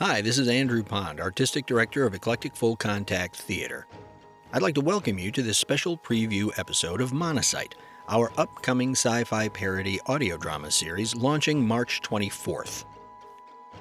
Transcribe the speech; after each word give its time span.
Hi, 0.00 0.20
this 0.20 0.38
is 0.38 0.46
Andrew 0.46 0.84
Pond, 0.84 1.18
Artistic 1.18 1.66
Director 1.66 2.06
of 2.06 2.14
Eclectic 2.14 2.54
Full 2.54 2.76
Contact 2.76 3.34
Theater. 3.34 3.88
I'd 4.52 4.62
like 4.62 4.76
to 4.76 4.80
welcome 4.80 5.18
you 5.18 5.32
to 5.32 5.42
this 5.42 5.58
special 5.58 5.98
preview 5.98 6.56
episode 6.56 7.00
of 7.00 7.10
Monocyte, 7.10 7.72
our 8.08 8.30
upcoming 8.36 8.92
sci 8.92 9.24
fi 9.24 9.48
parody 9.48 9.98
audio 10.06 10.36
drama 10.36 10.70
series 10.70 11.16
launching 11.16 11.66
March 11.66 12.00
24th. 12.02 12.84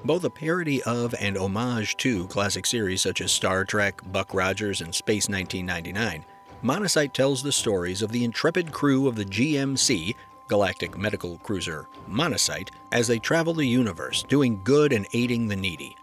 Both 0.06 0.24
a 0.24 0.30
parody 0.32 0.82
of 0.84 1.14
and 1.20 1.38
homage 1.38 1.98
to 1.98 2.26
classic 2.30 2.66
series 2.66 3.04
such 3.04 3.22
as 3.22 3.32
Star 3.32 3.64
Trek, 3.64 4.02
Buck 4.12 4.34
Rogers, 4.34 4.82
and 4.82 4.96
Space 4.96 5.30
1999, 5.30 6.26
Monocyte 6.64 7.14
tells 7.14 7.44
the 7.44 7.52
stories 7.52 8.02
of 8.02 8.12
the 8.12 8.24
intrepid 8.24 8.72
crew 8.72 9.08
of 9.08 9.16
the 9.18 9.26
GMC, 9.26 10.16
Galactic 10.48 10.98
Medical 10.98 11.38
Cruiser 11.38 11.88
Monocyte, 12.10 12.70
as 12.92 13.06
they 13.08 13.20
travel 13.20 13.54
the 13.54 13.68
universe, 13.68 14.24
doing 14.24 14.60
good 14.64 14.92
and 14.94 15.06
aiding 15.14 15.48
the 15.48 15.56
needy. 15.56 15.96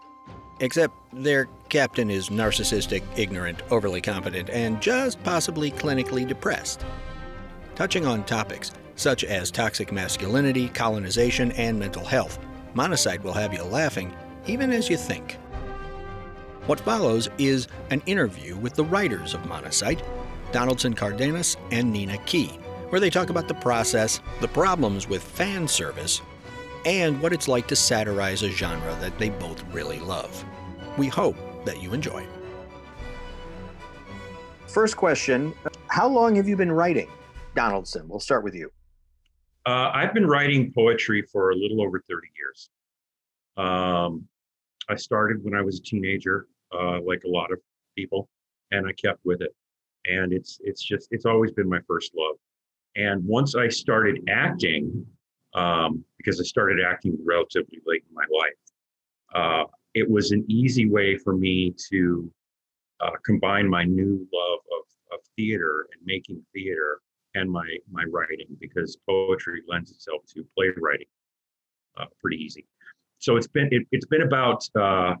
Except 0.59 0.93
their 1.11 1.47
captain 1.69 2.09
is 2.09 2.29
narcissistic, 2.29 3.03
ignorant, 3.17 3.61
overly 3.71 4.01
competent, 4.01 4.49
and 4.49 4.81
just 4.81 5.21
possibly 5.23 5.71
clinically 5.71 6.27
depressed. 6.27 6.85
Touching 7.75 8.05
on 8.05 8.23
topics 8.23 8.71
such 8.95 9.25
as 9.25 9.51
toxic 9.51 9.91
masculinity, 9.91 10.69
colonization, 10.69 11.51
and 11.53 11.77
mental 11.77 12.05
health, 12.05 12.39
Monocyte 12.73 13.21
will 13.23 13.33
have 13.33 13.53
you 13.53 13.63
laughing 13.63 14.15
even 14.47 14.71
as 14.71 14.89
you 14.89 14.97
think. 14.97 15.33
What 16.67 16.79
follows 16.79 17.29
is 17.37 17.67
an 17.91 18.01
interview 18.05 18.55
with 18.57 18.73
the 18.73 18.83
writers 18.83 19.33
of 19.33 19.41
Monocyte, 19.41 20.01
Donaldson 20.51 20.93
Cardenas 20.93 21.57
and 21.71 21.91
Nina 21.91 22.17
Key, 22.19 22.47
where 22.89 22.99
they 22.99 23.09
talk 23.09 23.29
about 23.29 23.47
the 23.47 23.53
process, 23.55 24.19
the 24.41 24.47
problems 24.47 25.07
with 25.07 25.23
fan 25.23 25.67
service, 25.67 26.21
and 26.85 27.21
what 27.21 27.33
it's 27.33 27.47
like 27.47 27.67
to 27.67 27.75
satirize 27.75 28.43
a 28.43 28.49
genre 28.49 28.95
that 29.01 29.17
they 29.17 29.29
both 29.29 29.63
really 29.73 29.99
love. 29.99 30.45
We 30.97 31.07
hope 31.07 31.35
that 31.65 31.81
you 31.81 31.93
enjoy. 31.93 32.25
First 34.67 34.97
question 34.97 35.53
How 35.87 36.07
long 36.07 36.35
have 36.35 36.47
you 36.47 36.55
been 36.55 36.71
writing? 36.71 37.09
Donaldson, 37.55 38.07
we'll 38.07 38.19
start 38.19 38.43
with 38.43 38.53
you. 38.53 38.71
Uh, 39.65 39.89
I've 39.93 40.13
been 40.13 40.27
writing 40.27 40.71
poetry 40.73 41.23
for 41.23 41.51
a 41.51 41.55
little 41.55 41.81
over 41.81 41.99
30 42.07 42.27
years. 42.37 42.69
Um, 43.57 44.27
I 44.89 44.95
started 44.95 45.43
when 45.43 45.55
I 45.55 45.61
was 45.61 45.79
a 45.79 45.81
teenager, 45.81 46.47
uh, 46.77 46.99
like 47.01 47.23
a 47.23 47.27
lot 47.27 47.51
of 47.51 47.59
people, 47.95 48.29
and 48.71 48.85
I 48.85 48.91
kept 48.93 49.21
with 49.23 49.41
it. 49.41 49.55
And 50.05 50.33
it's 50.33 50.59
it's 50.63 50.83
just 50.83 51.07
it's 51.09 51.25
always 51.25 51.51
been 51.51 51.67
my 51.67 51.79
first 51.87 52.11
love. 52.15 52.35
And 52.95 53.25
once 53.25 53.55
I 53.55 53.69
started 53.69 54.21
acting, 54.29 55.05
um, 55.55 56.03
because 56.17 56.39
I 56.39 56.43
started 56.43 56.79
acting 56.85 57.17
relatively 57.25 57.79
late 57.85 58.03
in 58.07 58.13
my 58.13 58.25
life, 58.29 58.53
uh, 59.33 59.63
it 59.93 60.09
was 60.09 60.31
an 60.31 60.45
easy 60.47 60.87
way 60.87 61.17
for 61.17 61.35
me 61.35 61.73
to 61.89 62.31
uh, 62.99 63.11
combine 63.25 63.67
my 63.67 63.83
new 63.83 64.27
love 64.33 64.59
of, 64.77 65.17
of 65.17 65.25
theater 65.35 65.87
and 65.93 66.01
making 66.05 66.45
theater 66.53 66.99
and 67.33 67.51
my 67.51 67.67
my 67.91 68.03
writing 68.09 68.47
because 68.59 68.97
poetry 69.07 69.61
lends 69.67 69.91
itself 69.91 70.21
to 70.33 70.45
playwriting 70.55 71.07
uh, 71.97 72.05
pretty 72.21 72.37
easy. 72.37 72.65
So 73.19 73.37
it's 73.37 73.47
been 73.47 73.69
it, 73.71 73.87
has 73.93 74.05
been 74.05 74.23
about 74.23 74.63
uh, 74.79 75.15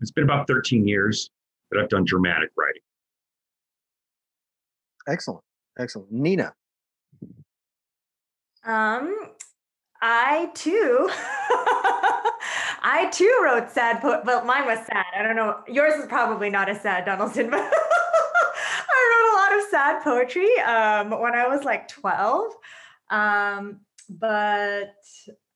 it's 0.00 0.10
been 0.10 0.24
about 0.24 0.46
13 0.46 0.86
years 0.86 1.30
that 1.70 1.80
I've 1.80 1.88
done 1.88 2.04
dramatic 2.04 2.50
writing. 2.56 2.82
Excellent, 5.08 5.44
excellent, 5.78 6.10
Nina. 6.12 6.52
Um, 8.64 9.35
I 10.02 10.50
too, 10.54 11.08
I 12.82 13.08
too 13.12 13.40
wrote 13.42 13.70
sad, 13.70 14.00
po- 14.00 14.22
but 14.24 14.46
mine 14.46 14.66
was 14.66 14.78
sad. 14.86 15.04
I 15.16 15.22
don't 15.22 15.36
know. 15.36 15.60
Yours 15.66 15.94
is 15.94 16.06
probably 16.06 16.50
not 16.50 16.68
as 16.68 16.80
sad, 16.80 17.04
Donaldson, 17.04 17.50
but 17.50 17.60
I 18.88 19.10
wrote 19.10 19.32
a 19.32 19.36
lot 19.36 19.62
of 19.62 19.70
sad 19.70 20.02
poetry 20.02 20.58
um, 20.60 21.10
when 21.20 21.34
I 21.34 21.48
was 21.48 21.64
like 21.64 21.88
12. 21.88 22.52
Um, 23.10 23.80
but 24.08 24.94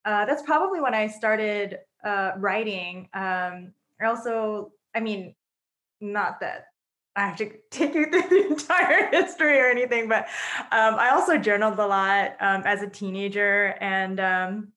uh, 0.04 0.24
that's 0.24 0.42
probably 0.42 0.80
when 0.80 0.94
I 0.94 1.06
started 1.06 1.78
uh, 2.04 2.32
writing. 2.36 3.08
Um, 3.14 3.72
I 4.00 4.06
also, 4.06 4.72
I 4.94 5.00
mean, 5.00 5.34
not 6.00 6.40
that 6.40 6.66
I 7.20 7.26
have 7.26 7.36
to 7.36 7.50
take 7.70 7.94
you 7.94 8.06
through 8.10 8.22
the 8.22 8.46
entire 8.46 9.10
history 9.12 9.58
or 9.58 9.66
anything, 9.66 10.08
but 10.08 10.28
um, 10.72 10.94
I 10.94 11.10
also 11.10 11.36
journaled 11.36 11.78
a 11.78 11.86
lot 11.86 12.36
um, 12.40 12.62
as 12.64 12.82
a 12.82 12.88
teenager. 12.88 13.76
And 13.80 14.18
um, 14.18 14.68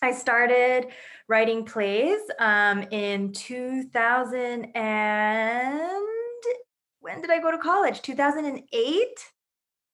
I 0.00 0.12
started 0.12 0.86
writing 1.28 1.64
plays 1.64 2.20
um, 2.38 2.82
in 2.90 3.32
2000 3.32 4.76
and 4.76 5.80
when 7.00 7.20
did 7.20 7.30
I 7.30 7.40
go 7.40 7.50
to 7.50 7.58
college? 7.58 8.02
2008? 8.02 9.06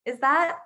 Is 0.04 0.18
that 0.20 0.58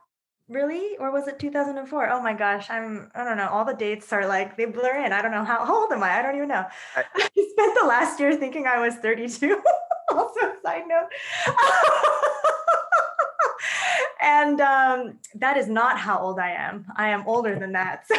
really 0.49 0.97
or 0.99 1.13
was 1.13 1.29
it 1.29 1.39
2004 1.39 2.11
oh 2.11 2.21
my 2.21 2.35
gosh 2.35 2.69
i'm 2.71 3.09
i 3.15 3.23
don't 3.23 3.37
know 3.37 3.49
all 3.49 3.65
the 3.65 3.73
dates 3.73 4.13
are 4.13 4.27
like 4.27 4.57
they 4.57 4.65
blur 4.65 5.05
in 5.05 5.13
i 5.13 5.23
don't 5.23 5.31
know 5.31 5.45
how, 5.45 5.65
how 5.65 5.83
old 5.83 5.93
am 5.93 6.03
i 6.03 6.19
i 6.19 6.23
don't 6.23 6.35
even 6.35 6.49
know 6.49 6.65
I, 6.97 7.05
I 7.15 7.29
spent 7.53 7.79
the 7.81 7.87
last 7.87 8.19
year 8.19 8.35
thinking 8.35 8.67
i 8.67 8.81
was 8.81 8.97
32 8.97 9.63
also 10.17 10.41
a 10.41 10.55
side 10.63 10.85
note 10.89 11.09
and 14.23 14.61
um, 14.61 15.19
that 15.35 15.57
is 15.57 15.69
not 15.69 15.99
how 15.99 16.19
old 16.19 16.39
i 16.39 16.51
am 16.51 16.87
i 16.97 17.09
am 17.09 17.23
older 17.27 17.59
than 17.59 17.73
that 17.73 18.07
so 18.09 18.15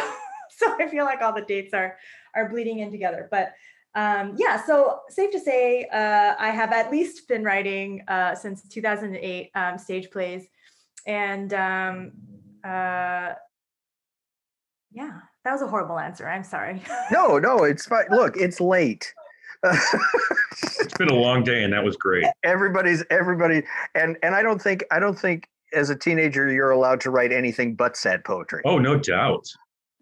so 0.49 0.75
i 0.79 0.87
feel 0.87 1.05
like 1.05 1.21
all 1.21 1.33
the 1.33 1.41
dates 1.41 1.73
are 1.73 1.97
are 2.35 2.49
bleeding 2.49 2.79
in 2.79 2.91
together 2.91 3.27
but 3.31 3.53
um, 3.93 4.35
yeah 4.37 4.63
so 4.63 5.01
safe 5.09 5.31
to 5.31 5.39
say 5.39 5.85
uh, 5.91 6.33
i 6.39 6.49
have 6.49 6.71
at 6.71 6.91
least 6.91 7.27
been 7.27 7.43
writing 7.43 8.03
uh, 8.07 8.33
since 8.35 8.67
2008 8.69 9.51
um, 9.55 9.77
stage 9.77 10.09
plays 10.11 10.47
and 11.05 11.53
um, 11.53 12.11
uh, 12.63 13.33
yeah, 14.91 15.19
that 15.43 15.51
was 15.51 15.61
a 15.61 15.67
horrible 15.67 15.99
answer. 15.99 16.27
I'm 16.27 16.43
sorry. 16.43 16.81
no, 17.11 17.39
no, 17.39 17.63
it's 17.63 17.85
fine. 17.85 18.05
Look, 18.09 18.35
it's 18.37 18.59
late. 18.59 19.13
It's 19.63 20.93
been 20.97 21.09
a 21.09 21.15
long 21.15 21.43
day, 21.43 21.63
and 21.63 21.73
that 21.73 21.83
was 21.83 21.95
great. 21.95 22.25
Everybody's 22.43 23.03
everybody, 23.09 23.63
and 23.95 24.17
and 24.23 24.35
I 24.35 24.41
don't 24.41 24.61
think 24.61 24.83
I 24.91 24.99
don't 24.99 25.17
think 25.17 25.47
as 25.73 25.89
a 25.89 25.95
teenager 25.95 26.51
you're 26.51 26.71
allowed 26.71 26.99
to 27.01 27.11
write 27.11 27.31
anything 27.31 27.75
but 27.75 27.95
sad 27.95 28.23
poetry. 28.23 28.61
Oh, 28.65 28.77
no 28.77 28.97
doubt, 28.97 29.45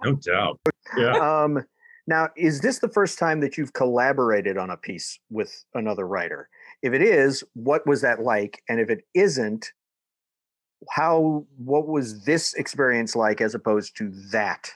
no 0.03 0.13
doubt. 0.15 0.59
Yeah. 0.97 1.17
Um, 1.17 1.63
now, 2.07 2.29
is 2.35 2.61
this 2.61 2.79
the 2.79 2.89
first 2.89 3.19
time 3.19 3.39
that 3.41 3.57
you've 3.57 3.73
collaborated 3.73 4.57
on 4.57 4.71
a 4.71 4.77
piece 4.77 5.19
with 5.29 5.63
another 5.75 6.07
writer? 6.07 6.49
If 6.81 6.93
it 6.93 7.03
is, 7.03 7.43
what 7.53 7.85
was 7.85 8.01
that 8.01 8.21
like? 8.21 8.63
And 8.67 8.79
if 8.79 8.89
it 8.89 9.01
isn't, 9.13 9.71
how 10.89 11.45
what 11.57 11.87
was 11.87 12.23
this 12.25 12.53
experience 12.53 13.15
like 13.15 13.41
as 13.41 13.53
opposed 13.53 13.97
to 13.97 14.11
that 14.31 14.71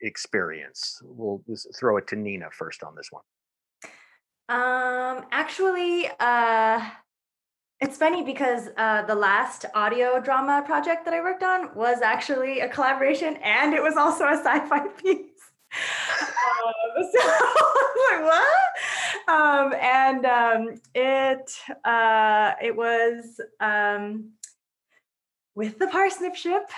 experience 0.00 1.00
we'll 1.04 1.42
throw 1.78 1.96
it 1.96 2.06
to 2.08 2.16
nina 2.16 2.46
first 2.50 2.82
on 2.82 2.94
this 2.96 3.08
one 3.10 3.22
um 4.48 5.24
actually 5.30 6.08
uh 6.20 6.80
it's 7.82 7.96
funny 7.96 8.22
because 8.22 8.68
uh, 8.76 9.02
the 9.02 9.14
last 9.14 9.64
audio 9.74 10.20
drama 10.20 10.62
project 10.64 11.04
that 11.04 11.12
I 11.12 11.20
worked 11.20 11.42
on 11.42 11.74
was 11.74 12.00
actually 12.00 12.60
a 12.60 12.68
collaboration 12.68 13.36
and 13.42 13.74
it 13.74 13.82
was 13.82 13.96
also 13.96 14.24
a 14.24 14.36
sci-fi 14.36 14.86
piece. 15.02 15.40
um, 16.62 17.04
so 17.12 17.28
like, 18.12 18.22
what? 18.22 19.34
Um, 19.34 19.74
and 19.74 20.24
um, 20.24 20.80
it 20.94 21.50
uh, 21.84 22.52
it 22.62 22.76
was 22.76 23.40
um, 23.58 24.30
with 25.56 25.80
the 25.80 25.86
Parsnip 25.88 26.36
Ship. 26.36 26.70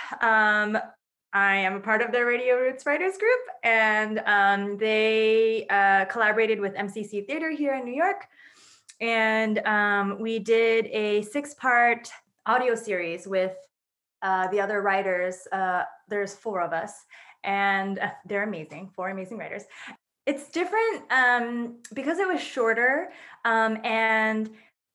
I 1.34 1.56
am 1.56 1.74
a 1.74 1.80
part 1.80 2.00
of 2.00 2.12
their 2.12 2.26
Radio 2.26 2.54
Roots 2.54 2.86
Writers 2.86 3.18
Group, 3.18 3.40
and 3.64 4.20
um, 4.24 4.78
they 4.78 5.66
uh, 5.68 6.04
collaborated 6.04 6.60
with 6.60 6.74
MCC 6.74 7.26
Theater 7.26 7.50
here 7.50 7.74
in 7.74 7.84
New 7.84 7.92
York. 7.92 8.28
And 9.00 9.58
um, 9.66 10.20
we 10.20 10.38
did 10.38 10.86
a 10.86 11.22
six 11.22 11.52
part 11.54 12.08
audio 12.46 12.76
series 12.76 13.26
with 13.26 13.56
uh, 14.22 14.46
the 14.46 14.60
other 14.60 14.80
writers. 14.80 15.48
Uh, 15.50 15.82
there's 16.06 16.36
four 16.36 16.60
of 16.60 16.72
us, 16.72 16.92
and 17.42 17.98
uh, 17.98 18.10
they're 18.26 18.44
amazing, 18.44 18.92
four 18.94 19.10
amazing 19.10 19.36
writers. 19.36 19.64
It's 20.26 20.48
different 20.50 21.02
um, 21.10 21.78
because 21.94 22.18
it 22.18 22.28
was 22.28 22.40
shorter 22.40 23.10
um, 23.44 23.78
and 23.82 24.50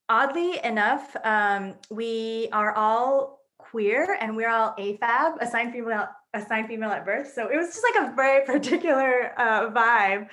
oddly 0.07 0.63
enough, 0.63 1.15
um, 1.25 1.75
we 1.89 2.47
are 2.53 2.73
all 2.75 3.41
queer 3.57 4.17
and 4.21 4.35
we're 4.35 4.49
all 4.49 4.73
AFAB, 4.79 5.37
assigned 5.41 5.73
female 5.73 6.07
assigned 6.33 6.67
female 6.67 6.91
at 6.91 7.05
birth. 7.05 7.31
So 7.33 7.47
it 7.47 7.55
was 7.55 7.67
just 7.67 7.83
like 7.83 8.09
a 8.09 8.15
very 8.15 8.45
particular 8.45 9.33
uh, 9.37 9.69
vibe. 9.71 10.29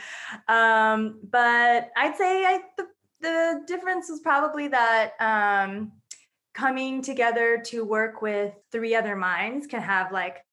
Um, 0.48 1.20
but 1.30 1.90
I'd 1.96 2.16
say 2.16 2.44
I, 2.44 2.60
the, 2.76 2.86
the 3.20 3.62
difference 3.66 4.10
was 4.10 4.20
probably 4.20 4.68
that 4.68 5.12
um, 5.20 5.92
coming 6.54 7.02
together 7.02 7.62
to 7.66 7.84
work 7.84 8.22
with 8.22 8.54
three 8.72 8.94
other 8.94 9.16
minds 9.16 9.66
can 9.66 9.82
have 9.82 10.12
like, 10.12 10.44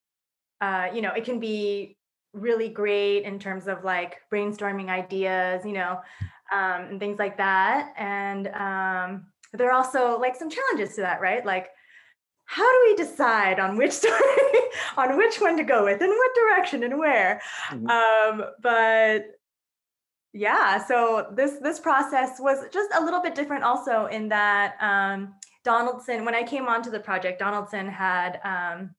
uh, 0.62 0.88
you 0.94 1.02
know, 1.02 1.12
it 1.14 1.26
can 1.26 1.40
be 1.40 1.98
really 2.34 2.70
great 2.70 3.24
in 3.24 3.38
terms 3.38 3.68
of 3.68 3.84
like 3.84 4.22
brainstorming 4.32 4.90
ideas, 4.90 5.64
you 5.66 5.74
know, 5.74 6.00
um, 6.52 6.82
and 6.90 7.00
things 7.00 7.20
like 7.20 7.38
that. 7.38 7.94
And 7.98 8.48
um, 8.48 9.26
there 9.54 9.70
are 9.70 9.74
also 9.74 10.20
like 10.20 10.36
some 10.36 10.50
challenges 10.50 10.96
to 10.96 11.02
that, 11.02 11.22
right? 11.22 11.46
Like, 11.46 11.70
how 12.54 12.72
do 12.72 12.90
we 12.90 12.96
decide 12.96 13.60
on 13.60 13.78
which 13.78 13.92
story, 14.04 14.20
on 14.98 15.18
which 15.18 15.42
one 15.42 15.58
to 15.58 15.64
go 15.64 15.84
with, 15.84 16.02
in 16.02 16.10
what 16.10 16.36
direction 16.36 16.84
and 16.84 17.00
where? 17.00 17.42
Mm-hmm. 17.70 17.88
Um, 17.88 18.46
but 18.62 19.26
yeah, 20.34 20.84
so 20.84 21.28
this 21.36 21.54
this 21.62 21.80
process 21.80 22.40
was 22.40 22.60
just 22.72 22.92
a 22.98 23.04
little 23.04 23.22
bit 23.22 23.34
different, 23.36 23.64
also 23.64 24.06
in 24.06 24.30
that 24.30 24.76
um, 24.82 25.34
Donaldson, 25.64 26.26
when 26.26 26.36
I 26.36 26.44
came 26.44 26.68
onto 26.68 26.92
the 26.92 27.00
project, 27.00 27.40
Donaldson 27.40 27.88
had 27.88 28.40
um, 28.44 28.96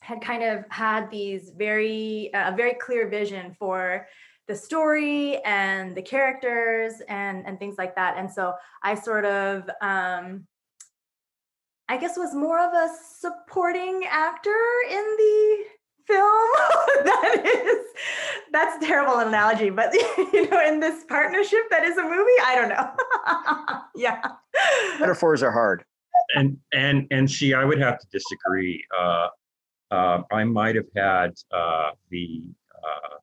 had 0.00 0.20
kind 0.20 0.42
of 0.42 0.64
had 0.70 1.10
these 1.10 1.52
very 1.56 2.30
a 2.34 2.48
uh, 2.48 2.56
very 2.56 2.74
clear 2.74 3.08
vision 3.08 3.56
for 3.58 4.06
the 4.46 4.56
story 4.56 5.36
and 5.44 5.96
the 5.96 6.02
characters 6.02 6.94
and 7.08 7.46
and 7.46 7.58
things 7.60 7.76
like 7.78 7.94
that 7.94 8.16
and 8.18 8.28
so 8.28 8.52
i 8.82 8.96
sort 8.96 9.24
of 9.24 9.70
um 9.80 10.44
i 11.90 11.96
guess 11.96 12.16
was 12.16 12.34
more 12.34 12.58
of 12.58 12.72
a 12.72 12.88
supporting 13.18 14.04
actor 14.08 14.62
in 14.90 15.04
the 15.18 15.64
film. 16.06 16.50
That 17.04 17.42
is 17.44 17.86
that's 18.52 18.84
terrible 18.84 19.18
analogy 19.18 19.70
but 19.70 19.92
you 20.32 20.48
know 20.50 20.60
in 20.66 20.80
this 20.80 21.04
partnership 21.04 21.60
that 21.70 21.84
is 21.84 21.96
a 21.96 22.02
movie 22.02 22.40
i 22.44 22.54
don't 22.54 22.68
know. 22.68 22.90
Yeah. 23.94 24.20
Metaphors 24.98 25.42
are 25.42 25.52
hard. 25.52 25.84
And 26.34 26.58
and 26.72 27.06
and 27.10 27.30
see 27.30 27.54
i 27.54 27.64
would 27.64 27.80
have 27.80 27.98
to 27.98 28.06
disagree. 28.10 28.84
Uh 28.98 29.28
uh, 29.90 30.22
I 30.30 30.44
might 30.44 30.76
have 30.76 30.86
had 30.96 31.32
uh, 31.52 31.90
the 32.10 32.44
uh, 32.74 33.16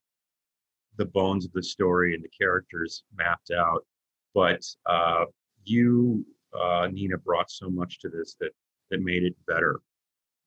the 0.97 1.05
bones 1.05 1.45
of 1.45 1.51
the 1.53 1.63
story 1.63 2.13
and 2.13 2.23
the 2.23 2.29
characters 2.29 3.03
mapped 3.15 3.51
out, 3.51 3.85
but 4.33 4.61
uh, 4.85 5.25
you, 5.63 6.25
uh, 6.53 6.87
Nina, 6.91 7.17
brought 7.17 7.49
so 7.51 7.69
much 7.69 7.99
to 7.99 8.09
this 8.09 8.35
that 8.39 8.51
that 8.89 9.01
made 9.01 9.23
it 9.23 9.35
better. 9.47 9.81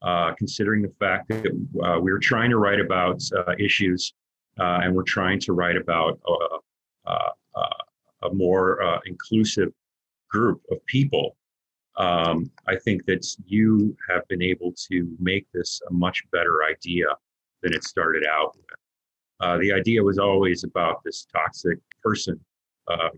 Uh, 0.02 0.32
considering 0.38 0.81
the 0.81 0.93
fact 0.99 1.29
that 1.29 2.00
we 2.00 2.11
were 2.11 2.19
trying 2.19 2.49
to 2.50 2.56
write 2.56 2.81
about 2.81 3.20
issues, 3.58 4.14
and 4.56 4.94
we're 4.94 5.02
trying 5.02 5.38
to 5.41 5.52
write 5.52 5.76
about 5.76 6.19
a 7.06 8.31
more 8.32 9.00
inclusive 9.06 9.73
group 10.31 10.62
of 10.70 10.85
people 10.87 11.37
um, 12.00 12.50
I 12.67 12.76
think 12.76 13.05
that 13.06 13.26
you 13.44 13.94
have 14.08 14.26
been 14.29 14.43
able 14.43 14.73
to 14.91 15.17
make 15.19 15.47
this 15.52 15.81
a 15.91 15.93
much 15.93 16.23
better 16.32 16.64
idea 16.64 17.06
than 17.62 17.75
it 17.75 17.85
started 17.85 18.25
out 18.25 18.56
with. 18.56 18.64
Uh, 19.41 19.58
the 19.58 19.73
idea 19.73 20.02
was 20.02 20.19
always 20.19 20.64
about 20.64 21.02
this 21.05 21.26
toxic 21.31 21.79
person 22.02 22.41
uh, 22.88 23.11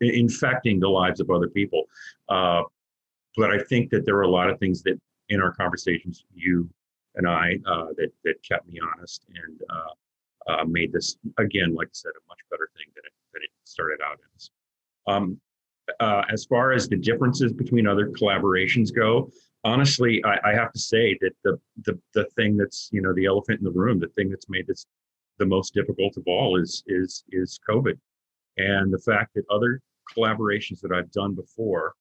infecting 0.00 0.80
the 0.80 0.88
lives 0.88 1.20
of 1.20 1.30
other 1.30 1.48
people. 1.48 1.84
Uh, 2.28 2.62
but 3.36 3.50
I 3.50 3.62
think 3.62 3.90
that 3.90 4.04
there 4.04 4.16
are 4.16 4.22
a 4.22 4.30
lot 4.30 4.50
of 4.50 4.58
things 4.58 4.82
that 4.82 5.00
in 5.28 5.40
our 5.40 5.52
conversations, 5.52 6.24
you 6.34 6.68
and 7.14 7.28
I, 7.28 7.58
uh, 7.66 7.86
that 7.96 8.10
that 8.24 8.42
kept 8.42 8.66
me 8.68 8.78
honest 8.80 9.24
and 9.28 9.60
uh, 9.70 10.52
uh, 10.52 10.64
made 10.64 10.92
this 10.92 11.16
again, 11.38 11.74
like 11.74 11.88
I 11.88 11.94
said, 11.94 12.10
a 12.10 12.28
much 12.28 12.38
better 12.50 12.68
thing 12.76 12.86
than 12.94 13.04
it 13.04 13.12
than 13.32 13.42
it 13.42 13.50
started 13.64 14.00
out 14.04 14.18
as. 14.36 14.50
Um, 15.06 15.40
uh, 15.98 16.22
as 16.30 16.44
far 16.44 16.72
as 16.72 16.88
the 16.88 16.96
differences 16.96 17.52
between 17.52 17.88
other 17.88 18.08
collaborations 18.08 18.94
go, 18.94 19.30
honestly, 19.64 20.22
I, 20.24 20.50
I, 20.50 20.54
have 20.54 20.72
to 20.72 20.78
say 20.78 21.18
that 21.20 21.32
the, 21.42 21.58
the 21.84 21.98
the 22.14 22.24
thing 22.36 22.56
that's 22.56 22.88
you 22.92 23.02
know 23.02 23.12
the 23.12 23.26
elephant 23.26 23.58
in 23.58 23.64
the 23.64 23.72
room, 23.72 23.98
the 23.98 24.08
thing 24.08 24.30
that's 24.30 24.48
made 24.48 24.66
this 24.66 24.86
the 25.38 25.46
most 25.46 25.74
difficult 25.74 26.16
of 26.16 26.24
all 26.26 26.60
is 26.60 26.82
is 26.86 27.24
is 27.30 27.58
COVID, 27.68 27.98
and 28.56 28.92
the 28.92 28.98
fact 28.98 29.34
that 29.34 29.44
other 29.50 29.80
collaborations 30.16 30.80
that 30.80 30.92
I've 30.92 31.10
done 31.12 31.34
before, 31.34 31.94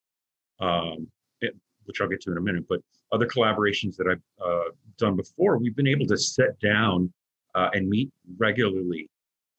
um, 0.59 1.07
it, 1.42 1.56
which 1.86 2.01
I'll 2.01 2.07
get 2.07 2.21
to 2.21 2.31
in 2.31 2.38
a 2.38 2.42
minute, 2.42 2.65
but 2.68 2.81
other 3.12 3.27
collaborations 3.27 3.95
that 3.98 4.07
I've 4.07 4.45
uh, 4.45 4.71
done 4.98 5.15
before, 5.15 5.57
we've 5.57 5.75
been 5.75 5.88
able 5.88 6.06
to 6.07 6.18
sit 6.18 6.59
down 6.59 7.12
uh, 7.56 7.69
and 7.74 7.88
meet 7.89 8.09
regularly, 8.38 9.09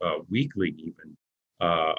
uh, 0.04 0.18
weekly 0.30 0.74
even, 0.78 1.16
uh, 1.60 1.94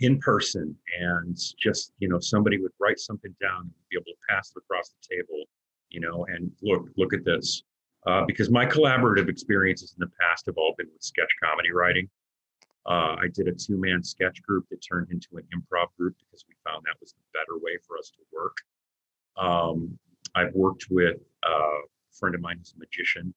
in 0.00 0.18
person 0.18 0.76
and 1.00 1.38
just 1.58 1.92
you 1.98 2.08
know 2.08 2.20
somebody 2.20 2.60
would 2.60 2.72
write 2.78 2.98
something 2.98 3.34
down 3.40 3.62
and 3.62 3.72
be 3.90 3.96
able 3.96 4.04
to 4.04 4.18
pass 4.28 4.52
it 4.54 4.58
across 4.58 4.90
the 4.90 5.16
table 5.16 5.44
you 5.88 6.00
know 6.00 6.26
and 6.26 6.50
look 6.62 6.86
look 6.96 7.14
at 7.14 7.24
this. 7.24 7.62
Uh, 8.06 8.24
because 8.24 8.50
my 8.50 8.64
collaborative 8.64 9.28
experiences 9.28 9.96
in 9.98 10.00
the 10.00 10.12
past 10.20 10.46
have 10.46 10.56
all 10.56 10.74
been 10.78 10.86
with 10.92 11.02
sketch 11.02 11.30
comedy 11.42 11.72
writing 11.72 12.08
uh, 12.86 13.16
i 13.20 13.26
did 13.34 13.48
a 13.48 13.52
two-man 13.52 14.02
sketch 14.02 14.42
group 14.42 14.64
that 14.70 14.78
turned 14.78 15.10
into 15.10 15.28
an 15.34 15.44
improv 15.54 15.88
group 15.98 16.14
because 16.18 16.44
we 16.48 16.54
found 16.68 16.82
that 16.84 16.96
was 17.00 17.12
the 17.12 17.38
better 17.38 17.58
way 17.62 17.76
for 17.86 17.96
us 17.98 18.10
to 18.10 18.22
work. 18.32 18.56
Um, 19.36 19.98
i've 20.34 20.54
worked 20.54 20.86
with 20.90 21.18
uh, 21.46 21.78
a 21.78 22.14
friend 22.18 22.34
of 22.34 22.40
mine 22.40 22.56
who's 22.58 22.74
a 22.76 22.78
magician 22.78 23.34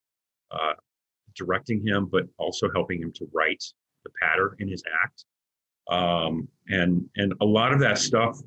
uh, 0.51 0.73
directing 1.35 1.85
him 1.85 2.07
but 2.11 2.25
also 2.37 2.69
helping 2.73 3.01
him 3.01 3.11
to 3.13 3.27
write 3.33 3.63
the 4.03 4.11
patter 4.21 4.55
in 4.59 4.67
his 4.67 4.83
act. 5.03 5.25
Um, 5.89 6.47
and 6.67 7.05
and 7.15 7.33
a 7.41 7.45
lot 7.45 7.73
of 7.73 7.79
that 7.79 7.97
stuff 7.97 8.39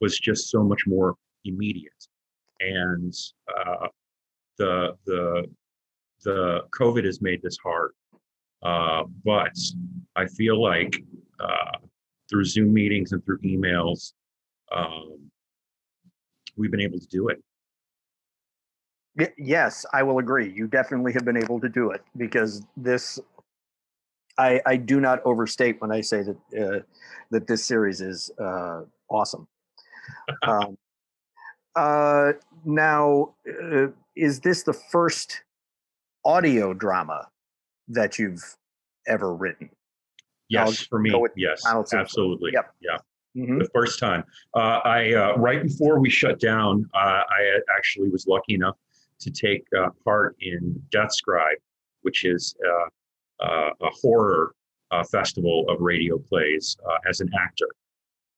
was 0.00 0.18
just 0.18 0.50
so 0.50 0.62
much 0.62 0.82
more 0.86 1.14
immediate. 1.44 2.06
And 2.60 3.14
uh, 3.48 3.88
the 4.58 4.96
the 5.06 5.46
the 6.22 6.60
covid 6.78 7.04
has 7.04 7.22
made 7.22 7.40
this 7.42 7.56
hard 7.64 7.92
uh, 8.62 9.04
but 9.24 9.56
i 10.16 10.26
feel 10.26 10.60
like 10.60 11.02
uh, 11.40 11.78
through 12.28 12.44
zoom 12.44 12.72
meetings 12.72 13.12
and 13.12 13.24
through 13.24 13.38
emails 13.38 14.12
um, 14.72 15.18
we've 16.56 16.70
been 16.70 16.80
able 16.80 16.98
to 16.98 17.08
do 17.08 17.28
it 17.28 17.42
yes 19.36 19.84
i 19.92 20.02
will 20.02 20.18
agree 20.18 20.50
you 20.52 20.66
definitely 20.66 21.12
have 21.12 21.24
been 21.24 21.36
able 21.36 21.60
to 21.60 21.68
do 21.68 21.90
it 21.90 22.02
because 22.16 22.62
this 22.76 23.20
I, 24.40 24.60
I 24.64 24.76
do 24.76 25.00
not 25.00 25.20
overstate 25.26 25.80
when 25.80 25.92
I 25.92 26.00
say 26.00 26.22
that 26.22 26.36
uh, 26.58 26.80
that 27.30 27.46
this 27.46 27.64
series 27.64 28.00
is 28.00 28.30
uh, 28.38 28.82
awesome. 29.08 29.46
Um, 30.42 30.78
uh, 31.76 32.32
now, 32.64 33.34
uh, 33.46 33.88
is 34.16 34.40
this 34.40 34.62
the 34.62 34.72
first 34.72 35.42
audio 36.24 36.72
drama 36.72 37.28
that 37.90 38.18
you've 38.18 38.42
ever 39.06 39.34
written? 39.34 39.70
Yes, 40.48 40.80
for 40.80 40.98
me, 40.98 41.14
yes, 41.36 41.62
absolutely. 41.92 42.50
Yep. 42.52 42.74
Yeah. 42.80 42.98
Mm-hmm. 43.36 43.58
The 43.58 43.68
first 43.72 44.00
time, 44.00 44.24
uh, 44.56 44.80
I 44.84 45.12
uh, 45.14 45.36
right 45.36 45.62
before 45.62 46.00
we 46.00 46.10
shut 46.10 46.40
down, 46.40 46.88
I 46.94 47.60
actually 47.76 48.08
was 48.08 48.26
lucky 48.26 48.54
enough 48.54 48.76
to 49.20 49.30
take 49.30 49.64
part 50.04 50.36
in 50.40 50.82
DeathScribe, 50.90 51.60
which 52.02 52.24
is 52.24 52.56
uh, 53.40 53.70
a 53.80 53.90
horror 54.02 54.54
uh, 54.90 55.04
festival 55.04 55.64
of 55.68 55.80
radio 55.80 56.18
plays 56.18 56.76
uh, 56.88 56.98
as 57.08 57.20
an 57.20 57.30
actor. 57.38 57.68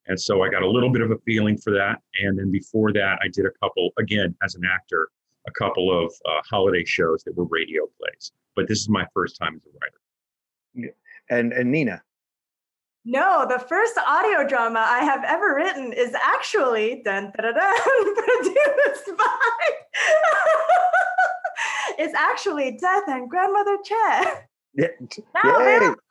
And 0.06 0.20
so 0.20 0.42
I 0.42 0.48
got 0.48 0.62
a 0.62 0.68
little 0.68 0.90
bit 0.90 1.00
of 1.00 1.10
a 1.10 1.18
feeling 1.24 1.56
for 1.56 1.72
that. 1.72 2.00
And 2.22 2.38
then 2.38 2.50
before 2.50 2.92
that, 2.92 3.18
I 3.22 3.28
did 3.32 3.46
a 3.46 3.52
couple, 3.62 3.90
again, 3.98 4.34
as 4.42 4.54
an 4.56 4.62
actor, 4.64 5.08
a 5.46 5.50
couple 5.52 5.90
of 5.90 6.12
uh, 6.26 6.40
holiday 6.48 6.84
shows 6.84 7.22
that 7.24 7.36
were 7.36 7.44
radio 7.44 7.82
plays. 7.98 8.32
But 8.54 8.68
this 8.68 8.80
is 8.80 8.88
my 8.88 9.06
first 9.14 9.36
time 9.40 9.56
as 9.56 9.62
a 9.64 9.70
writer. 9.80 10.00
Yeah. 10.74 11.36
And, 11.36 11.52
and 11.52 11.70
Nina? 11.70 12.02
No, 13.04 13.46
the 13.48 13.58
first 13.58 13.98
audio 14.06 14.46
drama 14.46 14.84
I 14.86 15.04
have 15.04 15.24
ever 15.24 15.54
written 15.56 15.92
is 15.92 16.14
actually 16.14 17.02
dun, 17.04 17.32
dun, 17.36 17.54
dun, 17.54 17.54
dun 17.54 18.14
produced 18.14 19.10
by. 19.18 19.68
it's 21.98 22.14
actually 22.14 22.78
Death 22.80 23.02
and 23.08 23.28
Grandmother 23.28 23.76
Chet. 23.84 24.48
Yeah. 24.74 24.88
Now 25.34 25.50
on 25.50 25.96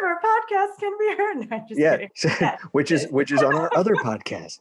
wherever 0.00 0.20
podcasts 0.20 0.78
can 0.78 0.92
be 0.98 1.16
heard. 1.16 1.50
No, 1.50 1.64
yeah, 1.70 2.56
which 2.72 2.90
is 2.90 3.06
which 3.08 3.32
is 3.32 3.42
on 3.42 3.54
our 3.54 3.70
other 3.76 3.94
podcast, 3.96 4.60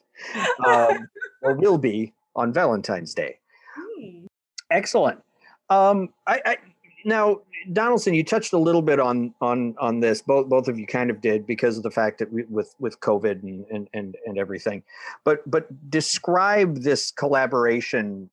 um, 0.66 1.08
or 1.42 1.54
will 1.56 1.78
be 1.78 2.14
on 2.40 2.54
Valentine's 2.54 3.14
Day. 3.14 3.38
Hmm. 3.76 4.26
Excellent. 4.72 5.22
Um, 5.70 6.10
I, 6.26 6.42
I 6.46 6.58
now 7.06 7.42
Donaldson, 7.74 8.14
you 8.14 8.24
touched 8.24 8.54
a 8.54 8.58
little 8.58 8.82
bit 8.82 9.00
on 9.00 9.34
on 9.42 9.76
on 9.80 10.00
this. 10.00 10.22
Both 10.22 10.48
both 10.48 10.68
of 10.68 10.80
you 10.80 10.88
kind 10.88 11.10
of 11.10 11.22
did 11.22 11.46
because 11.46 11.78
of 11.78 11.84
the 11.84 11.92
fact 11.92 12.20
that 12.20 12.32
we, 12.32 12.44
with 12.44 12.74
with 12.80 13.00
COVID 13.02 13.44
and, 13.44 13.66
and 13.70 13.90
and 13.94 14.16
and 14.26 14.38
everything. 14.38 14.84
But 15.24 15.50
but 15.50 15.68
describe 15.90 16.78
this 16.78 17.12
collaboration 17.12 18.30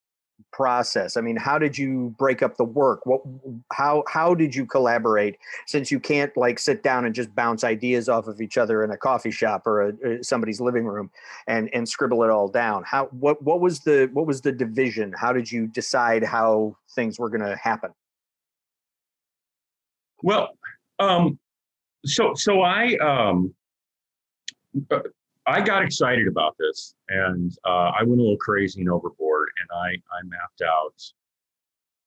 process? 0.56 1.18
I 1.18 1.20
mean, 1.20 1.36
how 1.36 1.58
did 1.58 1.76
you 1.76 2.14
break 2.18 2.42
up 2.42 2.56
the 2.56 2.64
work? 2.64 3.04
What, 3.04 3.20
how, 3.72 4.04
how 4.08 4.34
did 4.34 4.54
you 4.54 4.64
collaborate? 4.64 5.36
Since 5.66 5.90
you 5.90 6.00
can't 6.00 6.34
like 6.34 6.58
sit 6.58 6.82
down 6.82 7.04
and 7.04 7.14
just 7.14 7.34
bounce 7.34 7.62
ideas 7.62 8.08
off 8.08 8.26
of 8.26 8.40
each 8.40 8.56
other 8.56 8.82
in 8.82 8.90
a 8.90 8.96
coffee 8.96 9.30
shop 9.30 9.66
or 9.66 9.82
a, 9.82 9.88
uh, 9.90 10.22
somebody's 10.22 10.58
living 10.58 10.86
room 10.86 11.10
and 11.46 11.68
and 11.74 11.86
scribble 11.86 12.22
it 12.22 12.30
all 12.30 12.48
down. 12.48 12.84
How 12.84 13.06
what 13.06 13.42
what 13.42 13.60
was 13.60 13.80
the 13.80 14.08
what 14.14 14.26
was 14.26 14.40
the 14.40 14.52
division? 14.52 15.12
How 15.12 15.32
did 15.34 15.52
you 15.52 15.66
decide 15.66 16.24
how 16.24 16.76
things 16.94 17.18
were 17.18 17.28
going 17.28 17.42
to 17.42 17.56
happen? 17.56 17.90
Well, 20.22 20.56
um, 20.98 21.38
so 22.06 22.32
so 22.34 22.62
I 22.62 22.96
um 22.96 23.54
uh, 24.90 25.00
I 25.46 25.60
got 25.60 25.82
excited 25.84 26.26
about 26.26 26.56
this 26.58 26.94
and 27.08 27.56
uh, 27.64 27.92
I 27.98 28.02
went 28.02 28.20
a 28.20 28.22
little 28.22 28.36
crazy 28.38 28.80
and 28.80 28.90
overboard 28.90 29.48
and 29.60 29.68
I 29.78 29.90
I 30.16 30.22
mapped 30.24 30.62
out 30.62 30.94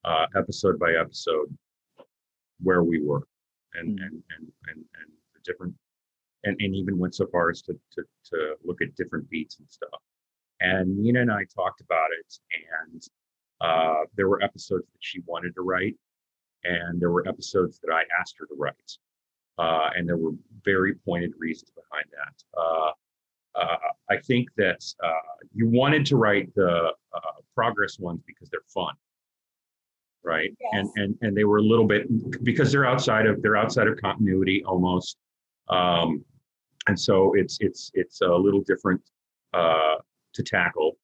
uh, 0.05 0.25
episode 0.37 0.77
by 0.79 0.93
episode 0.93 1.55
where 2.61 2.83
we 2.83 3.01
were 3.01 3.23
and 3.75 3.99
Mm. 3.99 4.03
and, 4.03 4.23
and 4.37 4.51
and 4.67 4.77
and 4.77 5.11
the 5.33 5.39
different 5.43 5.73
and, 6.43 6.55
and 6.59 6.75
even 6.75 6.97
went 6.97 7.15
so 7.15 7.27
far 7.27 7.49
as 7.49 7.61
to, 7.63 7.73
to 7.93 8.03
to 8.31 8.55
look 8.63 8.81
at 8.81 8.95
different 8.95 9.29
beats 9.29 9.59
and 9.59 9.69
stuff. 9.69 10.01
And 10.61 10.97
Nina 10.97 11.21
and 11.21 11.31
I 11.31 11.45
talked 11.55 11.81
about 11.81 12.09
it 12.19 12.39
and 12.81 13.03
uh, 13.61 14.05
there 14.15 14.27
were 14.27 14.41
episodes 14.43 14.85
that 14.91 14.99
she 14.99 15.21
wanted 15.25 15.53
to 15.55 15.61
write 15.61 15.95
and 16.63 16.99
there 16.99 17.11
were 17.11 17.25
episodes 17.27 17.79
that 17.79 17.93
I 17.93 18.03
asked 18.19 18.35
her 18.39 18.45
to 18.47 18.55
write. 18.57 18.97
Uh, 19.57 19.89
and 19.95 20.07
there 20.07 20.17
were 20.17 20.31
very 20.63 20.95
pointed 20.95 21.31
reasons 21.37 21.71
behind 21.71 22.05
that. 22.11 22.59
Uh, 22.59 22.91
uh, 23.55 23.77
I 24.09 24.17
think 24.17 24.49
that 24.57 24.83
uh, 25.03 25.11
you 25.53 25.67
wanted 25.67 26.05
to 26.07 26.15
write 26.15 26.53
the 26.55 26.91
uh, 27.13 27.19
progress 27.55 27.99
ones 27.99 28.21
because 28.25 28.49
they're 28.49 28.59
fun, 28.73 28.93
right? 30.23 30.55
And 30.71 30.89
Yes. 30.95 31.03
and 31.03 31.17
and 31.21 31.37
they 31.37 31.43
were 31.43 31.57
a 31.57 31.63
little 31.63 31.85
bit 31.87 32.07
because 32.43 32.71
they're 32.71 32.85
outside 32.85 33.25
of 33.25 33.41
they're 33.41 33.57
outside 33.57 33.87
of 33.87 33.99
continuity 33.99 34.63
almost, 34.63 35.17
um, 35.69 36.23
and 36.87 36.99
so 36.99 37.33
it's 37.33 37.57
it's 37.59 37.91
it's 37.93 38.21
a 38.21 38.27
little 38.27 38.61
different 38.61 39.01
uh, 39.53 39.95
to 40.33 40.43
tackle. 40.43 40.97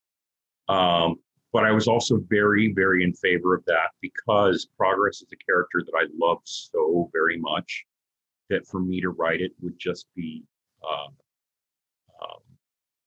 Um, 0.68 1.16
but 1.54 1.64
I 1.64 1.72
was 1.72 1.88
also 1.88 2.20
very 2.30 2.74
very 2.74 3.04
in 3.04 3.14
favor 3.14 3.56
of 3.56 3.64
that 3.66 3.92
because 4.02 4.68
progress 4.78 5.22
is 5.22 5.30
a 5.34 5.38
character 5.46 5.84
that 5.86 5.94
I 5.98 6.06
love 6.18 6.40
so 6.44 7.10
very 7.14 7.38
much 7.38 7.86
that 8.50 8.68
for 8.68 8.80
me 8.80 9.02
to 9.02 9.10
write 9.10 9.42
it 9.42 9.52
would 9.62 9.78
just 9.80 10.06
be 10.16 10.44
uh, 10.84 11.06
um, 11.06 11.14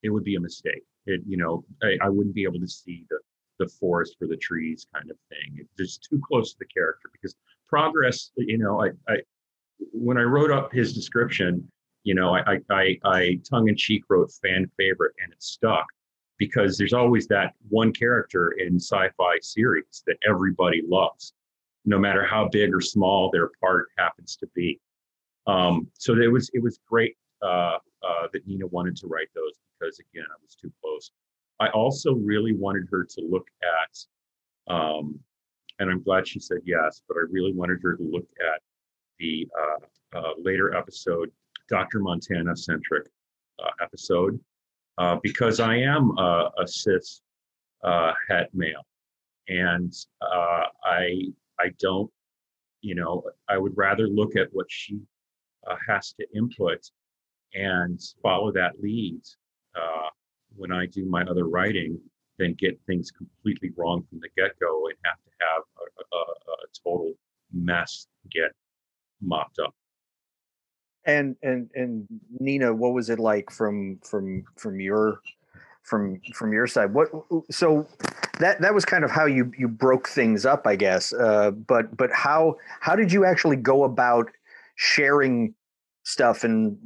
it 0.03 0.11
would 0.11 0.25
be 0.25 0.37
a 0.37 0.41
mistake. 0.41 0.85
It 1.07 1.21
you 1.27 1.37
know 1.37 1.65
I, 1.83 1.97
I 2.03 2.09
wouldn't 2.09 2.35
be 2.35 2.45
able 2.45 2.61
to 2.61 2.69
see 2.69 3.05
the 3.11 3.19
the 3.59 3.69
forest 3.69 4.17
for 4.19 4.29
the 4.29 4.37
trees 4.37 4.87
kind 4.95 5.11
of 5.11 5.17
thing. 5.29 5.59
It's 5.59 5.75
just 5.77 6.07
too 6.09 6.21
close 6.27 6.53
to 6.53 6.59
the 6.61 6.67
character 6.67 7.11
because 7.13 7.35
progress. 7.69 8.31
You 8.37 8.59
know 8.59 8.83
I 8.83 8.91
I 9.13 9.17
when 9.93 10.19
I 10.19 10.23
wrote 10.23 10.51
up 10.51 10.73
his 10.73 10.93
description, 10.95 11.71
you 12.05 12.15
know 12.15 12.35
I 12.35 12.59
I 12.71 12.99
I, 13.05 13.41
tongue 13.49 13.69
in 13.69 13.77
cheek 13.77 14.05
wrote 14.09 14.33
fan 14.43 14.71
favorite 14.77 15.15
and 15.23 15.33
it 15.33 15.43
stuck 15.43 15.87
because 16.39 16.79
there's 16.79 16.93
always 16.93 17.27
that 17.27 17.55
one 17.69 17.93
character 17.93 18.53
in 18.53 18.77
sci-fi 18.77 19.39
series 19.43 20.05
that 20.07 20.17
everybody 20.27 20.83
loves, 20.87 21.33
no 21.85 21.99
matter 21.99 22.25
how 22.25 22.49
big 22.49 22.73
or 22.73 22.81
small 22.81 23.29
their 23.31 23.51
part 23.61 23.87
happens 23.99 24.37
to 24.37 24.47
be. 24.55 24.81
Um, 25.49 25.89
so 25.95 26.15
it 26.15 26.31
was 26.31 26.51
it 26.55 26.63
was 26.63 26.79
great 26.89 27.17
uh, 27.43 27.79
uh, 28.03 28.27
that 28.33 28.47
Nina 28.47 28.67
wanted 28.67 28.97
to 28.97 29.07
write 29.07 29.29
those 29.35 29.53
because 29.79 29.99
again 29.99 30.27
I 30.31 30.37
was 30.43 30.55
too 30.55 30.73
close. 30.83 31.11
I 31.61 31.69
also 31.69 32.15
really 32.15 32.53
wanted 32.53 32.87
her 32.91 33.05
to 33.05 33.21
look 33.29 33.49
at, 33.63 34.73
um, 34.73 35.19
and 35.79 35.91
I'm 35.91 36.03
glad 36.03 36.27
she 36.27 36.39
said 36.39 36.59
yes, 36.65 37.03
but 37.09 37.17
I 37.17 37.23
really 37.31 37.53
wanted 37.53 37.81
her 37.83 37.97
to 37.97 38.03
look 38.03 38.27
at 38.41 38.63
the 39.19 39.49
uh, 39.61 40.19
uh, 40.19 40.33
later 40.39 40.75
episode, 40.75 41.31
Dr. 41.69 41.99
Montana 41.99 42.57
centric 42.57 43.09
uh, 43.59 43.71
episode, 43.83 44.39
uh, 44.99 45.17
because 45.23 45.61
I 45.61 45.77
am 45.77 46.17
a, 46.17 46.51
a 46.63 46.67
cis 46.67 47.23
uh, 47.83 48.13
het 48.29 48.49
male, 48.55 48.87
and 49.49 49.93
I 50.85 51.33
I 51.61 51.71
don't, 51.81 52.11
you 52.83 52.95
know, 52.95 53.25
I 53.49 53.59
would 53.59 53.77
rather 53.77 54.07
look 54.07 54.37
at 54.37 54.49
what 54.53 54.67
she 54.69 55.01
has 55.87 56.15
to 56.15 56.27
input 56.35 56.89
and 57.55 58.01
follow 58.23 58.53
that 58.53 58.73
lead 58.81 59.21
uh, 59.77 60.09
when 60.57 60.73
I 60.73 60.87
do 60.87 61.05
my 61.07 61.23
other 61.23 61.45
writing 61.49 61.99
than 62.39 62.55
get 62.55 62.79
things 62.87 63.11
completely 63.11 63.71
wrong 63.77 64.05
from 64.09 64.21
the 64.21 64.29
get 64.37 64.59
go 64.61 64.87
and 64.87 64.97
have 65.05 65.17
to 65.25 65.31
have 65.41 65.63
a, 65.79 66.17
a, 66.17 66.21
a 66.21 66.67
total 66.85 67.13
mess 67.53 68.07
get 68.31 68.53
mopped 69.21 69.59
up. 69.59 69.75
And 71.05 71.37
and 71.43 71.71
and 71.75 72.07
Nina, 72.39 72.75
what 72.75 72.93
was 72.93 73.09
it 73.09 73.19
like 73.19 73.51
from 73.51 73.99
from 74.05 74.45
from 74.57 74.79
your 74.79 75.21
from 75.83 76.21
from 76.35 76.53
your 76.53 76.67
side? 76.67 76.93
What 76.93 77.09
so 77.51 77.87
that 78.41 78.61
that 78.61 78.75
was 78.75 78.85
kind 78.85 79.05
of 79.05 79.11
how 79.11 79.25
you 79.25 79.51
you 79.57 79.69
broke 79.69 80.09
things 80.09 80.45
up, 80.45 80.67
I 80.67 80.77
guess. 80.77 81.13
Uh, 81.13 81.53
but 81.53 81.97
but 81.97 82.11
how 82.13 82.57
how 82.81 82.95
did 82.95 83.11
you 83.11 83.25
actually 83.25 83.57
go 83.57 83.85
about 83.85 84.29
sharing 84.77 85.55
stuff? 86.09 86.45
And 86.45 86.77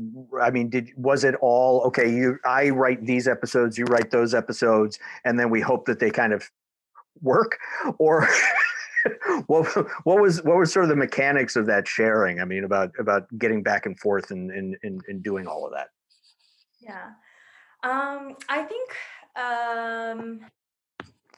I 0.40 0.50
mean, 0.50 0.68
did 0.68 0.90
was 0.96 1.24
it 1.24 1.34
all 1.40 1.82
okay? 1.82 2.12
You 2.12 2.38
I 2.44 2.70
write 2.70 3.04
these 3.06 3.28
episodes, 3.28 3.78
you 3.78 3.84
write 3.84 4.10
those 4.10 4.34
episodes, 4.34 4.98
and 5.24 5.38
then 5.38 5.50
we 5.50 5.60
hope 5.60 5.86
that 5.86 6.00
they 6.00 6.10
kind 6.10 6.32
of 6.32 6.50
work, 7.20 7.58
or 7.98 8.28
what 9.46 9.66
what 10.04 10.20
was 10.20 10.42
what 10.42 10.56
was 10.56 10.72
sort 10.72 10.84
of 10.84 10.88
the 10.88 10.96
mechanics 10.96 11.56
of 11.56 11.66
that 11.66 11.86
sharing? 11.86 12.40
I 12.40 12.44
mean, 12.44 12.64
about 12.64 12.92
about 12.98 13.26
getting 13.38 13.62
back 13.62 13.86
and 13.86 13.98
forth 13.98 14.30
and 14.30 14.50
and 14.50 14.76
and, 14.82 15.00
and 15.08 15.22
doing 15.22 15.46
all 15.46 15.66
of 15.66 15.72
that. 15.72 15.88
Yeah. 16.80 17.10
Um, 17.84 18.36
I 18.48 18.62
think 18.62 18.90
um, 19.36 20.40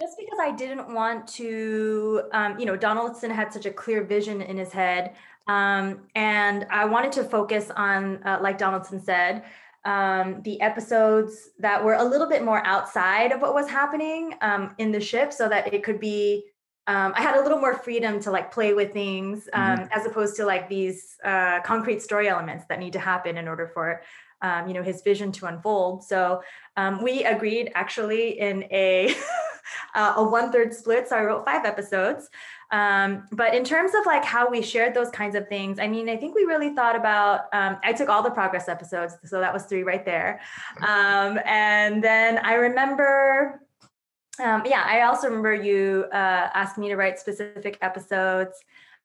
just 0.01 0.17
because 0.19 0.39
I 0.41 0.51
didn't 0.51 0.93
want 0.93 1.27
to, 1.29 2.23
um, 2.33 2.59
you 2.59 2.67
know, 2.67 2.77
Donaldson 2.77 3.31
had 3.31 3.53
such 3.53 3.67
a 3.67 3.71
clear 3.71 4.05
vision 4.05 4.43
in 4.43 4.57
his 4.57 4.73
head. 4.73 5.15
Um, 5.47 6.09
and 6.15 6.67
I 6.71 6.85
wanted 6.87 7.13
to 7.13 7.25
focus 7.25 7.71
on, 7.77 8.23
uh, 8.25 8.39
like 8.41 8.59
Donaldson 8.59 9.01
said, 9.01 9.45
um, 9.85 10.41
the 10.43 10.61
episodes 10.63 11.51
that 11.59 11.85
were 11.85 11.95
a 11.95 12.05
little 12.05 12.29
bit 12.29 12.43
more 12.43 12.65
outside 12.67 13.33
of 13.33 13.43
what 13.43 13.53
was 13.53 13.69
happening 13.69 14.35
um, 14.41 14.75
in 14.79 14.93
the 14.93 15.01
ship 15.01 15.33
so 15.33 15.49
that 15.49 15.73
it 15.75 15.83
could 15.83 16.01
be 16.01 16.45
um, 16.87 17.15
I 17.17 17.23
had 17.23 17.37
a 17.37 17.43
little 17.43 17.59
more 17.59 17.75
freedom 17.79 18.21
to 18.21 18.31
like 18.31 18.53
play 18.53 18.75
with 18.75 18.93
things 18.93 19.49
um, 19.55 19.79
Mhm. 19.79 19.89
as 19.93 20.05
opposed 20.05 20.37
to 20.37 20.45
like 20.45 20.69
these 20.69 21.17
uh, 21.25 21.61
concrete 21.63 22.03
story 22.03 22.29
elements 22.29 22.67
that 22.69 22.79
need 22.79 22.93
to 22.93 22.99
happen 22.99 23.39
in 23.39 23.49
order 23.49 23.67
for 23.69 24.03
um, 24.43 24.69
you 24.69 24.75
know 24.75 24.83
his 24.83 25.01
vision 25.01 25.33
to 25.33 25.47
unfold. 25.47 26.05
So 26.05 26.43
um, 26.77 27.03
we 27.03 27.25
agreed 27.25 27.73
actually 27.75 28.39
in 28.39 28.65
a 28.65 29.15
uh, 29.95 30.15
a 30.17 30.23
one 30.25 30.53
third 30.53 30.75
split. 30.75 31.09
So 31.09 31.17
I 31.17 31.25
wrote 31.25 31.47
five 31.47 31.65
episodes. 31.65 32.29
Um, 32.75 33.29
but 33.31 33.55
in 33.55 33.63
terms 33.63 33.93
of 33.95 34.05
like 34.05 34.25
how 34.25 34.51
we 34.51 34.61
shared 34.61 34.95
those 34.95 35.11
kinds 35.11 35.37
of 35.37 35.47
things, 35.49 35.79
I 35.79 35.87
mean, 35.87 36.09
I 36.09 36.17
think 36.17 36.35
we 36.35 36.43
really 36.43 36.75
thought 36.75 36.97
about. 36.97 37.43
Um, 37.53 37.77
I 37.85 37.93
took 37.93 38.09
all 38.09 38.23
the 38.23 38.31
progress 38.31 38.69
episodes, 38.69 39.15
so 39.25 39.39
that 39.39 39.53
was 39.55 39.65
three 39.65 39.85
right 39.85 40.05
there. 40.05 40.41
Um, 40.81 41.39
and 41.45 42.03
then 42.03 42.39
I 42.39 42.55
remember 42.55 43.61
um, 44.43 44.63
yeah, 44.67 44.83
I 44.85 45.03
also 45.03 45.29
remember 45.29 45.55
you 45.55 46.07
uh, 46.13 46.51
asked 46.55 46.77
me 46.77 46.89
to 46.89 46.97
write 46.97 47.19
specific 47.19 47.79
episodes. 47.83 48.53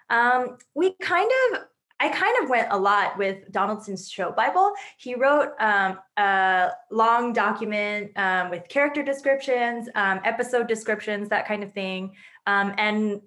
Um, 0.10 0.58
we 0.74 0.96
kind 1.02 1.30
of, 1.52 1.62
I 2.00 2.10
kind 2.10 2.44
of 2.44 2.50
went 2.50 2.70
a 2.72 2.78
lot 2.78 3.18
with 3.18 3.52
Donaldson's 3.52 4.10
show 4.10 4.32
Bible. 4.32 4.74
He 4.98 5.16
wrote 5.16 5.50
um, 5.60 6.00
a 6.18 6.72
long 6.90 7.34
document 7.34 8.12
um, 8.18 8.50
with 8.50 8.68
character 8.70 9.04
descriptions, 9.04 9.88
um, 9.96 10.20
episode 10.24 10.68
descriptions, 10.68 11.30
that 11.30 11.48
kind 11.48 11.64
of 11.64 11.74
thing. 11.74 12.16
Um, 12.48 12.74
and 12.78 13.22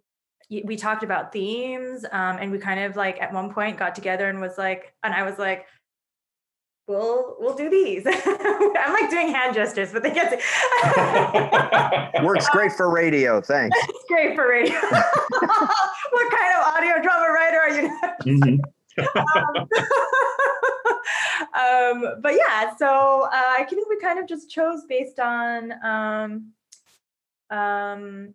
we 0.64 0.76
talked 0.76 1.02
about 1.02 1.32
themes, 1.32 2.04
um, 2.12 2.36
and 2.38 2.52
we 2.52 2.58
kind 2.58 2.80
of 2.80 2.96
like 2.96 3.20
at 3.20 3.32
one 3.32 3.52
point 3.52 3.78
got 3.78 3.94
together 3.94 4.28
and 4.28 4.40
was 4.40 4.58
like, 4.58 4.92
and 5.02 5.14
I 5.14 5.22
was 5.22 5.38
like, 5.38 5.66
we'll 6.86 7.36
we'll 7.38 7.54
do 7.54 7.70
these. 7.70 8.04
I'm 8.06 8.92
like 8.92 9.10
doing 9.10 9.28
hand 9.28 9.54
gestures, 9.54 9.92
but 9.92 10.02
they 10.02 10.12
get 10.12 10.30
to 10.30 10.38
Works 12.24 12.48
great 12.50 12.72
for 12.72 12.90
radio. 12.90 13.40
Thanks. 13.40 13.76
it's 13.88 14.04
great 14.08 14.34
for 14.34 14.48
radio. 14.48 14.74
what 14.74 16.32
kind 16.32 16.54
of 16.58 16.74
audio 16.74 17.02
drama 17.02 17.32
writer 17.32 17.58
are 17.58 17.70
you? 17.70 18.00
mm-hmm. 18.22 18.60
um, 21.54 22.20
but 22.20 22.34
yeah, 22.34 22.76
so 22.76 23.28
uh, 23.32 23.54
I 23.58 23.64
think 23.68 23.88
we 23.88 23.98
kind 23.98 24.18
of 24.18 24.28
just 24.28 24.50
chose 24.50 24.84
based 24.88 25.18
on 25.18 25.72
um, 25.82 26.52
um, 27.50 28.34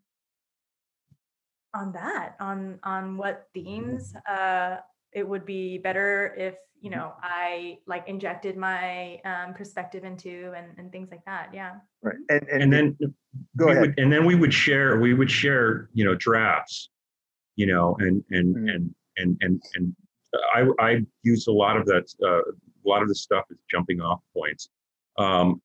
on 1.74 1.92
that, 1.94 2.36
on 2.40 2.80
on 2.84 3.18
what 3.18 3.48
themes 3.54 4.14
uh, 4.30 4.78
it 5.14 5.28
would 5.28 5.46
be 5.46 5.78
better 5.78 6.34
if 6.38 6.56
you 6.82 6.90
know 6.90 7.14
I 7.22 7.80
like 7.88 8.08
injected 8.08 8.58
my 8.58 9.20
um, 9.26 9.54
perspective 9.54 10.04
into 10.04 10.54
and, 10.56 10.68
and 10.78 10.92
things 10.92 11.10
like 11.12 11.26
that. 11.26 11.50
Yeah. 11.54 11.76
Right. 12.02 12.16
And 12.30 12.44
and, 12.50 12.62
and 12.64 12.74
then 12.74 12.98
go 13.58 13.70
ahead. 13.70 13.82
Would, 13.82 14.00
and 14.00 14.12
then 14.12 14.26
we 14.26 14.36
would 14.36 14.54
share 14.54 15.00
we 15.00 15.14
would 15.14 15.32
share 15.32 15.90
you 15.94 16.06
know 16.06 16.16
drafts 16.16 16.90
you 17.58 17.66
know 17.66 17.98
and 18.00 18.24
and 18.32 18.56
Mhm. 18.56 18.76
and 18.76 18.96
and 19.18 19.38
and 19.42 19.62
and 19.76 19.96
i 20.56 20.68
i 20.80 21.06
used 21.24 21.48
a 21.50 21.52
lot 21.52 21.76
of 21.76 21.86
that 21.88 22.06
uh, 22.24 22.42
a 22.42 22.86
lot 22.86 23.02
of 23.02 23.10
the 23.10 23.16
stuff 23.16 23.44
is 23.50 23.58
jumping 23.70 24.00
off 24.00 24.22
points 24.34 24.70
um 25.18 25.62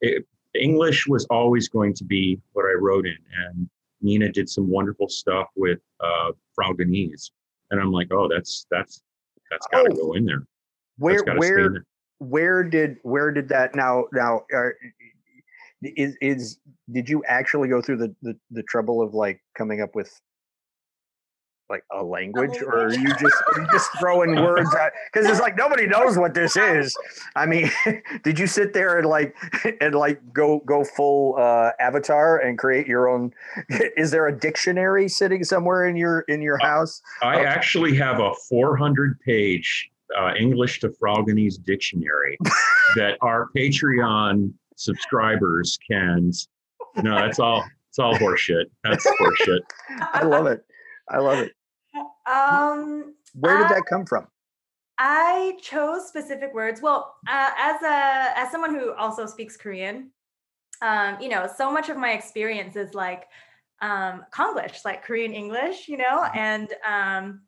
it, 0.00 0.24
english 0.54 1.06
was 1.06 1.26
always 1.26 1.68
going 1.68 1.92
to 1.92 2.04
be 2.04 2.40
what 2.52 2.64
i 2.64 2.72
wrote 2.72 3.06
in 3.06 3.18
and 3.44 3.68
nina 4.00 4.30
did 4.30 4.48
some 4.48 4.68
wonderful 4.68 5.08
stuff 5.08 5.48
with 5.56 5.78
uh 6.00 6.32
Fralgonese. 6.58 7.30
and 7.70 7.80
i'm 7.80 7.92
like 7.92 8.08
oh 8.12 8.28
that's 8.28 8.66
that's 8.70 9.02
that's 9.50 9.66
got 9.68 9.84
to 9.84 9.92
Oh. 9.92 9.96
go 10.08 10.12
in 10.14 10.24
there 10.24 10.46
Where 10.98 11.22
where 11.38 11.84
where 12.18 12.62
did 12.64 12.96
where 13.02 13.30
did 13.30 13.48
that 13.50 13.74
now 13.74 14.06
now 14.12 14.42
uh, 14.54 14.70
is 15.82 16.16
is 16.20 16.58
did 16.90 17.08
you 17.08 17.22
actually 17.24 17.68
go 17.68 17.82
through 17.82 17.98
the, 17.98 18.14
the 18.22 18.36
the 18.50 18.62
trouble 18.64 19.02
of 19.02 19.14
like 19.14 19.40
coming 19.56 19.80
up 19.82 19.94
with 19.94 20.10
like 21.68 21.84
a 21.92 22.02
language, 22.02 22.62
or 22.62 22.86
are 22.86 22.92
you 22.92 23.08
just 23.14 23.34
are 23.54 23.60
you 23.60 23.66
just 23.70 23.90
throwing 23.98 24.34
words 24.36 24.74
out 24.74 24.92
because 25.12 25.28
it's 25.28 25.40
like 25.40 25.56
nobody 25.56 25.86
knows 25.86 26.16
what 26.16 26.34
this 26.34 26.56
is. 26.56 26.96
I 27.34 27.46
mean 27.46 27.70
did 28.22 28.38
you 28.38 28.46
sit 28.46 28.72
there 28.72 28.98
and 28.98 29.06
like 29.06 29.36
and 29.80 29.94
like 29.94 30.20
go 30.32 30.60
go 30.66 30.84
full 30.84 31.36
uh 31.38 31.70
avatar 31.80 32.38
and 32.38 32.58
create 32.58 32.86
your 32.86 33.08
own 33.08 33.32
is 33.96 34.10
there 34.10 34.26
a 34.26 34.38
dictionary 34.38 35.08
sitting 35.08 35.44
somewhere 35.44 35.86
in 35.86 35.96
your 35.96 36.20
in 36.28 36.42
your 36.42 36.58
house? 36.58 37.02
I 37.22 37.36
okay. 37.36 37.46
actually 37.46 37.96
have 37.96 38.20
a 38.20 38.32
400 38.48 39.20
page 39.20 39.90
uh, 40.16 40.32
english 40.38 40.78
to 40.80 40.88
Fralgonese 40.88 41.62
dictionary 41.64 42.38
that 42.94 43.18
our 43.22 43.48
patreon 43.56 44.52
subscribers 44.76 45.78
can 45.90 46.30
no 47.02 47.16
that's 47.16 47.40
all 47.40 47.64
it's 47.96 48.02
all 48.02 48.14
horseshit. 48.16 48.64
That's 48.84 49.06
horseshit. 49.06 49.60
I 50.12 50.22
love 50.22 50.46
it. 50.46 50.62
I 51.08 51.16
love 51.16 51.38
it. 51.38 51.55
Um, 52.26 53.14
Where 53.34 53.58
did 53.58 53.66
I, 53.66 53.74
that 53.74 53.86
come 53.88 54.04
from? 54.04 54.26
I 54.98 55.58
chose 55.60 56.08
specific 56.08 56.54
words. 56.54 56.80
Well, 56.80 57.14
uh, 57.28 57.50
as 57.58 57.82
a 57.82 58.38
as 58.38 58.50
someone 58.50 58.74
who 58.74 58.92
also 58.94 59.26
speaks 59.26 59.56
Korean, 59.56 60.10
um, 60.82 61.18
you 61.20 61.28
know, 61.28 61.48
so 61.56 61.70
much 61.70 61.88
of 61.88 61.96
my 61.96 62.12
experience 62.12 62.76
is 62.76 62.94
like 62.94 63.24
um, 63.82 64.24
Konglish, 64.32 64.84
like 64.84 65.04
Korean 65.04 65.32
English, 65.32 65.88
you 65.88 65.98
know, 65.98 66.22
mm-hmm. 66.22 66.38
and 66.38 66.74
um, 66.88 67.40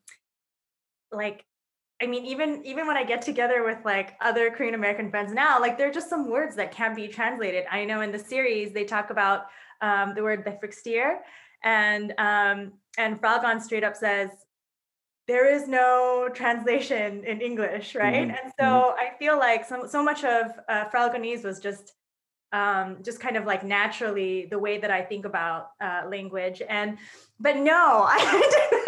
like 1.11 1.45
I 2.01 2.07
mean, 2.07 2.25
even 2.27 2.65
even 2.65 2.87
when 2.87 2.97
I 2.97 3.05
get 3.05 3.23
together 3.23 3.65
with 3.65 3.79
like 3.85 4.15
other 4.21 4.51
Korean 4.51 4.75
American 4.75 5.11
friends 5.11 5.33
now, 5.33 5.61
like 5.61 5.79
there 5.79 5.89
are 5.89 5.93
just 5.93 6.11
some 6.11 6.31
words 6.31 6.55
that 6.57 6.71
can't 6.71 6.95
be 6.95 7.09
translated. 7.09 7.65
I 7.71 7.85
know 7.85 8.03
in 8.03 8.13
the 8.13 8.19
series 8.19 8.73
they 8.73 8.85
talk 8.85 9.11
about 9.11 9.47
um, 9.81 10.15
the 10.15 10.23
word 10.23 10.45
befrikstier, 10.45 11.19
and 11.65 12.13
um, 12.19 12.73
and 12.99 13.21
Fralgon 13.21 13.61
straight 13.61 13.85
up 13.85 13.97
says 13.97 14.31
there 15.29 15.47
is 15.47 15.69
no 15.69 16.31
translation 16.33 17.23
in 17.25 17.41
English, 17.43 17.95
right? 17.95 18.29
Mm-hmm. 18.29 18.31
And 18.31 18.53
so 18.59 18.65
mm-hmm. 18.65 18.99
I 18.99 19.17
feel 19.19 19.39
like 19.39 19.65
so 19.67 19.87
so 19.87 20.03
much 20.03 20.25
of 20.25 20.47
uh, 20.69 20.87
Fralgonese 20.89 21.45
was 21.45 21.61
just 21.61 21.93
um, 22.53 22.97
just 23.05 23.21
kind 23.21 23.37
of 23.37 23.45
like 23.45 23.63
naturally 23.63 24.47
the 24.47 24.59
way 24.59 24.79
that 24.79 24.91
I 24.91 25.03
think 25.03 25.27
about 25.27 25.69
uh, 25.83 26.05
language. 26.09 26.63
And 26.67 26.97
but 27.39 27.57
no, 27.57 28.07
I 28.09 28.19
did, 28.51 28.81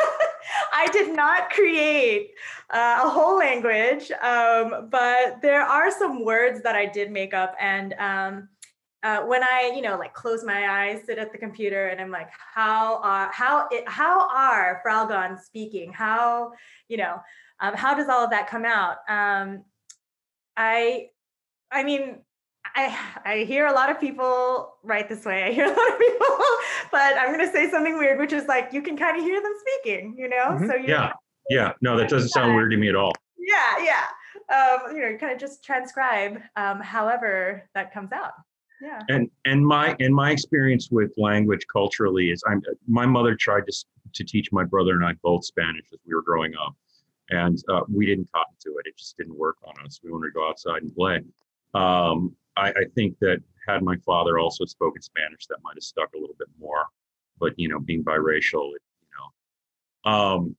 I 0.72 0.86
did 0.92 1.14
not 1.14 1.50
create 1.50 2.30
uh, 2.70 3.02
a 3.04 3.08
whole 3.10 3.36
language, 3.36 4.10
um, 4.22 4.88
but 4.90 5.42
there 5.42 5.60
are 5.60 5.90
some 5.90 6.24
words 6.24 6.62
that 6.62 6.74
I 6.74 6.86
did 6.86 7.10
make 7.12 7.34
up 7.34 7.54
and. 7.60 7.94
Um, 7.98 8.48
uh, 9.02 9.22
when 9.22 9.42
I, 9.42 9.72
you 9.74 9.82
know, 9.82 9.96
like 9.96 10.12
close 10.12 10.44
my 10.44 10.68
eyes, 10.68 11.02
sit 11.06 11.18
at 11.18 11.32
the 11.32 11.38
computer, 11.38 11.88
and 11.88 12.00
I'm 12.00 12.10
like, 12.10 12.28
how 12.54 13.00
are 13.02 13.30
how 13.32 13.66
it, 13.70 13.88
how 13.88 14.28
are 14.28 14.82
Fralgon 14.86 15.40
speaking? 15.40 15.92
How, 15.92 16.52
you 16.88 16.98
know, 16.98 17.20
um, 17.60 17.74
how 17.74 17.94
does 17.94 18.08
all 18.08 18.24
of 18.24 18.30
that 18.30 18.48
come 18.48 18.64
out? 18.64 18.96
Um, 19.08 19.64
I, 20.56 21.08
I 21.70 21.82
mean, 21.82 22.18
I 22.64 22.96
I 23.24 23.44
hear 23.44 23.66
a 23.66 23.72
lot 23.72 23.90
of 23.90 23.98
people 23.98 24.74
write 24.82 25.08
this 25.08 25.24
way. 25.24 25.44
I 25.44 25.52
hear 25.52 25.64
a 25.64 25.68
lot 25.68 25.92
of 25.92 25.98
people, 25.98 26.36
but 26.92 27.16
I'm 27.16 27.32
going 27.32 27.46
to 27.46 27.52
say 27.52 27.70
something 27.70 27.96
weird, 27.96 28.18
which 28.18 28.34
is 28.34 28.46
like 28.48 28.70
you 28.72 28.82
can 28.82 28.98
kind 28.98 29.16
of 29.16 29.24
hear 29.24 29.40
them 29.40 29.54
speaking, 29.60 30.14
you 30.18 30.28
know. 30.28 30.50
Mm-hmm. 30.50 30.66
So 30.66 30.74
yeah, 30.74 31.12
yeah, 31.48 31.72
no, 31.80 31.96
that 31.96 32.10
doesn't 32.10 32.30
sound 32.30 32.54
weird 32.54 32.70
to 32.72 32.76
me 32.76 32.90
at 32.90 32.96
all. 32.96 33.12
Yeah, 33.38 33.82
yeah. 33.82 34.04
Um, 34.54 34.94
you 34.94 35.02
know, 35.02 35.08
you 35.08 35.18
kind 35.18 35.32
of 35.32 35.38
just 35.38 35.64
transcribe 35.64 36.38
um, 36.56 36.80
however 36.80 37.68
that 37.74 37.94
comes 37.94 38.12
out 38.12 38.32
yeah. 38.80 39.02
And 39.08 39.30
and 39.44 39.66
my 39.66 39.96
and 40.00 40.14
my 40.14 40.30
experience 40.30 40.88
with 40.90 41.12
language 41.16 41.66
culturally 41.72 42.30
is 42.30 42.42
i'm 42.48 42.62
my 42.86 43.06
mother 43.06 43.34
tried 43.34 43.66
to 43.66 43.84
to 44.12 44.24
teach 44.24 44.50
my 44.52 44.64
brother 44.64 44.94
and 44.94 45.04
i 45.04 45.12
both 45.22 45.44
spanish 45.44 45.86
as 45.92 45.98
we 46.06 46.14
were 46.14 46.22
growing 46.22 46.54
up. 46.56 46.74
And 47.32 47.62
uh, 47.68 47.82
we 47.88 48.06
didn't 48.06 48.28
cotton 48.34 48.54
to 48.64 48.70
it. 48.78 48.88
It 48.88 48.96
just 48.96 49.16
didn't 49.16 49.38
work 49.38 49.56
on 49.64 49.74
us. 49.86 50.00
We 50.02 50.10
wanted 50.10 50.28
to 50.28 50.32
go 50.32 50.48
outside 50.48 50.82
and 50.82 50.92
play. 50.92 51.20
Um, 51.74 52.34
I, 52.56 52.70
I 52.70 52.84
think 52.96 53.20
that 53.20 53.40
had 53.68 53.84
my 53.84 53.96
father 53.98 54.40
also 54.40 54.64
spoken 54.64 55.00
spanish 55.00 55.46
that 55.46 55.58
might 55.62 55.76
have 55.76 55.84
stuck 55.84 56.12
a 56.14 56.18
little 56.18 56.34
bit 56.38 56.48
more. 56.58 56.86
But 57.38 57.54
you 57.56 57.68
know 57.68 57.78
being 57.78 58.04
biracial 58.04 58.74
it, 58.74 58.82
you 59.00 59.08
know. 59.14 60.10
Um, 60.10 60.56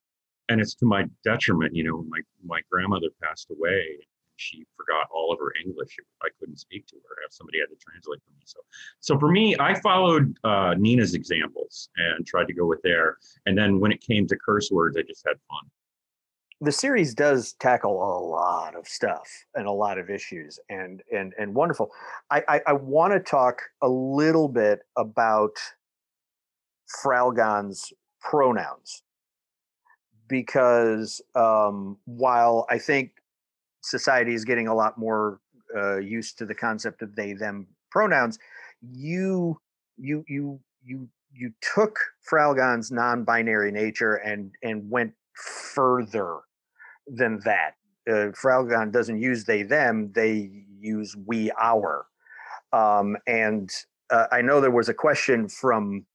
and 0.49 0.59
it's 0.59 0.75
to 0.75 0.85
my 0.85 1.05
detriment 1.23 1.75
you 1.75 1.83
know 1.83 2.03
my 2.09 2.19
my 2.43 2.61
grandmother 2.69 3.07
passed 3.21 3.51
away 3.51 3.99
she 4.41 4.65
forgot 4.75 5.07
all 5.13 5.31
of 5.31 5.39
her 5.39 5.53
English. 5.63 5.97
I 6.21 6.29
couldn't 6.39 6.57
speak 6.57 6.87
to 6.87 6.95
her. 6.95 7.15
Somebody 7.29 7.59
had 7.59 7.69
to 7.69 7.75
translate 7.75 8.19
for 8.25 8.31
me. 8.31 8.41
So, 8.45 8.59
so 8.99 9.19
for 9.19 9.31
me, 9.31 9.55
I 9.59 9.79
followed 9.79 10.35
uh, 10.43 10.73
Nina's 10.77 11.13
examples 11.13 11.89
and 11.97 12.25
tried 12.25 12.47
to 12.47 12.53
go 12.53 12.65
with 12.65 12.81
there. 12.81 13.17
And 13.45 13.57
then 13.57 13.79
when 13.79 13.91
it 13.91 14.01
came 14.01 14.27
to 14.27 14.35
curse 14.35 14.69
words, 14.71 14.97
I 14.97 15.03
just 15.03 15.23
had 15.25 15.37
fun. 15.49 15.69
The 16.63 16.71
series 16.71 17.15
does 17.15 17.53
tackle 17.53 17.93
a 17.93 18.17
lot 18.23 18.75
of 18.75 18.87
stuff 18.87 19.27
and 19.55 19.65
a 19.65 19.71
lot 19.71 19.97
of 19.97 20.11
issues, 20.11 20.59
and 20.69 21.01
and 21.11 21.33
and 21.39 21.55
wonderful. 21.55 21.89
I 22.29 22.43
I, 22.47 22.61
I 22.67 22.73
want 22.73 23.13
to 23.13 23.19
talk 23.19 23.63
a 23.81 23.89
little 23.89 24.47
bit 24.47 24.81
about 24.95 25.55
Fralgon's 27.01 27.91
pronouns 28.19 29.01
because 30.31 31.21
um, 31.35 31.97
while 32.05 32.65
I 32.69 32.77
think 32.77 33.11
society 33.81 34.33
is 34.33 34.45
getting 34.45 34.67
a 34.67 34.73
lot 34.73 34.97
more 34.97 35.39
uh, 35.75 35.97
used 35.97 36.37
to 36.37 36.45
the 36.45 36.55
concept 36.55 37.01
of 37.01 37.15
they 37.15 37.33
them 37.33 37.67
pronouns 37.89 38.37
you 38.81 39.59
you 39.97 40.23
you 40.27 40.59
you 40.83 41.07
you 41.33 41.53
took 41.61 41.97
Fralgon's 42.29 42.91
non-binary 42.91 43.71
nature 43.71 44.15
and 44.15 44.51
and 44.63 44.89
went 44.89 45.13
further 45.33 46.39
than 47.07 47.39
that. 47.45 47.75
Uh, 48.09 48.31
Fralgon 48.31 48.91
doesn't 48.91 49.21
use 49.21 49.45
they 49.45 49.63
them; 49.63 50.11
they 50.13 50.49
use 50.79 51.15
we 51.25 51.51
our. 51.59 52.05
Um, 52.73 53.17
and 53.27 53.69
uh, 54.09 54.27
I 54.31 54.41
know 54.41 54.59
there 54.59 54.71
was 54.71 54.89
a 54.89 54.93
question 54.93 55.47
from 55.47 56.05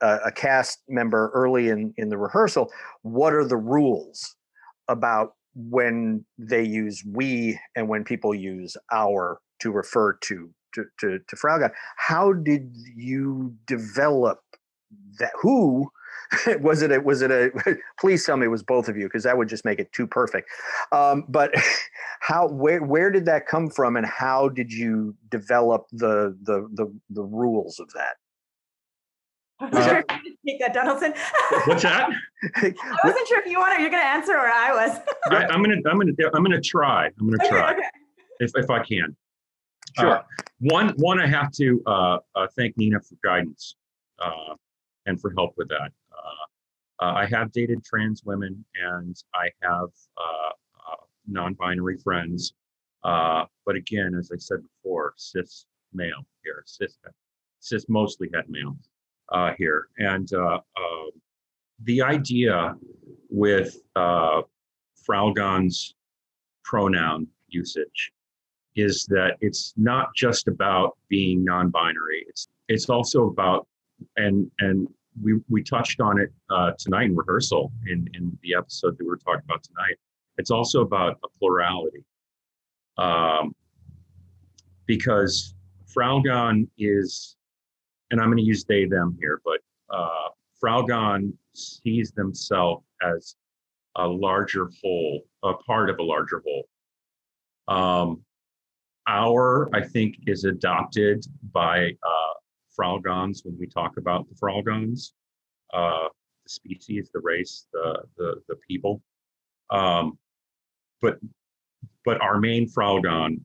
a, 0.00 0.18
a 0.26 0.32
cast 0.32 0.80
member 0.88 1.30
early 1.34 1.68
in 1.68 1.92
in 1.98 2.08
the 2.08 2.18
rehearsal. 2.18 2.72
What 3.02 3.34
are 3.34 3.46
the 3.46 3.56
rules 3.56 4.36
about 4.88 5.34
when 5.56 6.24
they 6.38 6.62
use 6.62 7.02
we 7.10 7.58
and 7.74 7.88
when 7.88 8.04
people 8.04 8.34
use 8.34 8.76
our 8.92 9.40
to 9.60 9.72
refer 9.72 10.12
to 10.14 10.50
to 10.74 10.84
to, 11.00 11.18
to. 11.18 11.70
How 11.96 12.32
did 12.32 12.76
you 12.94 13.54
develop 13.66 14.40
that? 15.18 15.32
Who 15.40 15.90
was 16.60 16.82
it? 16.82 16.92
A, 16.92 17.00
was 17.00 17.22
it 17.22 17.30
a? 17.30 17.50
Please 18.00 18.24
tell 18.24 18.36
me 18.36 18.46
it 18.46 18.50
was 18.50 18.62
both 18.62 18.88
of 18.88 18.96
you 18.96 19.06
because 19.06 19.24
that 19.24 19.38
would 19.38 19.48
just 19.48 19.64
make 19.64 19.78
it 19.78 19.92
too 19.92 20.06
perfect. 20.06 20.48
Um, 20.92 21.24
but 21.28 21.52
how? 22.20 22.48
Where? 22.48 22.82
Where 22.82 23.10
did 23.10 23.24
that 23.26 23.46
come 23.46 23.70
from? 23.70 23.96
And 23.96 24.06
how 24.06 24.48
did 24.48 24.72
you 24.72 25.16
develop 25.30 25.86
the 25.92 26.36
the 26.42 26.68
the, 26.74 26.92
the 27.10 27.22
rules 27.22 27.80
of 27.80 27.90
that? 27.94 28.16
I 29.58 29.64
wasn't 29.64 29.82
uh, 29.82 29.88
sure 29.88 30.04
if 30.10 30.24
you 30.24 30.36
take 30.46 30.60
that, 30.60 30.74
Donaldson. 30.74 31.14
what's 31.66 31.82
that? 31.82 32.10
I 32.56 32.74
wasn't 33.04 33.26
sure 33.26 33.40
if 33.40 33.46
you 33.46 33.58
want 33.58 33.78
or 33.78 33.80
you're 33.80 33.90
going 33.90 34.02
to 34.02 34.08
answer 34.08 34.32
or 34.32 34.48
I 34.48 34.72
was. 34.72 34.98
I, 35.30 35.44
am 35.44 35.62
going 35.62 35.82
to 35.82 35.88
I'm 35.88 35.98
going 35.98 36.14
to 36.14 36.30
I'm 36.34 36.44
going 36.44 36.50
to 36.50 36.60
try. 36.60 37.06
I'm 37.06 37.26
going 37.26 37.38
to 37.38 37.48
try 37.48 37.72
okay, 37.72 37.80
okay. 37.80 37.88
if 38.40 38.52
if 38.54 38.70
I 38.70 38.82
can. 38.82 39.16
Sure. 39.98 40.18
Uh, 40.18 40.22
one 40.60 40.90
one 40.98 41.20
I 41.20 41.26
have 41.26 41.50
to 41.52 41.82
uh, 41.86 42.18
uh 42.34 42.46
thank 42.56 42.76
Nina 42.76 43.00
for 43.00 43.16
guidance 43.24 43.76
uh, 44.18 44.54
and 45.06 45.18
for 45.20 45.32
help 45.36 45.54
with 45.56 45.68
that. 45.68 45.90
Uh, 46.98 47.12
I 47.12 47.26
have 47.26 47.52
dated 47.52 47.84
trans 47.84 48.22
women 48.24 48.64
and 48.82 49.14
I 49.34 49.50
have 49.62 49.88
non-binary 51.28 51.98
friends, 51.98 52.54
but 53.02 53.74
again, 53.74 54.14
as 54.18 54.30
I 54.32 54.38
said 54.38 54.60
before, 54.62 55.12
cis 55.16 55.66
male 55.92 56.24
here, 56.44 56.62
cis 56.66 56.96
cis 57.60 57.86
mostly 57.88 58.30
het 58.32 58.48
male 58.48 58.76
uh, 59.32 59.52
here. 59.58 59.88
And 59.98 60.32
uh, 60.32 60.58
uh, 60.76 61.10
the 61.84 62.02
idea 62.02 62.76
with 63.28 63.76
uh, 63.94 64.42
Fralgon's 65.08 65.94
pronoun 66.64 67.28
usage 67.48 68.12
is 68.74 69.06
that 69.06 69.36
it's 69.40 69.72
not 69.76 70.14
just 70.14 70.48
about 70.48 70.96
being 71.08 71.44
non-binary. 71.44 72.24
It's 72.28 72.48
it's 72.68 72.90
also 72.90 73.28
about 73.28 73.66
and 74.16 74.50
and 74.58 74.88
we 75.22 75.40
we 75.48 75.62
touched 75.62 76.00
on 76.00 76.20
it 76.20 76.30
uh, 76.50 76.72
tonight 76.78 77.04
in 77.04 77.16
rehearsal 77.16 77.72
in 77.86 78.08
in 78.14 78.36
the 78.42 78.54
episode 78.54 78.98
that 78.98 79.04
we 79.04 79.12
are 79.12 79.16
talking 79.16 79.42
about 79.44 79.62
tonight. 79.62 79.96
It's 80.38 80.50
also 80.50 80.82
about 80.82 81.18
a 81.24 81.28
plurality, 81.38 82.04
um, 82.98 83.54
because 84.84 85.54
Fralgon 85.94 86.68
is 86.76 87.35
and 88.10 88.20
I'm 88.20 88.28
going 88.28 88.38
to 88.38 88.44
use 88.44 88.64
they 88.64 88.84
them 88.84 89.16
here, 89.20 89.40
but 89.44 89.60
uh, 89.90 90.28
Fralgon 90.62 91.32
sees 91.54 92.12
themselves 92.12 92.84
as 93.02 93.36
a 93.96 94.06
larger 94.06 94.70
whole, 94.82 95.22
a 95.42 95.54
part 95.54 95.90
of 95.90 95.98
a 95.98 96.02
larger 96.02 96.42
whole. 96.44 96.68
Um, 97.68 98.22
our, 99.08 99.68
I 99.74 99.82
think, 99.82 100.16
is 100.26 100.44
adopted 100.44 101.24
by 101.52 101.90
uh, 102.02 102.34
Fralgons 102.78 103.44
when 103.44 103.56
we 103.58 103.66
talk 103.66 103.96
about 103.96 104.28
the 104.28 104.34
Fralgons, 104.34 105.12
uh, 105.72 106.08
the 106.44 106.48
species, 106.48 107.10
the 107.12 107.20
race, 107.20 107.66
the 107.72 108.02
the, 108.16 108.34
the 108.48 108.56
people. 108.68 109.02
Um, 109.70 110.18
but 111.00 111.18
but 112.04 112.20
our 112.20 112.38
main 112.38 112.68
Fralgon, 112.68 113.40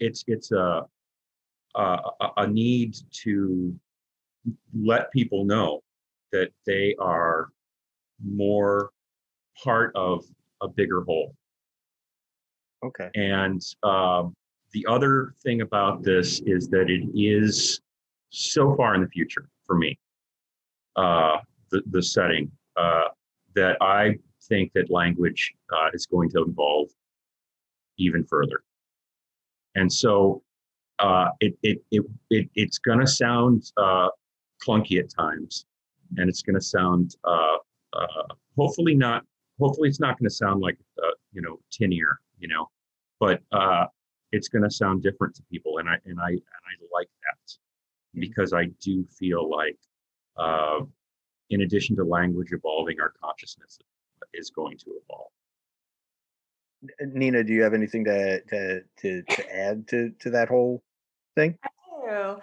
it's 0.00 0.24
it's 0.26 0.52
a, 0.52 0.84
a 1.74 1.98
a 2.36 2.46
need 2.46 2.96
to 3.24 3.74
let 4.74 5.10
people 5.12 5.44
know 5.44 5.80
that 6.32 6.50
they 6.66 6.94
are 6.98 7.50
more 8.24 8.90
part 9.62 9.94
of 9.94 10.24
a 10.62 10.68
bigger 10.68 11.02
whole. 11.02 11.34
Okay. 12.84 13.10
And 13.14 13.60
um, 13.82 14.34
the 14.72 14.84
other 14.88 15.34
thing 15.42 15.60
about 15.60 16.02
this 16.02 16.40
is 16.46 16.68
that 16.68 16.90
it 16.90 17.04
is 17.14 17.80
so 18.30 18.74
far 18.76 18.94
in 18.94 19.02
the 19.02 19.08
future 19.08 19.48
for 19.66 19.76
me, 19.76 19.98
uh, 20.96 21.36
the, 21.70 21.82
the 21.90 22.02
setting, 22.02 22.50
uh, 22.76 23.08
that 23.54 23.76
I 23.80 24.16
think 24.48 24.72
that 24.74 24.90
language 24.90 25.52
uh, 25.72 25.90
is 25.92 26.06
going 26.06 26.30
to 26.30 26.44
evolve 26.48 26.88
even 27.98 28.24
further. 28.24 28.64
And 29.74 29.92
so 29.92 30.42
uh, 31.02 31.28
it, 31.40 31.54
it, 31.62 31.78
it, 31.90 32.02
it, 32.30 32.48
it's 32.54 32.78
going 32.78 33.00
to 33.00 33.06
sound 33.06 33.72
uh, 33.76 34.08
clunky 34.66 34.98
at 34.98 35.10
times, 35.10 35.66
and 36.16 36.28
it's 36.30 36.42
going 36.42 36.54
to 36.54 36.64
sound 36.64 37.16
uh, 37.24 37.56
hopefully 38.56 38.94
not, 38.94 39.24
hopefully 39.60 39.88
it's 39.88 40.00
not 40.00 40.18
going 40.18 40.28
to 40.28 40.34
sound 40.34 40.60
like, 40.60 40.78
you 41.32 41.42
know, 41.42 41.58
tin 41.70 41.92
ear, 41.92 42.20
you 42.38 42.48
know, 42.48 42.70
but 43.20 43.42
it's 44.32 44.48
going 44.48 44.62
to 44.62 44.70
sound 44.70 45.02
different 45.02 45.34
to 45.34 45.42
people, 45.50 45.78
and 45.78 45.88
I 45.88 45.96
and 46.06 46.18
I 46.20 46.30
and 46.30 46.62
I 46.70 46.74
like 46.92 47.08
that 47.22 47.50
mm-hmm. 47.50 48.20
because 48.20 48.52
I 48.52 48.66
do 48.80 49.04
feel 49.18 49.50
like, 49.50 49.78
uh, 50.38 50.80
in 51.50 51.62
addition 51.62 51.96
to 51.96 52.04
language 52.04 52.52
evolving, 52.52 53.00
our 53.00 53.12
consciousness 53.22 53.78
is 54.32 54.50
going 54.50 54.78
to 54.78 54.92
evolve. 55.04 55.30
Nina, 57.00 57.44
do 57.44 57.52
you 57.52 57.62
have 57.62 57.74
anything 57.74 58.04
to 58.04 58.40
to 58.40 58.80
to, 59.00 59.22
to 59.22 59.54
add 59.54 59.86
to 59.88 60.10
to 60.20 60.30
that 60.30 60.48
whole 60.48 60.82
thing? 61.34 61.58
I 61.64 61.68
do. 62.06 62.40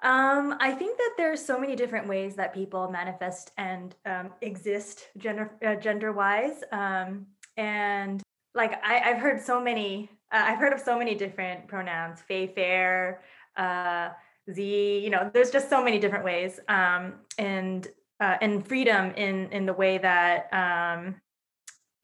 Um, 0.00 0.56
I 0.60 0.72
think 0.72 0.96
that 0.96 1.14
there's 1.16 1.44
so 1.44 1.58
many 1.58 1.74
different 1.74 2.06
ways 2.06 2.36
that 2.36 2.54
people 2.54 2.88
manifest 2.88 3.50
and 3.56 3.94
um, 4.06 4.30
exist 4.42 5.08
gender 5.16 5.50
uh, 5.66 5.74
gender 5.74 6.12
wise, 6.12 6.62
um, 6.70 7.26
and 7.56 8.22
like 8.54 8.80
I, 8.84 8.94
have 8.98 9.18
heard 9.18 9.40
so 9.42 9.60
many 9.60 10.08
uh, 10.30 10.44
I've 10.46 10.58
heard 10.58 10.72
of 10.72 10.80
so 10.80 10.98
many 10.98 11.14
different 11.14 11.68
pronouns, 11.68 12.20
Fae, 12.20 12.46
Faer, 12.54 13.22
uh, 13.56 14.10
Z. 14.52 15.00
You 15.02 15.10
know, 15.10 15.30
there's 15.32 15.50
just 15.50 15.70
so 15.70 15.82
many 15.82 15.98
different 15.98 16.24
ways, 16.24 16.60
um, 16.68 17.14
and 17.38 17.86
uh, 18.20 18.36
and 18.40 18.66
freedom 18.66 19.12
in 19.16 19.50
in 19.52 19.66
the 19.66 19.72
way 19.72 19.98
that 19.98 20.52
um, 20.52 21.16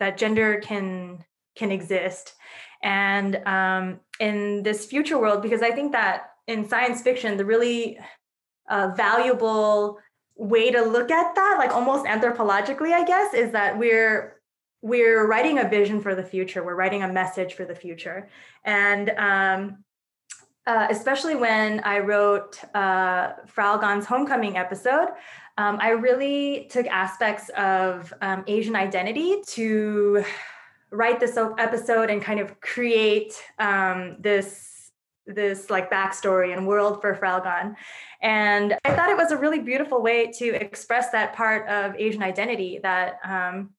that 0.00 0.16
gender 0.16 0.60
can 0.60 1.24
can 1.54 1.70
exist, 1.70 2.34
and 2.82 3.36
um, 3.46 4.00
in 4.20 4.62
this 4.62 4.86
future 4.86 5.18
world, 5.18 5.42
because 5.42 5.62
I 5.62 5.70
think 5.70 5.92
that 5.92 6.30
in 6.46 6.68
science 6.68 7.00
fiction, 7.02 7.36
the 7.36 7.44
really 7.44 7.98
uh, 8.68 8.90
valuable 8.96 9.98
way 10.36 10.70
to 10.70 10.82
look 10.82 11.10
at 11.10 11.34
that, 11.34 11.56
like 11.58 11.70
almost 11.70 12.04
anthropologically, 12.04 12.92
I 12.92 13.04
guess, 13.04 13.34
is 13.34 13.52
that 13.52 13.78
we're 13.78 14.40
we're 14.82 15.26
writing 15.26 15.58
a 15.58 15.68
vision 15.68 16.00
for 16.02 16.14
the 16.14 16.22
future. 16.22 16.62
We're 16.62 16.74
writing 16.74 17.02
a 17.02 17.10
message 17.10 17.54
for 17.54 17.64
the 17.64 17.74
future. 17.74 18.28
And 18.64 19.10
um, 19.16 19.84
uh, 20.66 20.88
especially 20.90 21.36
when 21.36 21.80
I 21.80 22.00
wrote 22.00 22.62
uh, 22.74 23.32
Fralgon's 23.46 24.04
homecoming 24.04 24.58
episode, 24.58 25.08
um, 25.56 25.78
I 25.80 25.90
really 25.90 26.66
took 26.70 26.86
aspects 26.88 27.48
of 27.56 28.12
um, 28.20 28.44
Asian 28.46 28.76
identity 28.76 29.40
to 29.48 30.22
write 30.94 31.20
this 31.20 31.36
episode 31.36 32.10
and 32.10 32.22
kind 32.22 32.40
of 32.40 32.60
create 32.60 33.42
um, 33.58 34.16
this 34.20 34.90
this 35.26 35.70
like 35.70 35.90
backstory 35.90 36.54
and 36.54 36.66
world 36.66 37.00
for 37.00 37.14
Fralgon. 37.14 37.74
And 38.20 38.76
I 38.84 38.94
thought 38.94 39.08
it 39.08 39.16
was 39.16 39.32
a 39.32 39.36
really 39.36 39.60
beautiful 39.60 40.02
way 40.02 40.30
to 40.32 40.54
express 40.54 41.10
that 41.10 41.34
part 41.34 41.66
of 41.68 41.94
Asian 41.96 42.22
identity 42.22 42.78
that 42.82 43.18
um, 43.24 43.70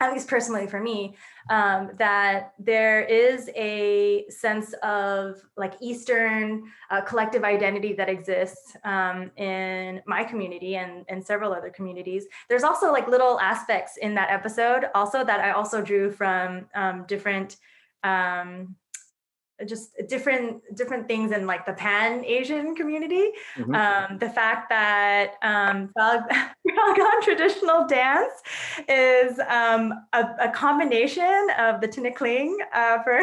at 0.00 0.12
least 0.12 0.28
personally 0.28 0.66
for 0.66 0.80
me, 0.80 1.16
um, 1.50 1.90
that 1.98 2.52
there 2.58 3.02
is 3.02 3.50
a 3.56 4.28
sense 4.28 4.72
of 4.82 5.42
like 5.56 5.74
Eastern 5.80 6.62
uh, 6.90 7.00
collective 7.00 7.42
identity 7.42 7.94
that 7.94 8.08
exists 8.08 8.76
um, 8.84 9.30
in 9.36 10.00
my 10.06 10.22
community 10.22 10.76
and, 10.76 11.04
and 11.08 11.24
several 11.24 11.52
other 11.52 11.70
communities. 11.70 12.26
There's 12.48 12.62
also 12.62 12.92
like 12.92 13.08
little 13.08 13.40
aspects 13.40 13.96
in 13.96 14.14
that 14.14 14.30
episode 14.30 14.84
also 14.94 15.24
that 15.24 15.40
I 15.40 15.50
also 15.50 15.82
drew 15.82 16.10
from 16.12 16.66
um, 16.74 17.04
different 17.08 17.56
um, 18.04 18.76
just 19.66 19.90
different 20.08 20.62
different 20.76 21.08
things 21.08 21.32
in 21.32 21.46
like 21.46 21.66
the 21.66 21.72
pan 21.72 22.24
asian 22.24 22.74
community. 22.74 23.30
Mm-hmm. 23.56 23.74
um, 23.74 24.18
the 24.18 24.28
fact 24.28 24.68
that 24.68 25.34
um, 25.42 25.92
traditional 27.22 27.86
dance 27.86 28.32
is 28.88 29.38
um, 29.48 29.92
a, 30.12 30.24
a, 30.40 30.50
combination 30.50 31.48
of 31.58 31.80
the 31.80 31.88
tinikling 31.88 32.54
uh, 32.72 33.02
for 33.02 33.18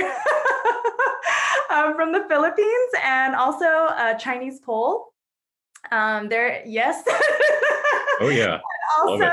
uh, 1.70 1.94
from 1.96 2.12
the 2.12 2.26
philippines 2.28 2.92
and 3.04 3.36
also 3.36 3.66
a 3.66 4.18
chinese 4.20 4.60
pole. 4.60 5.14
Um, 5.92 6.30
there 6.30 6.64
yes. 6.66 7.04
Oh 8.22 8.30
yeah. 8.30 8.62
Also 8.98 9.30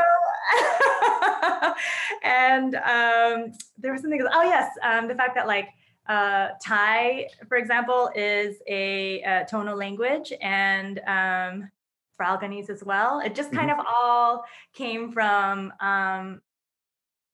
and 2.23 2.75
um, 2.75 3.53
there 3.79 3.93
was 3.93 4.03
something 4.03 4.21
oh 4.33 4.43
yes 4.43 4.71
um, 4.83 5.09
the 5.09 5.15
fact 5.15 5.35
that 5.35 5.47
like 5.47 5.69
uh, 6.09 6.49
Thai, 6.65 7.29
for 7.49 7.57
example, 7.57 8.11
is 8.15 8.57
a, 8.67 9.23
a 9.23 9.47
tonal 9.49 9.77
language, 9.77 10.33
and 10.41 10.99
um, 11.07 11.71
Fralgonese 12.19 12.71
as 12.71 12.83
well. 12.83 13.21
It 13.21 13.35
just 13.35 13.53
kind 13.53 13.71
mm-hmm. 13.71 13.81
of 13.81 13.87
all 13.87 14.45
came 14.75 15.13
from 15.13 15.73
um, 15.81 16.43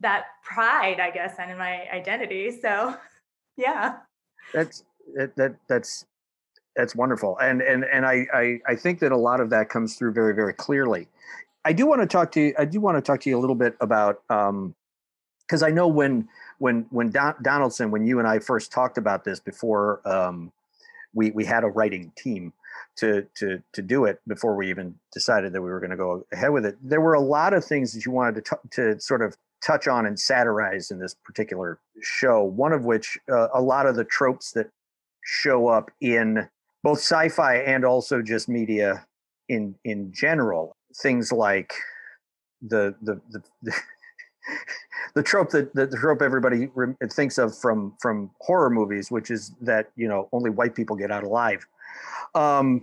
that 0.00 0.26
pride, 0.44 1.00
I 1.00 1.10
guess, 1.10 1.36
and 1.38 1.50
in 1.50 1.58
my 1.58 1.88
identity. 1.90 2.58
So, 2.60 2.94
yeah. 3.56 3.96
That's 4.52 4.84
that, 5.14 5.34
that 5.36 5.56
that's 5.68 6.04
that's 6.76 6.94
wonderful, 6.94 7.36
and 7.38 7.60
and 7.60 7.84
and 7.84 8.06
I, 8.06 8.26
I 8.32 8.58
I 8.66 8.76
think 8.76 9.00
that 9.00 9.12
a 9.12 9.16
lot 9.16 9.40
of 9.40 9.50
that 9.50 9.68
comes 9.68 9.96
through 9.96 10.12
very 10.12 10.34
very 10.34 10.52
clearly. 10.52 11.08
I 11.64 11.72
do 11.72 11.86
want 11.86 12.00
to 12.02 12.06
talk 12.06 12.32
to 12.32 12.40
you. 12.40 12.54
I 12.58 12.64
do 12.64 12.80
want 12.80 12.96
to 12.96 13.02
talk 13.02 13.20
to 13.22 13.30
you 13.30 13.36
a 13.36 13.40
little 13.40 13.56
bit 13.56 13.76
about 13.80 14.22
um, 14.30 14.74
because 15.46 15.62
I 15.62 15.70
know 15.70 15.88
when 15.88 16.28
when 16.58 16.86
when 16.90 17.10
Don, 17.10 17.34
Donaldson, 17.42 17.90
when 17.90 18.04
you 18.04 18.18
and 18.18 18.28
I 18.28 18.38
first 18.38 18.72
talked 18.72 18.98
about 18.98 19.24
this 19.24 19.40
before, 19.40 20.00
um, 20.04 20.52
we 21.14 21.30
we 21.30 21.44
had 21.44 21.64
a 21.64 21.68
writing 21.68 22.12
team 22.16 22.52
to 22.96 23.26
to 23.36 23.62
to 23.72 23.82
do 23.82 24.04
it 24.04 24.20
before 24.26 24.56
we 24.56 24.68
even 24.70 24.94
decided 25.12 25.52
that 25.52 25.62
we 25.62 25.70
were 25.70 25.80
going 25.80 25.90
to 25.90 25.96
go 25.96 26.24
ahead 26.32 26.50
with 26.50 26.66
it. 26.66 26.76
There 26.82 27.00
were 27.00 27.14
a 27.14 27.20
lot 27.20 27.54
of 27.54 27.64
things 27.64 27.92
that 27.92 28.04
you 28.04 28.12
wanted 28.12 28.44
to 28.44 28.50
t- 28.50 28.68
to 28.72 29.00
sort 29.00 29.22
of 29.22 29.36
touch 29.64 29.88
on 29.88 30.06
and 30.06 30.18
satirize 30.18 30.90
in 30.90 30.98
this 30.98 31.14
particular 31.24 31.78
show. 32.02 32.42
One 32.44 32.72
of 32.72 32.84
which, 32.84 33.18
uh, 33.30 33.48
a 33.52 33.60
lot 33.60 33.86
of 33.86 33.96
the 33.96 34.04
tropes 34.04 34.52
that 34.52 34.70
show 35.24 35.68
up 35.68 35.90
in 36.00 36.48
both 36.82 36.98
sci-fi 36.98 37.56
and 37.56 37.84
also 37.84 38.22
just 38.22 38.48
media 38.48 39.06
in 39.48 39.74
in 39.84 40.12
general. 40.12 40.76
Things 41.02 41.32
like 41.32 41.72
the 42.62 42.94
the 43.02 43.20
the, 43.30 43.42
the 43.62 43.72
the 45.14 45.22
trope 45.22 45.50
that, 45.50 45.74
the 45.74 45.86
trope 45.86 46.22
everybody 46.22 46.68
re- 46.74 46.94
thinks 47.10 47.38
of 47.38 47.56
from 47.56 47.94
from 48.00 48.30
horror 48.40 48.70
movies, 48.70 49.10
which 49.10 49.30
is 49.30 49.52
that 49.60 49.90
you 49.96 50.08
know 50.08 50.28
only 50.32 50.50
white 50.50 50.74
people 50.74 50.96
get 50.96 51.10
out 51.10 51.24
alive. 51.24 51.66
Um, 52.34 52.82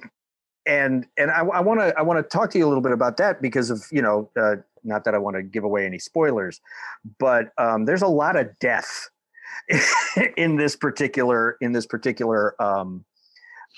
and 0.67 1.05
and 1.17 1.29
I 1.29 1.41
want 1.41 1.79
to 1.79 1.93
I 1.97 2.01
want 2.01 2.17
to 2.17 2.23
talk 2.23 2.49
to 2.51 2.57
you 2.57 2.65
a 2.65 2.69
little 2.69 2.81
bit 2.81 2.91
about 2.91 3.17
that 3.17 3.41
because 3.41 3.69
of 3.69 3.83
you 3.91 4.01
know 4.01 4.29
uh, 4.35 4.55
not 4.83 5.03
that 5.05 5.13
I 5.13 5.17
want 5.17 5.35
to 5.35 5.43
give 5.43 5.63
away 5.63 5.85
any 5.85 5.99
spoilers, 5.99 6.61
but 7.19 7.51
um, 7.57 7.85
there's 7.85 8.01
a 8.01 8.07
lot 8.07 8.35
of 8.35 8.57
death 8.59 9.09
in 10.37 10.55
this 10.55 10.75
particular 10.75 11.57
in 11.61 11.71
this 11.71 11.85
particular 11.85 12.59
um, 12.61 13.05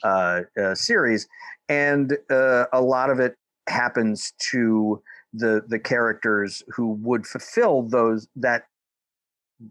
uh, 0.03 0.41
uh, 0.61 0.75
series, 0.75 1.27
and 1.67 2.17
uh, 2.29 2.65
a 2.71 2.81
lot 2.81 3.09
of 3.09 3.19
it 3.19 3.35
happens 3.67 4.33
to 4.51 5.01
the 5.37 5.63
the 5.67 5.79
characters 5.79 6.63
who 6.69 6.93
would 6.93 7.25
fulfill 7.25 7.83
those 7.83 8.27
that 8.35 8.63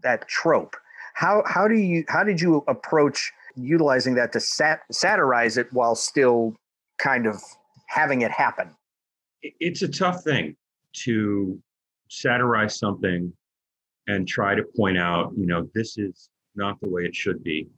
that 0.03 0.27
trope 0.27 0.75
how 1.13 1.43
how 1.45 1.67
do 1.67 1.75
you 1.75 2.03
how 2.07 2.23
did 2.23 2.39
you 2.41 2.63
approach 2.67 3.31
utilizing 3.55 4.13
that 4.13 4.31
to 4.31 4.39
sat, 4.39 4.81
satirize 4.91 5.57
it 5.57 5.67
while 5.71 5.95
still 5.95 6.53
kind 6.99 7.25
of 7.25 7.41
having 7.87 8.21
it 8.21 8.31
happen 8.31 8.69
it's 9.41 9.81
a 9.81 9.87
tough 9.87 10.23
thing 10.23 10.55
to 10.93 11.59
satirize 12.09 12.77
something 12.77 13.31
and 14.07 14.27
try 14.27 14.55
to 14.55 14.63
point 14.75 14.97
out 14.97 15.31
you 15.37 15.45
know 15.45 15.69
this 15.73 15.97
is 15.97 16.29
not 16.57 16.79
the 16.81 16.89
way 16.89 17.03
it 17.03 17.15
should 17.15 17.43
be, 17.43 17.69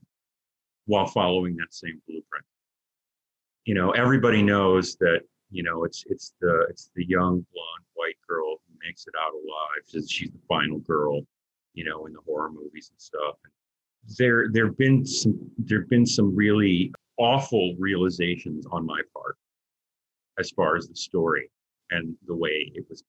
while 0.86 1.06
following 1.06 1.56
that 1.58 1.72
same 1.72 2.02
blueprint. 2.08 2.46
You 3.66 3.76
know, 3.76 3.92
everybody 3.92 4.42
knows 4.42 4.96
that 4.96 5.22
you 5.52 5.64
know 5.64 5.84
it's 5.84 6.04
it's 6.08 6.34
the 6.42 6.66
it's 6.70 6.92
the 6.96 7.06
young 7.06 7.46
blonde 7.54 7.86
white 7.94 8.18
girl 8.28 8.56
who 8.68 8.74
makes 8.86 9.06
it 9.08 9.14
out 9.22 9.34
alive. 9.34 9.84
She's, 9.88 10.10
she's 10.10 10.32
the 10.32 10.40
final 10.48 10.80
girl, 10.80 11.22
you 11.74 11.84
know, 11.84 12.06
in 12.06 12.14
the 12.14 12.22
horror 12.26 12.52
movies 12.52 12.92
and 12.92 13.02
stuff. 13.02 13.36
There 14.18 14.48
there've 14.52 14.78
been 14.78 15.06
some 15.06 15.38
there've 15.58 15.90
been 15.90 16.06
some 16.06 16.36
really 16.36 16.94
awful 17.18 17.76
realizations 17.78 18.66
on 18.72 18.86
my 18.86 19.02
part 19.14 19.36
as 20.40 20.50
far 20.52 20.78
as 20.78 20.88
the 20.88 20.96
story 20.96 21.52
and 21.92 22.16
the 22.28 22.36
way 22.36 22.72
it 22.74 22.86
was, 22.90 23.04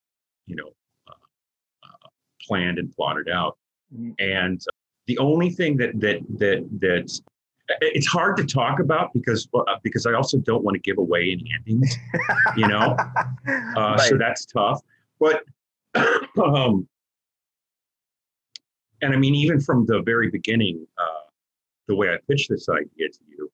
you 0.46 0.56
know, 0.56 0.70
uh, 1.08 1.12
uh, 1.84 2.08
planned 2.42 2.78
and 2.78 2.92
plotted 2.92 3.28
out. 3.28 3.56
Mm-hmm. 3.94 4.12
And 4.18 4.60
the 5.06 5.18
only 5.18 5.50
thing 5.50 5.76
that 5.76 5.98
that 6.00 6.20
that 6.38 6.68
that 6.80 7.20
it's 7.80 8.06
hard 8.06 8.36
to 8.36 8.44
talk 8.44 8.80
about 8.80 9.12
because 9.12 9.48
uh, 9.54 9.76
because 9.82 10.06
I 10.06 10.12
also 10.12 10.38
don't 10.38 10.64
want 10.64 10.74
to 10.74 10.80
give 10.80 10.98
away 10.98 11.30
any 11.32 11.50
endings, 11.56 11.96
you 12.56 12.66
know. 12.66 12.96
Uh, 13.48 13.96
right. 13.96 14.00
So 14.00 14.18
that's 14.18 14.44
tough. 14.44 14.80
But 15.18 15.42
um, 15.94 16.86
and 19.02 19.14
I 19.14 19.16
mean, 19.16 19.34
even 19.34 19.60
from 19.60 19.86
the 19.86 20.02
very 20.02 20.30
beginning, 20.30 20.86
uh, 20.98 21.30
the 21.88 21.96
way 21.96 22.08
I 22.10 22.18
pitched 22.28 22.50
this 22.50 22.68
idea 22.68 23.08
to 23.08 23.18
you, 23.28 23.50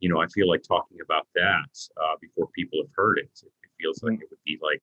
you 0.00 0.08
know, 0.08 0.20
I 0.20 0.26
feel 0.26 0.48
like 0.48 0.62
talking 0.62 0.98
about 1.02 1.26
that 1.34 1.68
uh, 2.02 2.16
before 2.20 2.48
people 2.54 2.80
have 2.82 2.90
heard 2.94 3.18
it. 3.18 3.30
It, 3.42 3.52
feels 3.80 4.02
like 4.02 4.14
mm. 4.14 4.22
it 4.22 4.28
would 4.30 4.42
be 4.44 4.58
like 4.60 4.82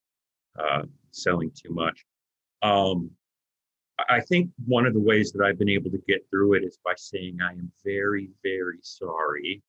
uh, 0.57 0.83
selling 1.11 1.51
too 1.51 1.73
much. 1.73 2.05
Um, 2.61 3.11
I 4.09 4.19
think 4.19 4.51
one 4.65 4.85
of 4.85 4.93
the 4.93 4.99
ways 4.99 5.31
that 5.31 5.43
I've 5.43 5.57
been 5.57 5.69
able 5.69 5.89
to 5.91 6.01
get 6.07 6.25
through 6.29 6.55
it 6.55 6.63
is 6.63 6.77
by 6.83 6.93
saying 6.97 7.37
I 7.41 7.51
am 7.51 7.71
very, 7.83 8.29
very 8.43 8.79
sorry. 8.81 9.61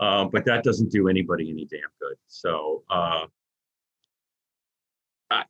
Uh, 0.00 0.24
but 0.26 0.44
that 0.44 0.62
doesn't 0.62 0.92
do 0.92 1.08
anybody 1.08 1.50
any 1.50 1.64
damn 1.64 1.80
good. 2.00 2.16
So, 2.28 2.84
uh, 2.88 3.26
I, 5.30 5.44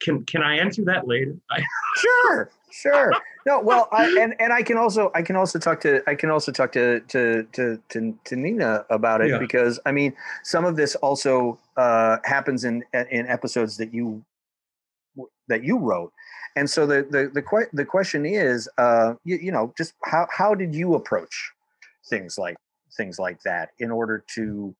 can 0.00 0.24
can 0.24 0.42
I 0.42 0.58
answer 0.58 0.84
that 0.84 1.06
later? 1.06 1.36
sure, 1.96 2.50
sure. 2.70 3.12
No, 3.46 3.60
well, 3.60 3.88
I, 3.92 4.06
and 4.20 4.34
and 4.38 4.52
I 4.52 4.62
can 4.62 4.76
also 4.76 5.10
I 5.14 5.22
can 5.22 5.36
also 5.36 5.58
talk 5.58 5.80
to 5.82 6.02
I 6.06 6.14
can 6.14 6.30
also 6.30 6.52
talk 6.52 6.72
to 6.72 7.00
to 7.00 7.46
to 7.52 7.80
to, 7.90 8.18
to 8.24 8.36
Nina 8.36 8.84
about 8.90 9.20
it 9.20 9.30
yeah. 9.30 9.38
because 9.38 9.78
I 9.86 9.92
mean 9.92 10.14
some 10.42 10.64
of 10.64 10.76
this 10.76 10.94
also 10.96 11.58
uh, 11.76 12.18
happens 12.24 12.64
in 12.64 12.84
in 13.10 13.26
episodes 13.26 13.76
that 13.78 13.92
you 13.92 14.24
that 15.48 15.64
you 15.64 15.78
wrote, 15.78 16.12
and 16.56 16.68
so 16.68 16.86
the 16.86 17.06
the 17.10 17.30
the, 17.32 17.66
the 17.72 17.84
question 17.84 18.24
is, 18.26 18.68
uh, 18.78 19.14
you, 19.24 19.36
you 19.36 19.52
know, 19.52 19.72
just 19.76 19.94
how 20.04 20.26
how 20.30 20.54
did 20.54 20.74
you 20.74 20.94
approach 20.94 21.52
things 22.08 22.38
like 22.38 22.56
things 22.96 23.18
like 23.18 23.40
that 23.42 23.70
in 23.78 23.90
order 23.90 24.24
to 24.34 24.74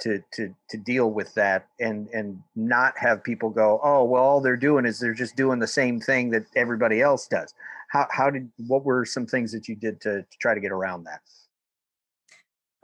to 0.00 0.22
to 0.32 0.54
to 0.70 0.78
deal 0.78 1.10
with 1.10 1.34
that 1.34 1.66
and 1.78 2.08
and 2.08 2.40
not 2.56 2.96
have 2.96 3.22
people 3.22 3.50
go 3.50 3.78
oh 3.84 4.02
well 4.04 4.22
all 4.22 4.40
they're 4.40 4.56
doing 4.56 4.86
is 4.86 4.98
they're 4.98 5.12
just 5.14 5.36
doing 5.36 5.58
the 5.58 5.66
same 5.66 6.00
thing 6.00 6.30
that 6.30 6.44
everybody 6.56 7.00
else 7.00 7.28
does. 7.28 7.54
How 7.90 8.06
how 8.10 8.30
did 8.30 8.50
what 8.66 8.84
were 8.84 9.04
some 9.04 9.26
things 9.26 9.52
that 9.52 9.68
you 9.68 9.76
did 9.76 10.00
to, 10.02 10.22
to 10.22 10.38
try 10.40 10.54
to 10.54 10.60
get 10.60 10.72
around 10.72 11.04
that? 11.04 11.20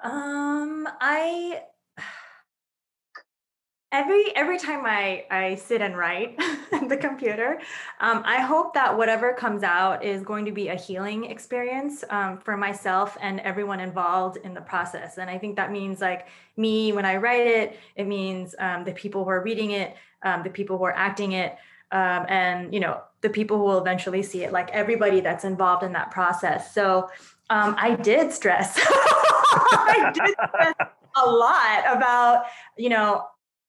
Um 0.02 0.88
i 1.00 1.62
every 3.96 4.36
every 4.36 4.58
time 4.58 4.82
I 4.84 5.24
I 5.30 5.54
sit 5.54 5.80
and 5.80 5.96
write 5.96 6.38
at 6.72 6.88
the 6.92 6.96
computer, 6.96 7.58
um, 8.00 8.22
I 8.26 8.42
hope 8.42 8.74
that 8.74 8.96
whatever 8.96 9.32
comes 9.32 9.62
out 9.62 10.04
is 10.04 10.22
going 10.22 10.44
to 10.44 10.52
be 10.52 10.68
a 10.68 10.74
healing 10.74 11.24
experience 11.24 12.04
um, 12.10 12.38
for 12.38 12.56
myself 12.56 13.16
and 13.22 13.40
everyone 13.40 13.80
involved 13.80 14.36
in 14.44 14.52
the 14.52 14.60
process. 14.60 15.16
And 15.16 15.30
I 15.30 15.38
think 15.38 15.56
that 15.56 15.72
means 15.72 16.00
like 16.00 16.28
me 16.56 16.92
when 16.92 17.06
I 17.06 17.16
write 17.16 17.46
it, 17.46 17.78
it 17.96 18.06
means 18.06 18.54
um, 18.58 18.84
the 18.84 18.92
people 18.92 19.24
who 19.24 19.30
are 19.30 19.42
reading 19.42 19.70
it, 19.70 19.96
um, 20.22 20.42
the 20.42 20.50
people 20.50 20.76
who 20.76 20.84
are 20.84 20.96
acting 20.96 21.32
it, 21.32 21.56
um, 21.90 22.26
and 22.28 22.74
you 22.74 22.80
know 22.80 23.00
the 23.22 23.30
people 23.30 23.56
who 23.56 23.64
will 23.64 23.78
eventually 23.78 24.22
see 24.22 24.44
it, 24.44 24.52
like 24.52 24.70
everybody 24.72 25.20
that's 25.20 25.44
involved 25.44 25.82
in 25.82 25.92
that 25.92 26.10
process. 26.10 26.74
So 26.74 27.08
um, 27.48 27.74
I 27.78 27.96
did 27.96 28.30
stress. 28.30 28.78
I 28.78 30.12
did 30.12 30.34
stress 30.48 30.74
a 31.16 31.30
lot 31.30 31.96
about 31.96 32.44
you 32.76 32.90
know 32.90 33.24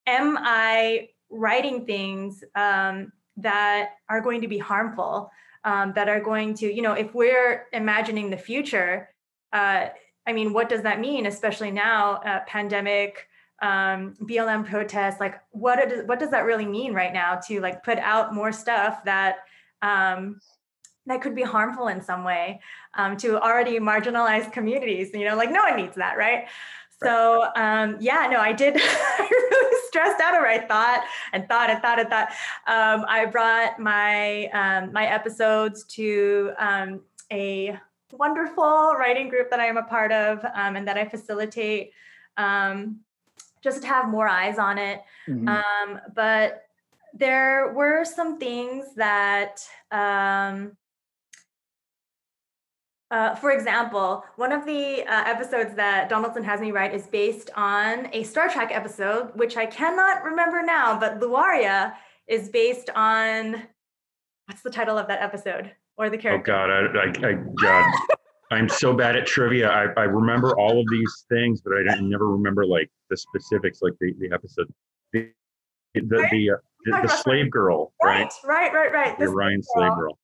am 0.08 0.38
I 0.40 1.10
writing 1.30 1.86
things 1.86 2.44
um, 2.56 3.12
that 3.38 3.92
are 4.10 4.22
going 4.22 4.42
to 4.42 4.48
be 4.48 4.58
harmful, 4.58 5.30
um, 5.64 5.94
that 5.94 6.08
are 6.10 6.22
going 6.22 6.54
to, 6.56 6.74
you 6.74 6.82
know, 6.82 6.94
if 6.94 7.14
we're 7.14 7.68
imagining 7.74 8.30
the 8.30 8.38
future, 8.38 9.10
uh, 9.54 9.88
I 10.26 10.34
mean, 10.34 10.54
what 10.54 10.70
does 10.70 10.82
that 10.82 11.00
mean, 11.00 11.26
especially 11.26 11.72
now, 11.72 12.16
uh, 12.16 12.40
pandemic, 12.48 13.28
um, 13.62 14.16
BLM 14.22 14.66
protests, 14.66 15.20
like 15.20 15.36
what, 15.52 15.80
it, 15.80 16.08
what 16.08 16.20
does 16.20 16.32
that 16.32 16.46
really 16.46 16.66
mean 16.66 16.94
right 16.94 17.14
now 17.14 17.40
to 17.48 17.60
like 17.60 17.84
put 17.84 17.98
out 18.00 18.34
more 18.34 18.52
stuff 18.52 19.04
that 19.06 19.38
um, 19.82 20.40
that 21.08 21.22
could 21.22 21.36
be 21.36 21.44
harmful 21.44 21.88
in 21.88 22.02
some 22.02 22.24
way 22.24 22.60
um, 22.96 23.18
to 23.18 23.42
already 23.42 23.80
marginalized 23.80 24.52
communities. 24.52 25.10
You 25.14 25.26
know, 25.26 25.36
like 25.36 25.52
no 25.52 25.64
one 25.64 25.78
needs 25.78 25.96
that, 25.96 26.18
right? 26.18 26.48
So 27.02 27.48
um, 27.56 27.98
yeah, 28.00 28.28
no, 28.32 28.40
I 28.40 28.54
did. 28.54 28.76
I 28.80 29.30
really 29.30 29.78
stressed 29.88 30.22
out 30.22 30.36
over. 30.36 30.48
I 30.48 30.60
thought 30.60 31.04
and 31.34 31.48
thought 31.48 31.70
and 31.70 31.82
thought 31.82 32.00
and 32.00 32.10
thought. 32.10 32.30
Um, 32.68 33.06
I 33.08 33.26
brought 33.26 33.80
my 33.80 34.48
um, 34.48 34.92
my 34.92 35.06
episodes 35.06 35.84
to 35.96 36.52
um, 36.58 37.02
a 37.32 37.78
wonderful 38.12 38.96
writing 38.98 39.30
group 39.30 39.50
that 39.50 39.60
I 39.60 39.66
am 39.66 39.78
a 39.78 39.84
part 39.84 40.12
of 40.12 40.44
um, 40.56 40.76
and 40.76 40.88
that 40.88 40.98
I 40.98 41.08
facilitate, 41.08 41.92
um, 42.38 43.02
just 43.62 43.82
to 43.82 43.88
have 43.88 44.10
more 44.10 44.28
eyes 44.28 44.58
on 44.58 44.78
it. 44.78 45.02
Mm-hmm. 45.28 45.98
but 46.14 46.64
there 47.14 47.74
were 47.74 48.06
some 48.06 48.38
things 48.38 48.94
that 48.96 49.66
uh, 53.10 53.36
for 53.36 53.52
example, 53.52 54.26
one 54.36 54.52
of 54.52 54.66
the 54.66 55.04
uh, 55.04 55.24
episodes 55.26 55.74
that 55.76 56.10
Donaldson 56.10 56.44
has 56.44 56.60
me 56.60 56.72
write 56.72 56.94
is 56.94 57.08
based 57.08 57.50
on 57.56 58.10
a 58.14 58.24
Star 58.24 58.50
Trek 58.50 58.70
episode, 58.72 59.32
which 59.36 59.56
I 59.56 59.66
cannot 59.66 60.24
remember 60.24 60.62
now, 60.62 61.00
but 61.00 61.20
Luaria 61.20 61.94
is 62.28 62.50
based 62.50 62.90
on 62.96 63.64
what's 64.48 64.62
the 64.62 64.70
title 64.70 64.98
of 64.98 65.08
that 65.08 65.22
episode 65.22 65.72
or 65.98 66.10
the 66.10 66.18
oh, 66.18 66.22
character? 66.22 66.54
Oh 66.54 66.68
God, 66.68 66.70
I, 66.70 67.28
I, 67.28 67.32
I 67.32 67.34
God, 67.62 67.86
I'm 68.52 68.68
so 68.68 68.94
bad 68.94 69.16
at 69.16 69.26
trivia. 69.26 69.70
I, 69.70 69.86
I 69.96 70.04
remember 70.04 70.58
all 70.58 70.80
of 70.80 70.86
these 70.92 71.26
things, 71.30 71.62
but 71.62 71.74
I 71.74 72.00
never 72.02 72.30
remember 72.30 72.66
like 72.66 72.90
the 73.10 73.16
specifics, 73.16 73.82
like 73.82 73.94
the, 74.02 74.14
the 74.20 74.34
episode. 74.34 74.68
The 75.14 75.32
the 75.94 76.18
right? 76.18 76.32
the, 76.32 76.52
uh, 76.52 76.56
the, 76.86 77.08
the 77.08 77.08
slave 77.08 77.50
girl, 77.50 77.94
right? 78.04 78.32
Right, 78.46 78.72
right, 78.72 78.92
right, 78.92 78.94
right. 78.94 79.20
The 79.20 79.28
Orion 79.28 79.64
slave 79.64 79.94
girl. 79.96 80.18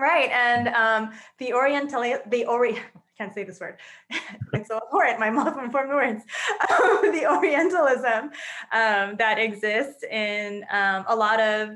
Right, 0.00 0.30
and 0.30 0.68
um, 0.68 1.12
the 1.38 1.52
Oriental, 1.52 2.02
the 2.28 2.46
Ori, 2.46 2.76
I 2.78 2.80
can't 3.18 3.34
say 3.34 3.44
this 3.44 3.60
word. 3.60 3.76
it's 4.54 4.68
so 4.68 4.78
important. 4.78 5.20
My 5.20 5.28
mouth 5.28 5.54
won't 5.54 5.70
form 5.70 5.88
the 5.88 5.94
words. 5.94 6.22
Um, 6.70 7.12
the 7.12 7.26
Orientalism 7.26 8.30
um, 8.72 9.16
that 9.18 9.38
exists 9.38 10.02
in 10.04 10.64
um, 10.72 11.04
a 11.08 11.14
lot 11.14 11.40
of, 11.40 11.70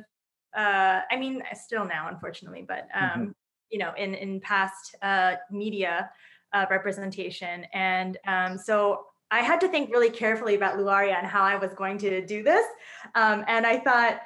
uh, 0.56 1.00
I 1.10 1.16
mean, 1.18 1.42
still 1.52 1.84
now, 1.84 2.08
unfortunately, 2.08 2.64
but 2.66 2.88
mm-hmm. 2.96 3.20
Um, 3.20 3.34
you 3.70 3.78
know, 3.78 3.92
in 3.98 4.14
in 4.14 4.40
past 4.40 4.94
uh, 5.02 5.34
media 5.50 6.10
uh, 6.52 6.66
representation, 6.70 7.66
and 7.72 8.16
um, 8.26 8.56
so 8.56 9.06
I 9.30 9.40
had 9.40 9.60
to 9.62 9.68
think 9.68 9.90
really 9.90 10.10
carefully 10.10 10.54
about 10.54 10.78
Luaria 10.78 11.18
and 11.18 11.26
how 11.26 11.42
I 11.42 11.56
was 11.56 11.74
going 11.74 11.98
to 11.98 12.24
do 12.24 12.42
this, 12.42 12.64
and 13.14 13.66
I 13.66 13.78
thought 13.78 14.20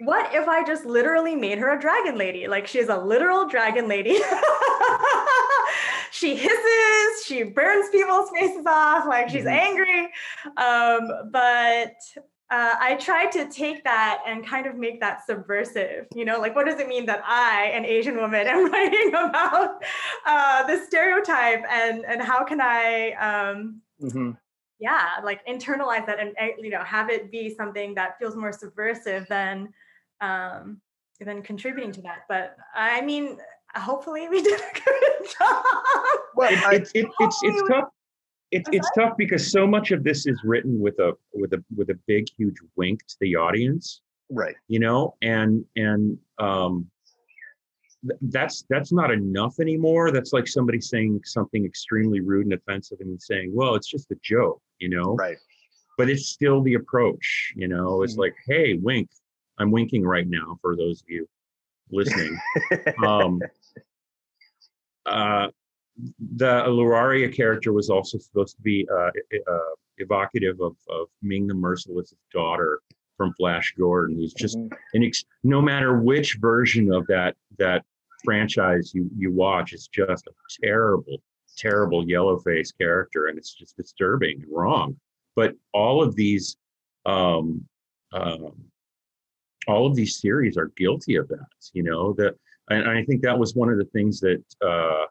what 0.00 0.34
if 0.34 0.48
I 0.48 0.64
just 0.64 0.84
literally 0.84 1.36
made 1.36 1.58
her 1.58 1.76
a 1.76 1.80
dragon 1.80 2.16
lady? 2.16 2.48
Like 2.48 2.66
she's 2.66 2.88
a 2.88 2.96
literal 2.96 3.46
dragon 3.46 3.86
lady. 3.86 4.18
she 6.10 6.34
hisses, 6.34 7.24
she 7.24 7.42
burns 7.42 7.88
people's 7.90 8.30
faces 8.30 8.64
off, 8.66 9.06
like 9.06 9.28
she's 9.28 9.44
mm-hmm. 9.44 9.48
angry. 9.48 10.08
Um, 10.56 11.30
but 11.30 11.94
uh, 12.50 12.74
I 12.80 12.96
tried 12.96 13.30
to 13.32 13.48
take 13.48 13.84
that 13.84 14.22
and 14.26 14.44
kind 14.44 14.66
of 14.66 14.76
make 14.76 15.00
that 15.00 15.24
subversive. 15.24 16.06
You 16.14 16.24
know, 16.24 16.40
like 16.40 16.56
what 16.56 16.66
does 16.66 16.80
it 16.80 16.88
mean 16.88 17.06
that 17.06 17.22
I, 17.24 17.70
an 17.74 17.84
Asian 17.84 18.16
woman, 18.16 18.46
am 18.48 18.70
writing 18.72 19.10
about 19.10 19.82
uh, 20.26 20.66
the 20.66 20.82
stereotype, 20.86 21.62
and 21.70 22.04
and 22.06 22.20
how 22.22 22.44
can 22.44 22.60
I, 22.60 23.12
um, 23.12 23.80
mm-hmm. 24.02 24.32
yeah, 24.80 25.10
like 25.22 25.46
internalize 25.46 26.06
that 26.06 26.18
and 26.18 26.34
eh, 26.38 26.52
you 26.58 26.70
know 26.70 26.82
have 26.82 27.10
it 27.10 27.30
be 27.30 27.54
something 27.54 27.94
that 27.94 28.18
feels 28.18 28.34
more 28.34 28.52
subversive 28.52 29.26
than 29.28 29.72
um, 30.20 30.80
than 31.20 31.42
contributing 31.42 31.92
to 31.92 32.02
that. 32.02 32.20
But 32.28 32.56
I 32.74 33.00
mean, 33.02 33.38
hopefully 33.74 34.28
we 34.28 34.42
did 34.50 34.60
a 34.60 34.72
good 34.74 35.28
job. 35.38 35.64
Well, 36.34 36.52
it, 36.72 36.90
it, 36.94 37.08
it's 37.20 37.40
it's 37.42 37.62
tough. 37.68 37.88
It's 38.50 38.68
it's 38.72 38.90
tough 38.96 39.16
because 39.16 39.50
so 39.50 39.66
much 39.66 39.92
of 39.92 40.02
this 40.02 40.26
is 40.26 40.40
written 40.44 40.80
with 40.80 40.98
a 40.98 41.12
with 41.32 41.52
a 41.52 41.62
with 41.76 41.90
a 41.90 41.98
big 42.06 42.26
huge 42.36 42.56
wink 42.76 43.06
to 43.06 43.16
the 43.20 43.36
audience, 43.36 44.00
right? 44.30 44.56
You 44.68 44.80
know, 44.80 45.14
and 45.22 45.64
and 45.76 46.18
um, 46.38 46.90
th- 48.06 48.18
that's 48.22 48.64
that's 48.68 48.92
not 48.92 49.12
enough 49.12 49.60
anymore. 49.60 50.10
That's 50.10 50.32
like 50.32 50.48
somebody 50.48 50.80
saying 50.80 51.20
something 51.24 51.64
extremely 51.64 52.20
rude 52.20 52.46
and 52.46 52.54
offensive 52.54 52.98
and 53.00 53.20
saying, 53.22 53.52
"Well, 53.54 53.76
it's 53.76 53.88
just 53.88 54.10
a 54.10 54.16
joke," 54.22 54.60
you 54.78 54.88
know. 54.88 55.14
Right. 55.14 55.36
But 55.96 56.08
it's 56.08 56.28
still 56.28 56.62
the 56.62 56.74
approach, 56.74 57.52
you 57.54 57.68
know. 57.68 58.02
It's 58.02 58.14
Mhm. 58.14 58.20
like, 58.20 58.34
"Hey, 58.48 58.74
wink." 58.74 59.10
I'm 59.60 59.70
winking 59.70 60.04
right 60.04 60.26
now 60.26 60.58
for 60.62 60.74
those 60.74 61.02
of 61.02 61.08
you 61.10 61.28
listening. 61.90 62.36
um, 63.04 63.40
uh, 65.06 65.48
the 66.36 66.64
Luraria 66.66 67.32
character 67.34 67.72
was 67.74 67.90
also 67.90 68.16
supposed 68.18 68.56
to 68.56 68.62
be 68.62 68.88
uh, 68.90 69.10
uh, 69.46 69.58
evocative 69.98 70.58
of, 70.60 70.76
of 70.88 71.08
Ming 71.20 71.46
the 71.46 71.54
Merciless' 71.54 72.14
daughter 72.32 72.80
from 73.18 73.34
Flash 73.34 73.74
Gordon, 73.78 74.16
who's 74.16 74.32
just 74.32 74.56
Mhm. 74.56 74.72
an 74.94 75.04
ex- 75.04 75.24
no 75.44 75.60
matter 75.60 76.00
which 76.00 76.38
version 76.40 76.90
of 76.90 77.06
that 77.08 77.36
that 77.58 77.84
franchise 78.24 78.94
you 78.94 79.10
you 79.14 79.30
watch, 79.30 79.74
it's 79.74 79.88
just 79.88 80.26
a 80.26 80.32
terrible, 80.64 81.18
terrible 81.58 82.08
yellow 82.08 82.38
face 82.38 82.72
character, 82.72 83.26
and 83.26 83.36
it's 83.36 83.52
just 83.52 83.76
disturbing 83.76 84.40
and 84.42 84.50
wrong. 84.50 84.98
But 85.36 85.54
all 85.74 86.02
of 86.02 86.16
these, 86.16 86.56
um, 87.04 87.66
um, 88.12 88.54
all 89.70 89.86
of 89.86 89.94
these 89.94 90.20
series 90.20 90.56
are 90.56 90.70
guilty 90.76 91.16
of 91.16 91.28
that. 91.28 91.46
You 91.72 91.82
know 91.82 92.12
that, 92.14 92.34
and 92.70 92.88
I 92.88 93.04
think 93.04 93.22
that 93.22 93.38
was 93.38 93.54
one 93.54 93.70
of 93.70 93.78
the 93.78 93.84
things 93.86 94.20
that 94.20 94.42
uh, 94.62 95.04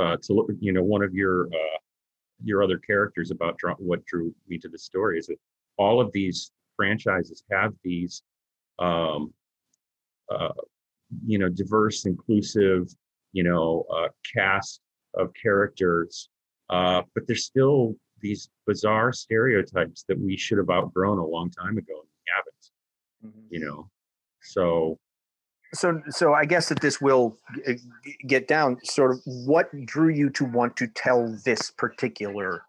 uh, 0.00 0.16
to 0.22 0.32
look, 0.32 0.50
you 0.60 0.72
know, 0.72 0.82
one 0.82 1.02
of 1.02 1.14
your 1.14 1.46
uh, 1.46 1.78
your 2.42 2.62
other 2.62 2.78
characters 2.78 3.30
about 3.30 3.58
draw, 3.58 3.74
what 3.74 4.04
drew 4.06 4.34
me 4.48 4.58
to 4.58 4.68
the 4.68 4.78
story 4.78 5.18
is 5.18 5.26
that 5.26 5.36
all 5.76 6.00
of 6.00 6.10
these 6.12 6.52
franchises 6.76 7.44
have 7.50 7.74
these 7.84 8.22
um, 8.78 9.32
uh, 10.30 10.52
you 11.26 11.38
know 11.38 11.48
diverse 11.48 12.06
inclusive 12.06 12.88
you 13.32 13.42
know 13.42 13.84
uh, 13.92 14.08
cast 14.34 14.80
of 15.14 15.30
characters 15.40 16.28
uh, 16.70 17.02
but 17.14 17.26
there's 17.26 17.44
still 17.44 17.94
these 18.20 18.48
bizarre 18.66 19.12
stereotypes 19.12 20.04
that 20.08 20.18
we 20.18 20.36
should 20.36 20.56
have 20.58 20.70
outgrown 20.70 21.18
a 21.18 21.26
long 21.26 21.50
time 21.50 21.76
ago 21.78 21.94
and 22.00 22.08
we 22.14 22.32
haven't 22.36 22.70
Mhm. 23.22 23.46
you 23.50 23.60
know 23.60 23.90
so 24.42 24.98
so 25.72 26.00
so 26.08 26.34
i 26.34 26.44
guess 26.44 26.68
that 26.68 26.80
this 26.80 27.00
will 27.00 27.36
g- 27.66 27.78
get 28.26 28.48
down 28.48 28.78
sort 28.84 29.12
of 29.12 29.20
what 29.24 29.68
drew 29.84 30.08
you 30.08 30.30
to 30.30 30.44
want 30.44 30.76
to 30.76 30.86
tell 30.88 31.28
this 31.44 31.70
particular 31.70 32.62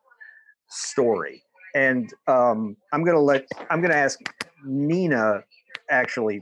story? 0.69 1.43
And 1.73 2.11
um 2.27 2.75
i'm 2.93 3.03
gonna 3.03 3.19
let 3.19 3.47
i'm 3.69 3.81
gonna 3.81 3.95
ask 3.95 4.19
nina 4.65 5.43
actually 5.89 6.41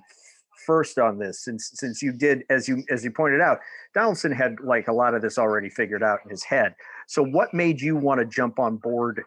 first 0.66 1.00
on 1.00 1.18
this 1.18 1.44
since 1.44 1.72
since 1.74 2.02
you 2.02 2.12
did 2.12 2.44
as 2.50 2.68
you 2.68 2.84
as 2.90 3.04
you 3.04 3.12
pointed 3.12 3.42
out 3.42 3.60
donaldson 3.94 4.32
had 4.32 4.60
like 4.62 4.88
a 4.88 4.94
lot 4.94 5.14
of 5.14 5.22
this 5.22 5.38
already 5.38 5.70
figured 5.70 6.04
out 6.04 6.20
in 6.24 6.30
his 6.30 6.44
head. 6.44 6.76
So 7.08 7.24
what 7.24 7.54
made 7.54 7.82
you 7.82 7.96
want 7.96 8.20
to 8.20 8.26
jump 8.26 8.60
on 8.60 8.78
board 8.78 9.24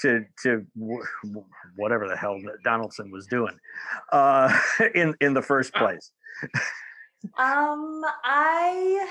to 0.00 0.24
to 0.42 0.64
wh- 0.78 1.04
wh- 1.34 1.78
whatever 1.78 2.08
the 2.08 2.16
hell 2.16 2.38
donaldson 2.64 3.10
was 3.10 3.26
doing 3.26 3.54
uh 4.12 4.56
in 4.94 5.14
in 5.20 5.34
the 5.34 5.42
first 5.42 5.74
place 5.74 6.10
Um, 7.36 8.02
I 8.24 9.06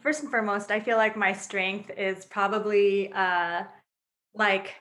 first 0.00 0.22
and 0.22 0.30
foremost, 0.30 0.70
I 0.70 0.78
feel 0.80 0.96
like 0.96 1.16
my 1.16 1.32
strength 1.32 1.90
is 1.96 2.24
probably 2.24 3.12
uh 3.12 3.64
like 4.34 4.74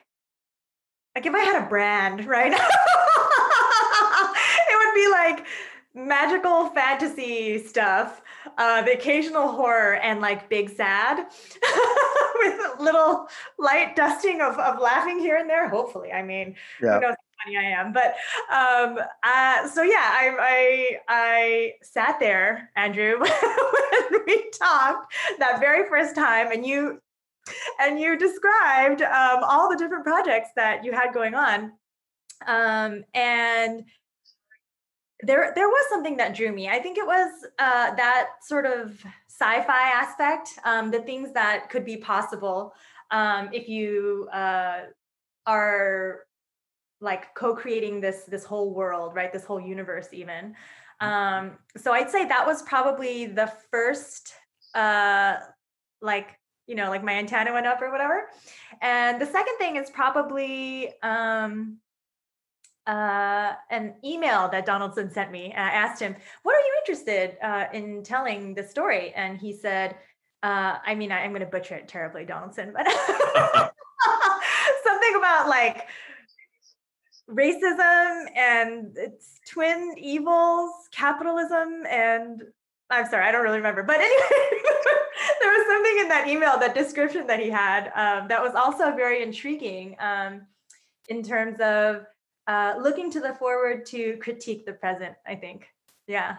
like 1.16 1.26
if 1.26 1.34
I 1.34 1.40
had 1.40 1.64
a 1.64 1.68
brand, 1.68 2.26
right? 2.26 2.54
it 4.70 4.78
would 4.78 4.94
be 4.94 5.08
like 5.10 5.48
magical 5.96 6.68
fantasy 6.68 7.58
stuff, 7.66 8.22
uh, 8.58 8.82
the 8.84 8.94
occasional 8.94 9.52
horror, 9.52 9.96
and 9.96 10.22
like 10.22 10.50
big 10.50 10.70
sad 10.76 11.18
with 12.40 12.60
a 12.80 12.82
little 12.82 13.28
light 13.58 13.96
dusting 13.96 14.42
of, 14.42 14.58
of 14.58 14.80
laughing 14.80 15.20
here 15.20 15.38
and 15.38 15.50
there. 15.50 15.68
Hopefully, 15.70 16.12
I 16.12 16.22
mean, 16.24 16.56
Yeah. 16.82 16.96
who 16.96 17.00
knows 17.02 17.16
how 17.16 17.44
funny 17.46 17.58
I 17.58 17.70
am, 17.72 17.94
but 17.94 18.16
um, 18.52 19.00
uh, 19.24 19.68
so 19.68 19.82
yeah, 19.84 19.98
I, 19.98 20.36
I 20.40 20.98
I 21.08 21.74
sat 21.82 22.20
there, 22.20 22.72
Andrew, 22.76 23.20
when 23.20 24.22
we 24.26 24.50
talked 24.52 25.14
that 25.40 25.60
very 25.60 25.88
first 25.88 26.16
time, 26.16 26.52
and 26.52 26.66
you 26.66 27.02
and 27.80 28.00
you 28.00 28.18
described 28.18 29.02
um, 29.02 29.44
all 29.44 29.70
the 29.70 29.78
different 29.78 30.04
projects 30.06 30.50
that 30.56 30.84
you 30.84 30.92
had 30.92 31.14
going 31.14 31.34
on, 31.36 31.72
um, 32.48 33.04
and 33.14 33.84
there 35.22 35.52
there 35.54 35.68
was 35.68 35.86
something 35.90 36.18
that 36.18 36.36
drew 36.36 36.52
me. 36.52 36.70
I 36.70 36.80
think 36.80 36.98
it 36.98 37.06
was 37.06 37.46
uh, 37.60 37.96
that 37.96 38.30
sort 38.42 38.66
of 38.66 39.04
sci-fi 39.28 39.90
aspect, 39.92 40.50
um, 40.64 40.92
the 40.92 41.02
things 41.02 41.34
that 41.34 41.70
could 41.70 41.86
be 41.86 41.98
possible 41.98 42.74
um, 43.12 43.50
if 43.52 43.68
you 43.68 44.30
uh, 44.32 44.82
are 45.46 46.22
like 47.02 47.34
co-creating 47.36 48.02
this 48.02 48.24
this 48.26 48.46
whole 48.46 48.74
world, 48.74 49.16
right? 49.16 49.32
This 49.32 49.46
whole 49.46 49.60
universe, 49.60 50.10
even. 50.14 50.56
Um, 51.02 51.58
so 51.78 51.94
I'd 51.94 52.10
say 52.10 52.26
that 52.26 52.46
was 52.46 52.62
probably 52.64 53.26
the 53.26 53.52
first, 53.72 54.34
uh, 54.76 55.36
like 56.02 56.38
you 56.68 56.76
know, 56.76 56.90
like 56.90 57.04
my 57.04 57.14
antenna 57.14 57.52
went 57.52 57.66
up 57.66 57.82
or 57.82 57.92
whatever. 57.92 58.28
And 58.82 59.20
the 59.20 59.26
second 59.26 59.58
thing 59.58 59.76
is 59.76 59.90
probably 59.90 60.94
um, 61.02 61.80
uh, 62.90 63.54
an 63.70 63.94
email 64.04 64.50
that 64.50 64.66
Donaldson 64.66 65.12
sent 65.12 65.32
me. 65.32 65.54
I 65.54 65.70
asked 65.70 66.02
him, 66.02 66.16
"What 66.42 66.56
are 66.56 66.62
you 66.62 66.74
interested 66.80 67.38
uh, 67.42 67.66
in 67.72 68.04
telling 68.04 68.56
the 68.56 68.64
story?" 68.64 69.14
And 69.16 69.38
he 69.38 69.54
said, 69.54 69.96
uh, 70.42 70.78
"I 70.84 70.96
mean, 70.96 71.12
I, 71.12 71.22
am 71.22 71.30
going 71.30 71.42
to 71.42 71.46
butcher 71.46 71.76
it 71.76 71.88
terribly, 71.88 72.26
Donaldson, 72.26 72.74
but 72.76 72.88
something 74.84 75.16
about 75.16 75.48
like." 75.48 75.88
racism 77.30 78.26
and 78.36 78.98
its 78.98 79.40
twin 79.48 79.94
evils, 80.00 80.72
capitalism, 80.92 81.86
and 81.88 82.42
I'm 82.90 83.08
sorry, 83.08 83.24
I 83.24 83.32
don't 83.32 83.44
really 83.44 83.58
remember. 83.58 83.84
But 83.84 83.98
anyway, 84.00 84.18
there 85.40 85.52
was 85.52 85.68
something 85.68 85.98
in 86.00 86.10
that 86.10 86.26
email, 86.28 86.58
that 86.58 86.74
description 86.74 87.28
that 87.28 87.40
he 87.40 87.52
had, 87.52 87.92
um, 87.94 88.28
that 88.30 88.42
was 88.42 88.56
also 88.56 88.96
very 88.96 89.22
intriguing 89.22 89.96
um, 90.00 90.48
in 91.08 91.22
terms 91.22 91.62
of 91.62 92.08
uh, 92.50 92.74
looking 92.82 93.12
to 93.12 93.20
the 93.20 93.34
forward 93.42 93.86
to 93.94 94.18
critique 94.18 94.66
the 94.66 94.74
present. 94.74 95.14
I 95.28 95.36
think, 95.36 95.68
yeah. 96.08 96.36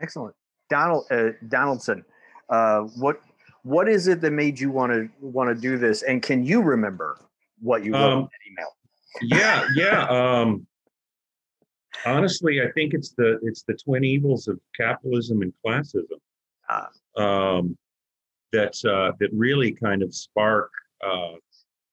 Excellent, 0.00 0.34
Donald 0.68 1.04
uh, 1.10 1.30
Donaldson. 1.48 2.04
Uh, 2.48 2.80
what 3.02 3.16
what 3.62 3.88
is 3.88 4.06
it 4.08 4.20
that 4.20 4.32
made 4.32 4.58
you 4.60 4.70
want 4.70 4.90
to 4.92 5.08
want 5.20 5.48
to 5.54 5.54
do 5.68 5.78
this? 5.78 6.02
And 6.02 6.22
can 6.22 6.44
you 6.44 6.60
remember 6.62 7.18
what 7.60 7.84
you 7.84 7.92
wrote 7.94 8.12
in 8.12 8.18
Um, 8.18 8.28
that 8.34 8.50
email? 8.50 8.70
yeah 9.22 9.66
yeah 9.74 10.00
um 10.18 10.66
honestly 12.04 12.60
i 12.60 12.70
think 12.72 12.92
it's 12.92 13.12
the 13.20 13.38
it's 13.42 13.62
the 13.62 13.72
twin 13.72 14.04
evils 14.04 14.46
of 14.46 14.60
capitalism 14.76 15.40
and 15.40 15.52
classism 15.64 16.20
Ah. 16.68 16.90
um 17.16 17.78
that 18.52 18.74
uh 18.84 19.12
that 19.20 19.30
really 19.32 19.72
kind 19.72 20.02
of 20.02 20.14
spark 20.14 20.70
uh 21.02 21.32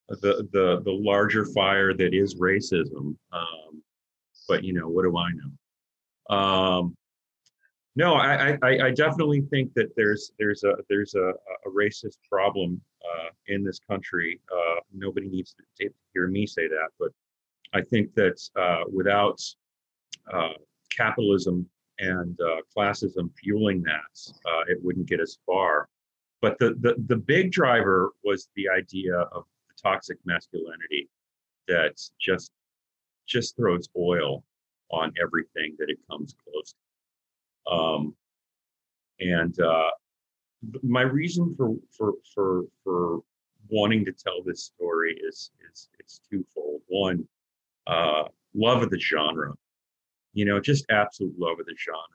the 0.10 0.48
the 0.52 0.82
the 0.84 0.92
larger 0.92 1.46
fire 1.46 1.94
that 1.94 2.14
is 2.14 2.36
racism 2.36 3.16
um 3.32 3.82
but 4.48 4.64
you 4.64 4.74
know 4.74 4.88
what 4.88 5.04
do 5.04 5.18
i 5.18 5.30
know 5.32 6.36
um 6.36 6.96
no 7.96 8.14
i 8.16 8.58
i 8.62 8.88
i 8.88 8.92
definitely 8.92 9.42
think 9.50 9.74
that 9.74 9.96
there's 9.96 10.32
there's 10.38 10.64
a 10.64 10.76
there's 10.90 11.16
a 11.16 11.30
a 11.66 11.70
racist 11.70 12.18
problem 12.30 12.80
uh 13.06 13.30
in 13.48 13.64
this 13.64 13.80
country 13.80 14.40
uh 14.52 14.80
nobody 14.94 15.30
needs 15.30 15.56
to 15.80 15.90
hear 16.14 16.28
me 16.28 16.46
say 16.46 16.68
that 16.68 16.90
but 17.00 17.10
i 17.74 17.82
think 17.82 18.14
that 18.14 18.38
uh 18.60 18.84
without 18.92 19.40
uh 20.34 20.54
capitalism 20.96 21.68
and 22.00 22.38
uh, 22.42 22.62
classism 22.76 23.30
fueling 23.38 23.82
that, 23.84 24.32
uh, 24.46 24.64
it 24.68 24.84
wouldn't 24.84 25.06
get 25.06 25.20
as 25.20 25.38
far. 25.46 25.88
But 26.42 26.58
the, 26.60 26.76
the 26.82 26.96
the 27.08 27.16
big 27.16 27.52
driver 27.52 28.12
was 28.24 28.50
the 28.56 28.68
idea 28.68 29.16
of 29.16 29.46
toxic 29.84 30.18
masculinity 30.26 31.10
that 31.68 31.94
just 32.20 32.52
just 33.28 33.56
throws 33.56 33.88
oil 33.98 34.44
on 34.92 35.14
everything 35.22 35.76
that 35.80 35.90
it 35.90 35.98
comes 36.10 36.36
close 36.44 36.74
to. 36.74 37.72
Um, 37.72 38.16
and 39.20 39.58
uh, 39.60 39.92
my 40.82 41.02
reason 41.02 41.56
for 41.58 41.76
for 41.96 42.14
for 42.34 42.64
for 42.84 43.20
wanting 43.70 44.04
to 44.06 44.12
tell 44.12 44.44
this 44.44 44.64
story 44.64 45.18
is 45.28 45.52
is 45.72 45.90
it's 46.00 46.20
twofold. 46.30 46.82
One, 46.88 47.28
uh, 47.88 48.24
love 48.54 48.84
of 48.84 48.90
the 48.90 49.00
genre 49.00 49.54
you 50.34 50.46
know, 50.46 50.60
just 50.60 50.86
absolute 50.90 51.38
love 51.38 51.60
of 51.60 51.66
the 51.66 51.76
genre. 51.78 52.10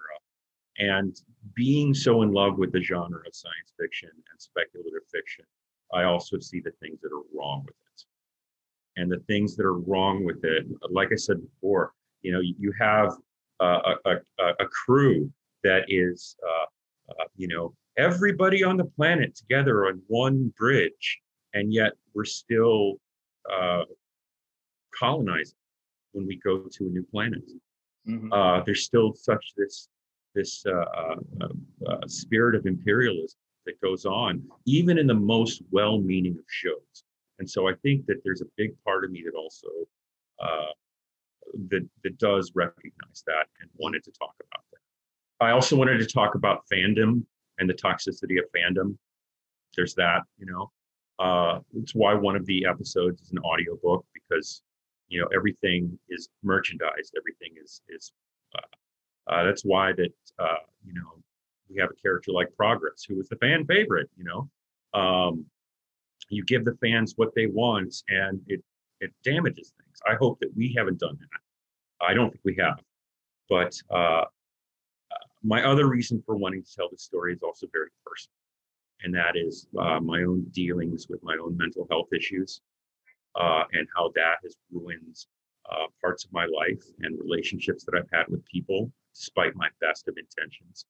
And 0.78 1.16
being 1.54 1.94
so 1.94 2.22
in 2.22 2.32
love 2.32 2.58
with 2.58 2.72
the 2.72 2.82
genre 2.82 3.20
of 3.26 3.34
science 3.34 3.72
fiction 3.80 4.10
and 4.10 4.40
speculative 4.40 5.06
fiction, 5.10 5.44
I 5.93 6.05
also 6.05 6.39
see 6.39 6.61
the 6.61 6.72
things 6.82 7.01
that 7.03 7.12
are 7.12 7.22
wrong 7.34 7.64
with 7.64 7.74
it. 7.74 9.01
And 9.01 9.11
the 9.11 9.20
things 9.26 9.57
that 9.57 9.64
are 9.64 9.78
wrong 9.78 10.24
with 10.24 10.45
it, 10.45 10.66
like 10.91 11.12
I 11.12 11.16
said 11.16 11.41
before, 11.41 11.93
you 12.22 12.32
know, 12.32 12.41
you 12.41 12.72
have 12.78 13.12
uh, 13.61 13.95
a, 14.05 14.11
a, 14.11 14.53
a 14.61 14.66
crew 14.66 15.30
that 15.64 15.84
is 15.89 16.36
uh, 16.47 16.66
uh, 17.11 17.24
you 17.36 17.49
know, 17.49 17.74
everybody 17.97 18.62
on 18.62 18.76
the 18.76 18.84
planet 18.84 19.34
together 19.34 19.86
on 19.86 20.01
one 20.07 20.53
bridge, 20.59 21.20
and 21.55 21.72
yet 21.72 21.93
we're 22.14 22.24
still 22.24 23.01
uh, 23.51 23.84
colonizing 24.99 25.57
when 26.12 26.26
we 26.26 26.36
go 26.36 26.66
to 26.70 26.86
a 26.86 26.91
new 26.91 27.05
planet. 27.11 27.43
Mhm. 28.07 28.28
Uh, 28.32 28.62
there's 28.64 28.84
still 28.84 29.12
such 29.14 29.53
this 29.57 29.89
this 30.34 30.64
uh, 30.66 31.16
spirit 32.07 32.55
of 32.55 32.66
imperialism 32.66 33.39
that 33.68 33.80
goes 33.80 34.06
on, 34.06 34.42
even 34.64 34.98
in 34.98 35.06
the 35.06 35.14
most 35.14 35.62
well-meaning 35.70 36.36
of 36.38 36.44
shows. 36.48 37.04
And 37.38 37.48
so 37.48 37.68
I 37.68 37.74
think 37.82 38.06
that 38.06 38.16
there's 38.24 38.40
a 38.40 38.46
big 38.56 38.70
part 38.84 39.04
of 39.04 39.10
me 39.10 39.22
that 39.24 39.36
also 39.36 39.68
uh, 40.40 40.72
that 41.68 41.86
that 42.02 42.18
does 42.18 42.52
recognize 42.54 43.22
that 43.26 43.46
and 43.60 43.70
wanted 43.76 44.02
to 44.04 44.10
talk 44.12 44.34
about 44.40 44.64
that. 44.72 45.44
I 45.44 45.50
also 45.52 45.76
wanted 45.76 45.98
to 45.98 46.06
talk 46.06 46.34
about 46.34 46.64
fandom 46.72 47.22
and 47.58 47.68
the 47.68 47.74
toxicity 47.74 48.38
of 48.38 48.46
fandom. 48.56 48.96
There's 49.76 49.94
that, 49.94 50.22
you 50.38 50.46
know. 50.46 50.70
Uh, 51.18 51.58
it's 51.76 51.94
why 51.94 52.14
one 52.14 52.36
of 52.36 52.46
the 52.46 52.64
episodes 52.64 53.20
is 53.22 53.32
an 53.32 53.38
audiobook 53.40 54.04
because 54.14 54.62
you 55.08 55.20
know 55.20 55.28
everything 55.34 55.98
is 56.08 56.28
merchandised, 56.42 57.14
everything 57.16 57.60
is 57.62 57.82
is. 57.88 58.12
Uh, 58.56 59.32
uh, 59.32 59.44
that's 59.44 59.62
why 59.62 59.92
that 59.92 60.12
uh, 60.38 60.62
you 60.84 60.94
know 60.94 61.22
we 61.68 61.80
have 61.80 61.90
a 61.90 62.02
character 62.02 62.32
like 62.32 62.54
Progress, 62.56 63.04
who 63.06 63.16
was 63.16 63.28
the 63.28 63.36
fan 63.36 63.64
favorite. 63.66 64.10
You 64.16 64.24
know, 64.24 65.00
um, 65.00 65.44
you 66.28 66.44
give 66.44 66.64
the 66.64 66.76
fans 66.80 67.14
what 67.16 67.34
they 67.34 67.46
want, 67.46 68.02
and 68.08 68.40
it 68.46 68.62
it 69.00 69.12
damages 69.22 69.72
things. 69.78 69.98
I 70.06 70.14
hope 70.14 70.38
that 70.40 70.54
we 70.56 70.74
haven't 70.76 70.98
done 70.98 71.16
that. 71.20 72.06
I 72.06 72.14
don't 72.14 72.30
think 72.30 72.40
we 72.44 72.56
have, 72.56 72.80
but 73.48 73.74
uh, 73.90 74.24
my 75.42 75.64
other 75.64 75.88
reason 75.88 76.22
for 76.24 76.36
wanting 76.36 76.62
to 76.62 76.74
tell 76.74 76.88
this 76.90 77.02
story 77.02 77.32
is 77.32 77.42
also 77.42 77.66
very 77.72 77.88
personal, 78.04 78.34
and 79.02 79.14
that 79.14 79.36
is 79.36 79.68
uh, 79.78 80.00
my 80.00 80.22
own 80.22 80.44
dealings 80.50 81.08
with 81.08 81.22
my 81.22 81.36
own 81.36 81.56
mental 81.56 81.86
health 81.90 82.08
issues, 82.12 82.60
uh, 83.36 83.64
and 83.72 83.86
how 83.94 84.10
that 84.14 84.36
has 84.42 84.56
ruined 84.72 85.16
uh, 85.70 85.86
parts 86.00 86.24
of 86.24 86.32
my 86.32 86.46
life 86.46 86.82
and 87.00 87.18
relationships 87.18 87.84
that 87.84 87.94
I've 87.94 88.08
had 88.12 88.26
with 88.28 88.44
people, 88.46 88.90
despite 89.14 89.54
my 89.54 89.68
best 89.80 90.08
of 90.08 90.16
intentions. 90.16 90.86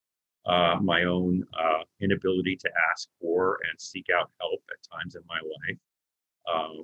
Uh, 0.47 0.79
my 0.83 1.05
own 1.05 1.45
uh, 1.59 1.83
inability 2.01 2.57
to 2.57 2.71
ask 2.93 3.09
for 3.21 3.59
and 3.71 3.79
seek 3.81 4.07
out 4.17 4.31
help 4.41 4.63
at 4.71 4.99
times 4.99 5.15
in 5.15 5.23
my 5.29 5.39
life. 5.41 5.79
Uh, 6.51 6.83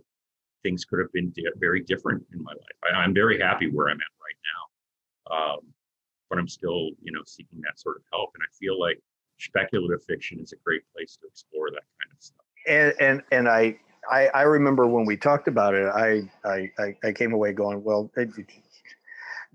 things 0.63 0.85
could 0.85 0.99
have 0.99 1.13
been 1.13 1.31
di- 1.31 1.45
very 1.57 1.81
different 1.83 2.23
in 2.35 2.43
my 2.43 2.53
life. 2.53 2.79
I, 2.85 2.97
I'm 2.99 3.15
very 3.15 3.41
happy 3.41 3.71
where 3.71 3.89
I'm 3.89 3.99
at 3.99 4.15
right 4.21 4.41
now, 5.31 5.37
um, 5.57 5.61
but 6.29 6.39
I'm 6.39 6.49
still, 6.49 6.91
you 7.03 7.13
know, 7.13 7.23
seeking 7.27 7.61
that 7.63 7.79
sort 7.79 7.97
of 7.97 8.03
help. 8.13 8.31
And 8.35 8.43
I 8.43 8.51
feel 8.59 8.79
like 8.79 9.01
speculative 9.39 10.05
fiction 10.05 10.41
is 10.41 10.53
a 10.53 10.57
great 10.65 10.83
place 10.95 11.17
to 11.23 11.27
explore 11.27 11.71
that 11.71 11.83
kind 12.01 12.13
of 12.13 12.23
stuff. 12.23 12.45
and 12.69 12.95
and 13.01 13.23
and 13.33 13.49
I, 13.49 13.79
I 14.11 14.29
I 14.29 14.43
remember 14.43 14.87
when 14.87 15.07
we 15.07 15.17
talked 15.17 15.49
about 15.49 15.75
it, 15.75 15.87
I 15.87 16.31
I 16.45 16.71
I- 17.05 17.13
came 17.13 17.33
away 17.33 17.53
going, 17.53 17.83
well, 17.83 18.11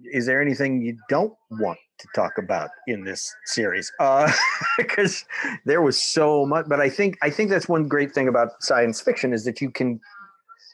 is 0.03 0.25
there 0.25 0.41
anything 0.41 0.81
you 0.81 0.97
don't 1.09 1.33
want 1.51 1.79
to 1.99 2.07
talk 2.15 2.37
about 2.37 2.69
in 2.87 3.03
this 3.03 3.33
series? 3.45 3.91
Uh, 3.99 4.31
because 4.77 5.25
there 5.65 5.81
was 5.81 6.01
so 6.01 6.45
much, 6.45 6.67
but 6.67 6.79
I 6.79 6.89
think 6.89 7.17
I 7.21 7.29
think 7.29 7.49
that's 7.49 7.67
one 7.67 7.87
great 7.87 8.13
thing 8.13 8.27
about 8.27 8.61
science 8.61 9.01
fiction 9.01 9.33
is 9.33 9.45
that 9.45 9.61
you 9.61 9.71
can 9.71 9.99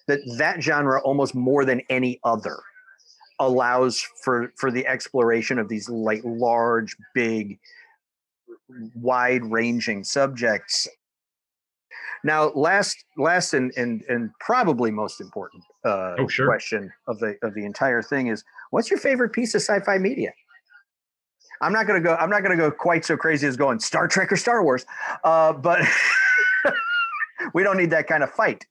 that 0.07 0.19
that 0.37 0.61
genre 0.61 1.01
almost 1.01 1.35
more 1.35 1.65
than 1.65 1.81
any 1.89 2.19
other 2.23 2.57
allows 3.39 4.05
for 4.23 4.53
for 4.57 4.71
the 4.71 4.85
exploration 4.87 5.59
of 5.59 5.67
these 5.67 5.89
like 5.89 6.21
large, 6.23 6.95
big, 7.13 7.59
wide 8.95 9.43
ranging 9.45 10.03
subjects 10.03 10.87
now, 12.25 12.51
last, 12.55 13.05
last, 13.17 13.53
and 13.53 13.71
and 13.77 14.03
and 14.09 14.31
probably 14.39 14.89
most 14.89 15.21
important 15.21 15.63
uh, 15.85 16.15
Oh, 16.17 16.27
sure. 16.27 16.47
question 16.47 16.91
of 17.07 17.19
the 17.19 17.37
of 17.43 17.53
the 17.53 17.63
entire 17.63 18.01
thing 18.01 18.27
is, 18.27 18.43
what's 18.75 18.91
your 18.91 18.99
favorite 18.99 19.29
piece 19.29 19.55
of 19.55 19.61
sci-fi 19.61 19.97
media? 19.97 20.33
I'm 21.61 21.71
not 21.71 21.87
gonna 21.87 22.01
go. 22.01 22.15
I'm 22.15 22.29
not 22.29 22.43
gonna 22.43 22.57
go 22.57 22.69
quite 22.69 23.05
so 23.05 23.15
crazy 23.15 23.47
as 23.47 23.55
going 23.55 23.79
Star 23.79 24.05
Trek 24.05 24.33
or 24.33 24.35
Star 24.35 24.61
Wars, 24.61 24.85
uh, 25.23 25.53
but 25.53 25.79
we 27.53 27.63
don't 27.63 27.77
need 27.77 27.91
that 27.91 28.07
kind 28.07 28.21
of 28.21 28.29
fight. 28.31 28.65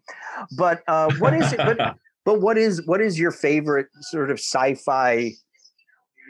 But 0.59 0.83
uh, 0.87 1.11
what 1.19 1.33
is 1.33 1.55
it? 1.55 1.57
But, 1.57 1.97
but 2.27 2.43
what 2.43 2.59
is 2.59 2.87
what 2.87 3.01
is 3.01 3.19
your 3.19 3.31
favorite 3.31 3.87
sort 4.03 4.31
of 4.31 4.39
sci-fi 4.39 5.33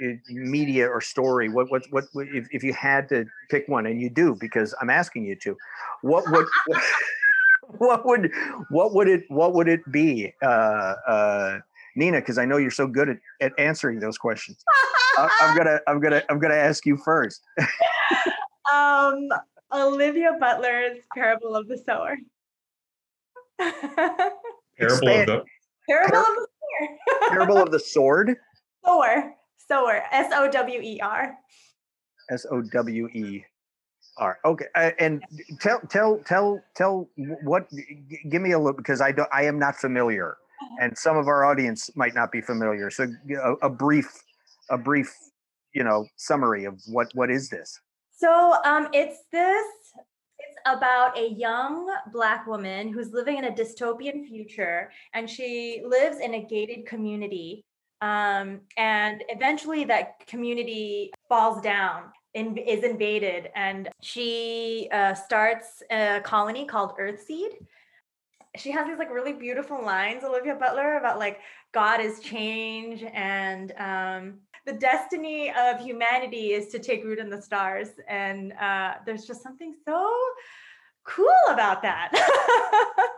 uh, 0.05 0.09
media 0.29 0.87
or 0.87 1.01
story? 1.01 1.49
What 1.49 1.69
what 1.73 1.83
what, 1.91 2.05
what 2.13 2.29
if, 2.29 2.47
if 2.53 2.63
you 2.63 2.73
had 2.73 3.09
to 3.09 3.25
pick 3.51 3.67
one, 3.67 3.87
and 3.87 4.01
you 4.01 4.09
do 4.09 4.37
because 4.39 4.73
I'm 4.81 4.91
asking 4.91 5.25
you 5.25 5.35
to, 5.43 5.57
what 6.03 6.23
would 6.31 6.47
what 7.79 8.07
would 8.07 8.31
what 8.71 8.95
would 8.95 9.09
it 9.09 9.25
what 9.27 9.53
would 9.53 9.67
it 9.67 9.81
be, 9.91 10.33
uh, 10.41 10.95
uh, 11.09 11.59
Nina? 11.97 12.21
Because 12.21 12.39
I 12.39 12.45
know 12.45 12.57
you're 12.57 12.71
so 12.71 12.87
good 12.87 13.09
at, 13.09 13.19
at 13.41 13.53
answering 13.59 14.01
those 14.01 14.19
questions. 14.19 14.63
I, 15.19 15.31
I'm 15.43 15.57
gonna 15.57 15.81
I'm 15.87 16.01
gonna 16.01 16.23
I'm 16.29 16.39
gonna 16.39 16.55
ask 16.55 16.85
you 16.87 16.97
first. 16.97 17.41
um, 18.73 19.29
Octavia 19.73 20.37
Butler's 20.41 20.99
Parable 21.15 21.55
of 21.55 21.69
the 21.69 21.79
Sower. 21.79 22.17
Parable 23.59 24.31
Expand- 24.79 25.31
of 25.31 25.45
the 25.45 25.45
Parable 25.89 26.19
of 26.19 26.27
the 26.37 26.47
Sower. 26.49 27.29
Parable 27.31 27.57
of 27.59 27.71
the 27.71 27.81
Sword. 27.81 28.37
Sower. 28.85 29.35
Sower. 29.69 30.03
S 30.11 30.33
O 30.35 30.51
W 30.51 30.81
E 30.81 31.01
R. 31.01 31.35
S 32.31 32.47
O 32.51 32.61
W 32.63 33.09
E 33.09 33.45
R. 34.19 34.39
Okay, 34.45 34.67
uh, 34.75 34.91
and 34.99 35.23
tell 35.61 35.81
tell 35.91 36.19
tell 36.27 36.61
tell 36.75 37.09
what. 37.45 37.71
g- 37.71 38.21
Give 38.29 38.43
me 38.43 38.53
a 38.53 38.59
look 38.59 38.77
because 38.77 39.01
I 39.01 39.13
don't. 39.13 39.29
I 39.33 39.45
am 39.45 39.59
not 39.59 39.77
familiar, 39.77 40.37
and 40.81 40.97
some 40.97 41.17
of 41.17 41.29
our 41.29 41.45
audience 41.45 41.91
might 41.97 42.15
not 42.15 42.33
be 42.33 42.41
familiar. 42.41 42.91
So 42.91 43.07
a 43.63 43.71
brief, 43.71 44.11
a 44.71 44.79
brief, 44.79 45.13
you 45.73 45.85
know, 45.85 46.07
summary 46.17 46.65
of 46.65 46.81
what 46.87 47.09
what 47.15 47.31
is 47.31 47.49
this? 47.49 47.81
So 48.17 48.55
um, 48.65 48.89
it's 48.93 49.19
this. 49.33 49.67
It's 50.39 50.59
about 50.67 51.17
a 51.19 51.31
young 51.31 51.93
black 52.13 52.47
woman 52.47 52.93
who's 52.93 53.13
living 53.13 53.39
in 53.39 53.45
a 53.45 53.51
dystopian 53.51 54.27
future, 54.27 54.91
and 55.13 55.29
she 55.29 55.83
lives 55.87 56.19
in 56.19 56.35
a 56.35 56.43
gated 56.43 56.87
community. 56.87 57.65
Um, 58.01 58.61
and 58.77 59.25
eventually, 59.29 59.85
that 59.85 60.27
community 60.27 61.13
falls 61.29 61.63
down 61.63 62.05
and 62.35 62.59
is 62.59 62.83
invaded, 62.83 63.51
and 63.55 63.89
she 64.03 64.89
uh, 64.93 65.15
starts 65.15 65.83
a 65.91 66.21
colony 66.25 66.67
called 66.67 66.93
Earthseed. 67.01 67.53
She 68.57 68.71
has 68.71 68.87
these 68.87 68.99
like 68.99 69.11
really 69.11 69.33
beautiful 69.33 69.83
lines, 69.85 70.23
Octavia 70.23 70.55
Butler, 70.55 70.97
about 70.99 71.19
like 71.19 71.41
God 71.73 72.01
is 72.01 72.21
change 72.21 73.03
and 73.13 73.73
um, 73.79 74.39
the 74.65 74.73
destiny 74.73 75.53
of 75.53 75.81
humanity 75.81 76.53
is 76.53 76.69
to 76.69 76.79
take 76.79 77.05
root 77.05 77.19
in 77.19 77.29
the 77.29 77.43
stars 77.43 77.89
and 78.09 78.53
uh, 78.55 78.95
there's 79.05 79.25
just 79.27 79.43
something 79.43 79.75
so 79.85 80.11
cool 81.05 81.27
about 81.51 81.83
that 81.83 82.11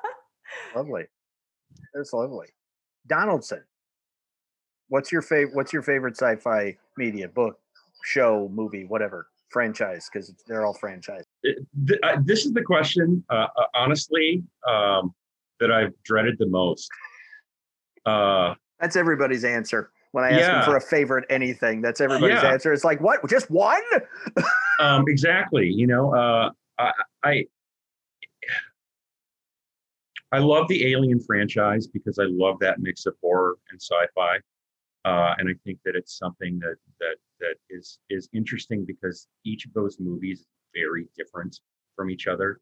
Lovely. 0.74 1.05
That's 1.95 2.12
lovely. 2.12 2.49
Donaldson. 3.07 3.62
What's 4.89 5.11
your 5.12 5.22
favorite? 5.22 5.55
What's 5.55 5.72
your 5.72 5.82
favorite 5.82 6.16
sci-fi 6.16 6.76
media 6.97 7.28
book, 7.28 7.59
show, 8.05 8.51
movie, 8.53 8.84
whatever 8.84 9.28
franchise? 9.51 10.09
Because 10.12 10.32
they're 10.47 10.66
all 10.66 10.74
franchise. 10.74 11.24
it- 11.43 11.59
th- 11.87 12.01
uh, 12.03 12.18
this 12.24 12.45
is 12.45 12.53
the 12.53 12.62
question, 12.62 13.24
uh, 13.30 13.47
uh, 13.57 13.66
honestly, 13.74 14.43
um, 14.68 15.14
that 15.61 15.70
I've 15.70 15.92
dreaded 16.02 16.36
the 16.38 16.46
most. 16.46 16.88
Uh, 18.04 18.54
That's 18.80 18.96
everybody's 18.96 19.44
answer. 19.44 19.90
When 20.12 20.24
I 20.24 20.30
ask 20.30 20.50
them 20.50 20.62
for 20.62 20.76
a 20.76 20.80
favorite 20.80 21.26
anything, 21.28 21.82
that's 21.82 22.00
everybody's 22.00 22.42
Yeah. 22.42 22.52
answer. 22.52 22.72
It's 22.72 22.84
like, 22.84 23.00
what? 23.00 23.28
Just 23.28 23.50
one? 23.50 23.82
um, 24.80 25.04
exactly. 25.09 25.68
You 25.68 25.86
know, 25.86 26.14
uh, 26.14 26.50
I, 26.78 26.92
I 27.22 27.46
I 30.32 30.38
love 30.38 30.68
the 30.68 30.90
Alien 30.92 31.20
franchise 31.20 31.86
because 31.86 32.18
I 32.18 32.24
love 32.24 32.59
that 32.61 32.80
mix 32.80 33.07
of 33.07 33.14
horror 33.22 33.57
and 33.70 33.80
sci-fi, 33.80 34.36
uh, 35.04 35.34
and 35.38 35.48
I 35.48 35.54
think 35.64 35.78
that 35.84 35.94
it's 35.94 36.18
something 36.18 36.59
that 36.61 36.76
that 36.98 37.16
that 37.40 37.57
is 37.70 37.98
is 38.11 38.28
interesting 38.32 38.84
because 38.84 39.28
each 39.44 39.66
of 39.66 39.72
those 39.72 39.98
movies 40.00 40.40
is 40.40 40.46
very 40.74 41.09
different 41.16 41.61
from 41.94 42.11
each 42.11 42.26
other. 42.26 42.61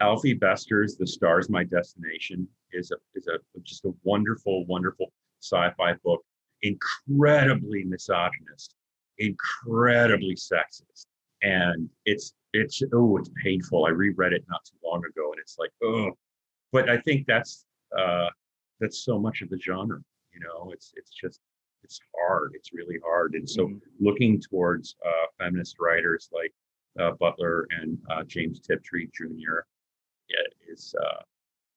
Alfie 0.00 0.34
Bester's 0.34 0.96
"The 0.96 1.06
Stars 1.06 1.48
My 1.50 1.64
Destination" 1.64 2.46
is 2.72 2.90
a 2.92 2.96
is 3.14 3.26
a 3.26 3.38
just 3.62 3.84
a 3.84 3.92
wonderful, 4.04 4.64
wonderful 4.66 5.12
sci-fi 5.40 5.94
book, 6.04 6.24
incredibly 6.62 7.84
misogynist, 7.84 8.74
incredibly 9.18 10.34
sexist, 10.34 11.06
and 11.42 11.88
it's 12.04 12.34
it's 12.52 12.80
oh 12.92 13.16
it's 13.16 13.30
painful. 13.42 13.86
I 13.86 13.90
reread 13.90 14.32
it 14.32 14.44
not 14.48 14.64
too 14.64 14.76
long 14.84 15.02
ago, 15.04 15.32
and 15.32 15.40
it's 15.40 15.58
like 15.58 15.70
oh, 15.82 16.12
but 16.72 16.88
I 16.88 16.98
think 16.98 17.26
that's 17.26 17.64
uh, 17.96 18.28
that's 18.80 19.04
so 19.04 19.18
much 19.18 19.42
of 19.42 19.50
the 19.50 19.58
genre. 19.58 20.00
You 20.32 20.40
know, 20.40 20.70
it's 20.72 20.92
it's 20.96 21.10
just 21.10 21.40
it's 21.82 22.00
hard. 22.16 22.52
It's 22.54 22.72
really 22.72 22.98
hard, 23.04 23.34
and 23.34 23.48
so 23.48 23.66
Mhm. 23.66 23.80
looking 23.98 24.40
towards 24.40 24.94
uh, 25.04 25.26
feminist 25.38 25.76
writers 25.80 26.28
like 26.32 26.52
uh, 27.00 27.12
Butler 27.18 27.66
and 27.70 27.98
uh, 28.10 28.22
James 28.24 28.60
Tiptree 28.60 29.08
Jr. 29.12 29.60
is 30.78 30.94
uh, 31.00 31.22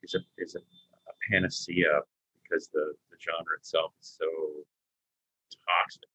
is 0.04 0.16
a 0.16 0.20
is 0.38 0.56
a, 0.56 0.60
a, 0.60 1.14
panacea 1.30 2.02
because 2.41 2.70
the 2.74 2.93
the 3.10 3.18
genre 3.20 3.58
itself 3.58 3.91
is 4.02 4.18
so 4.20 4.26
toxic. 5.68 6.10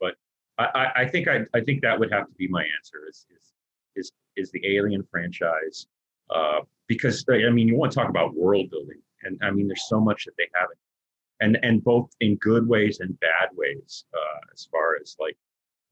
But 0.00 0.14
I, 0.58 1.02
I 1.02 1.08
think 1.08 1.28
I, 1.28 1.40
I 1.54 1.60
think 1.60 1.82
that 1.82 1.98
would 1.98 2.12
have 2.12 2.26
to 2.26 2.34
be 2.34 2.48
my 2.48 2.62
answer 2.62 3.08
is 3.08 3.26
is 3.36 3.52
is, 3.96 4.12
is 4.36 4.50
the 4.52 4.76
Alien 4.76 5.02
franchise 5.10 5.86
uh, 6.30 6.60
because 6.86 7.24
I 7.30 7.50
mean 7.50 7.68
you 7.68 7.76
want 7.76 7.92
to 7.92 7.98
talk 7.98 8.08
about 8.08 8.34
world 8.34 8.70
building 8.70 9.00
and 9.22 9.38
I 9.42 9.50
mean 9.50 9.66
there's 9.66 9.88
so 9.88 10.00
much 10.00 10.24
that 10.24 10.32
they 10.36 10.48
haven't. 10.54 10.78
And 11.40 11.58
and 11.62 11.82
both 11.82 12.10
in 12.20 12.36
good 12.36 12.68
ways 12.68 13.00
and 13.00 13.18
bad 13.20 13.48
ways 13.54 14.04
uh, 14.14 14.40
as 14.52 14.68
far 14.70 14.96
as 15.00 15.16
like 15.18 15.36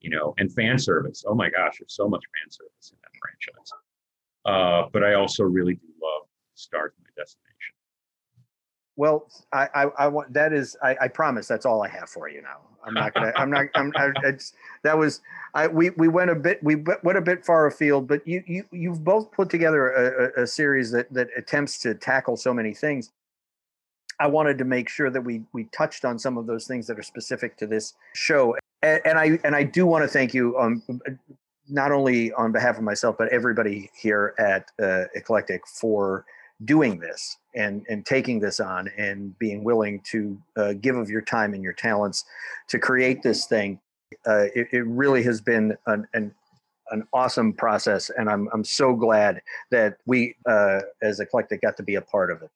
you 0.01 0.11
know 0.11 0.35
and 0.39 0.53
fan 0.53 0.79
service. 0.79 1.25
Oh 1.27 1.35
my 1.35 1.51
gosh 1.51 1.79
there's 1.81 1.95
so 1.95 2.09
much 2.09 2.23
fan 2.35 2.51
service 2.51 2.93
in 2.93 2.99
that 3.03 3.13
franchise. 3.21 3.73
Uh, 4.47 4.89
but 4.91 5.05
i 5.05 5.13
also 5.13 5.45
really 5.45 5.75
do 5.75 5.90
stars 6.61 6.93
my 7.03 7.11
destination. 7.17 7.75
Well 8.97 9.29
i 9.53 9.69
i, 9.75 9.83
I 10.05 10.09
want 10.09 10.33
that 10.33 10.53
is 10.53 10.77
I, 10.83 10.97
I 11.03 11.09
promise 11.09 11.47
that's 11.49 11.67
all 11.67 11.83
i 11.83 11.89
have 11.89 12.09
for 12.09 12.29
you 12.29 12.43
now. 12.43 12.59
I'm 12.85 12.95
not 12.95 13.15
gonna 13.15 13.33
i'm 13.37 13.51
not 13.51 13.67
i'm 13.75 13.93
I, 13.97 14.11
it's 14.25 14.53
that 14.83 14.97
was 14.97 15.21
i 15.55 15.67
we 15.67 15.91
we 15.91 16.09
went 16.09 16.31
a 16.31 16.35
bit 16.35 16.63
we 16.63 16.77
went 16.77 17.19
a 17.19 17.21
bit 17.21 17.45
far 17.45 17.67
afield 17.67 18.09
but 18.09 18.27
you 18.27 18.43
you 18.47 18.65
you've 18.73 19.05
both 19.05 19.31
put 19.33 19.51
together 19.51 19.91
a, 19.91 20.43
a 20.43 20.47
series 20.47 20.91
that 20.93 21.13
that 21.13 21.29
attempts 21.37 21.79
to 21.81 21.95
tackle 21.95 22.37
so 22.37 22.53
many 22.53 22.75
things. 22.75 23.13
I 24.19 24.27
wanted 24.27 24.59
to 24.59 24.65
make 24.65 24.89
sure 24.89 25.09
that 25.11 25.23
we 25.23 25.43
we 25.53 25.65
touched 25.73 26.05
on 26.05 26.19
some 26.19 26.37
of 26.37 26.47
those 26.47 26.67
things 26.67 26.87
that 26.89 26.99
are 26.99 27.03
specific 27.03 27.57
to 27.59 27.67
this 27.67 27.95
show. 28.15 28.57
And, 28.83 29.01
and 29.05 29.19
I 29.19 29.39
and 29.45 29.57
I 29.57 29.63
do 29.63 29.87
want 29.87 30.05
to 30.05 30.09
thank 30.09 30.35
you 30.35 30.59
um, 30.59 30.83
not 31.69 31.93
only 31.93 32.33
on 32.33 32.53
behalf 32.53 32.77
of 32.77 32.83
myself 32.83 33.17
but 33.19 33.29
everybody 33.29 33.91
here 33.95 34.35
at 34.39 34.71
uh, 34.83 35.05
Eclectic 35.15 35.67
for 35.67 36.25
doing 36.65 36.99
this 36.99 37.39
and 37.55 37.85
and 37.89 38.05
taking 38.05 38.41
this 38.41 38.61
on 38.61 38.89
and 38.97 39.39
being 39.39 39.65
willing 39.65 40.01
to 40.11 40.39
uh, 40.57 40.73
give 40.75 40.97
of 40.97 41.09
your 41.09 41.23
time 41.23 41.55
and 41.55 41.63
your 41.63 41.73
talents 41.73 42.25
to 42.69 42.79
create 42.79 43.23
this 43.23 43.47
thing. 43.47 43.81
Uh, 44.27 44.47
it, 44.55 44.69
it, 44.73 44.85
really 44.87 45.23
has 45.23 45.41
been 45.41 45.77
an, 45.87 46.07
an 46.15 46.35
an 46.91 47.07
awesome 47.13 47.53
process, 47.53 48.11
and 48.11 48.29
I'm 48.29 48.49
I'm 48.53 48.65
so 48.65 48.95
glad 48.95 49.41
that 49.71 49.99
we 50.07 50.35
uh, 50.47 50.81
as 51.01 51.21
Eclectic 51.21 51.63
got 51.63 51.77
to 51.77 51.83
be 51.83 51.95
a 51.95 52.03
part 52.03 52.31
of 52.31 52.43
it 52.43 52.51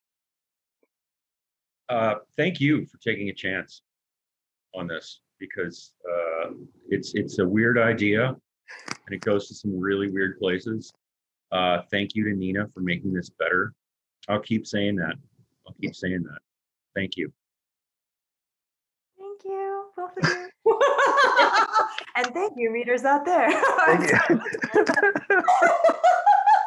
uh, 1.89 2.17
thank 2.37 2.61
you 2.61 2.87
for 2.87 2.99
taking 2.99 3.29
a 3.29 3.35
chance 3.35 3.83
on 4.75 4.87
this 4.87 5.21
because 5.39 5.93
uh, 6.11 6.51
it's 6.89 7.15
it's 7.15 7.39
a 7.39 7.47
weird 7.47 7.79
idea 7.79 8.29
and 8.29 9.15
it 9.15 9.21
goes 9.21 9.49
to 9.49 9.55
some 9.55 9.79
really 9.79 10.11
weird 10.11 10.39
places. 10.39 10.93
Uh, 11.53 11.83
thank 11.91 12.15
you 12.15 12.25
to 12.25 12.35
Nina 12.35 12.69
for 12.73 12.81
making 12.81 13.13
this 13.13 13.31
better. 13.31 13.73
I'll 14.29 14.41
keep 14.41 14.67
saying 14.67 14.97
that. 14.97 15.15
I'll 15.67 15.75
keep 15.81 15.95
saying 15.95 16.23
that. 16.25 16.39
Thank 16.95 17.17
you. 17.17 17.33
Thank 19.19 19.45
you, 19.45 19.85
both 19.97 20.11
of 20.23 20.29
you. 20.29 20.51
and 22.17 22.27
thank 22.35 22.53
you, 22.57 22.73
readers 22.73 23.05
out 23.05 23.25
there. 23.25 23.51
thank 23.87 24.11
you. 24.11 24.41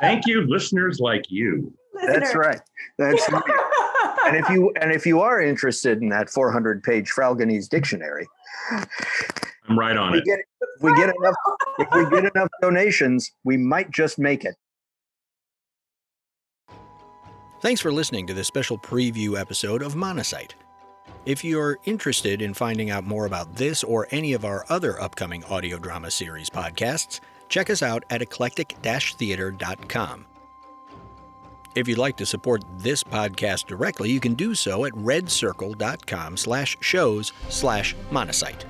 thank 0.02 0.28
you, 0.28 0.42
listeners 0.48 1.00
like 1.00 1.26
you. 1.30 1.74
That's 2.06 2.36
right. 2.36 2.62
That's 2.98 3.32
right. 3.32 3.44
and 4.28 4.38
if 4.38 4.50
you 4.50 4.72
and 4.80 4.92
if 4.92 5.06
you 5.06 5.20
are 5.22 5.42
interested 5.42 6.02
in 6.02 6.10
that 6.10 6.30
400 6.30 6.84
page 6.84 7.12
Fralgonese 7.12 7.70
dictionary, 7.70 8.28
I'm 9.68 9.78
right 9.78 9.98
on 9.98 10.12
we 10.12 10.20
it. 10.20 10.26
Get, 10.26 10.40
if 10.40 10.84
we 10.84 10.96
get 10.96 11.14
enough, 11.16 11.36
if 11.80 11.88
we 11.94 12.10
get 12.10 12.32
enough 12.36 12.50
donations, 12.62 13.32
we 13.44 13.58
might 13.58 13.92
just 13.92 14.20
make 14.20 14.46
it. 14.46 14.56
Thanks 17.60 17.82
for 17.82 17.92
listening 17.92 18.28
to 18.28 18.36
this 18.36 18.46
special 18.48 18.78
preview 18.78 19.40
episode 19.40 19.82
of 19.82 19.96
Monocyte. 19.96 20.52
If 21.26 21.44
you're 21.44 21.80
interested 21.86 22.40
in 22.42 22.54
finding 22.54 22.92
out 22.92 23.04
more 23.04 23.26
about 23.26 23.56
this 23.56 23.84
or 23.84 24.08
any 24.12 24.34
of 24.34 24.46
our 24.46 24.64
other 24.70 25.02
upcoming 25.02 25.44
audio 25.46 25.80
drama 25.80 26.12
series 26.12 26.52
podcasts, 26.52 27.20
check 27.50 27.72
us 27.72 27.82
out 27.82 28.04
at 28.10 28.22
eclectic-theater.com. 28.22 30.26
If 31.76 31.88
you'd 31.88 31.98
like 31.98 32.18
to 32.18 32.26
support 32.26 32.64
this 32.78 33.04
podcast 33.04 33.66
directly, 33.66 34.12
you 34.12 34.20
can 34.20 34.34
do 34.36 34.54
so 34.56 34.86
at 34.86 34.94
redcircle.com 34.94 36.38
slash 36.38 36.78
shows 36.80 37.34
slash 37.50 37.96
monocyte. 38.12 38.66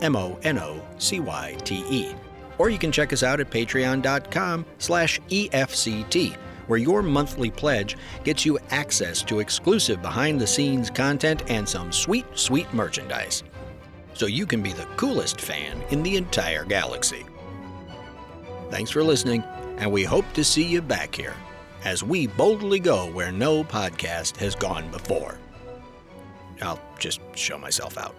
M-O-N-O-C-Y-T-E. 0.00 2.14
Or 2.58 2.68
you 2.70 2.78
can 2.78 2.92
check 2.92 3.12
us 3.12 3.22
out 3.22 3.40
at 3.40 3.50
patreon.com 3.50 4.64
slash 4.78 5.20
EFCT, 5.28 6.36
where 6.72 6.80
your 6.80 7.02
monthly 7.02 7.50
pledge 7.50 7.98
gets 8.24 8.46
you 8.46 8.58
access 8.70 9.20
to 9.20 9.40
exclusive 9.40 10.00
behind-the-scenes 10.00 10.88
content 10.88 11.42
and 11.50 11.68
some 11.68 11.92
sweet, 11.92 12.24
sweet 12.32 12.72
merchandise. 12.72 13.42
So 14.14 14.24
you 14.24 14.46
can 14.46 14.62
be 14.62 14.72
the 14.72 14.86
coolest 14.96 15.38
fan 15.38 15.82
in 15.90 16.02
the 16.02 16.16
entire 16.16 16.64
galaxy. 16.64 17.26
Thanks 18.70 18.90
for 18.90 19.04
listening, 19.04 19.42
and 19.76 19.92
we 19.92 20.02
hope 20.02 20.24
to 20.32 20.42
see 20.42 20.64
you 20.64 20.80
back 20.80 21.14
here 21.14 21.34
as 21.84 22.02
we 22.02 22.26
boldly 22.26 22.80
go 22.80 23.10
where 23.10 23.32
no 23.32 23.62
podcast 23.62 24.38
has 24.38 24.54
gone 24.54 24.90
before. 24.90 25.36
I'll 26.62 26.80
just 26.98 27.20
show 27.34 27.58
myself 27.58 27.98
out. 27.98 28.14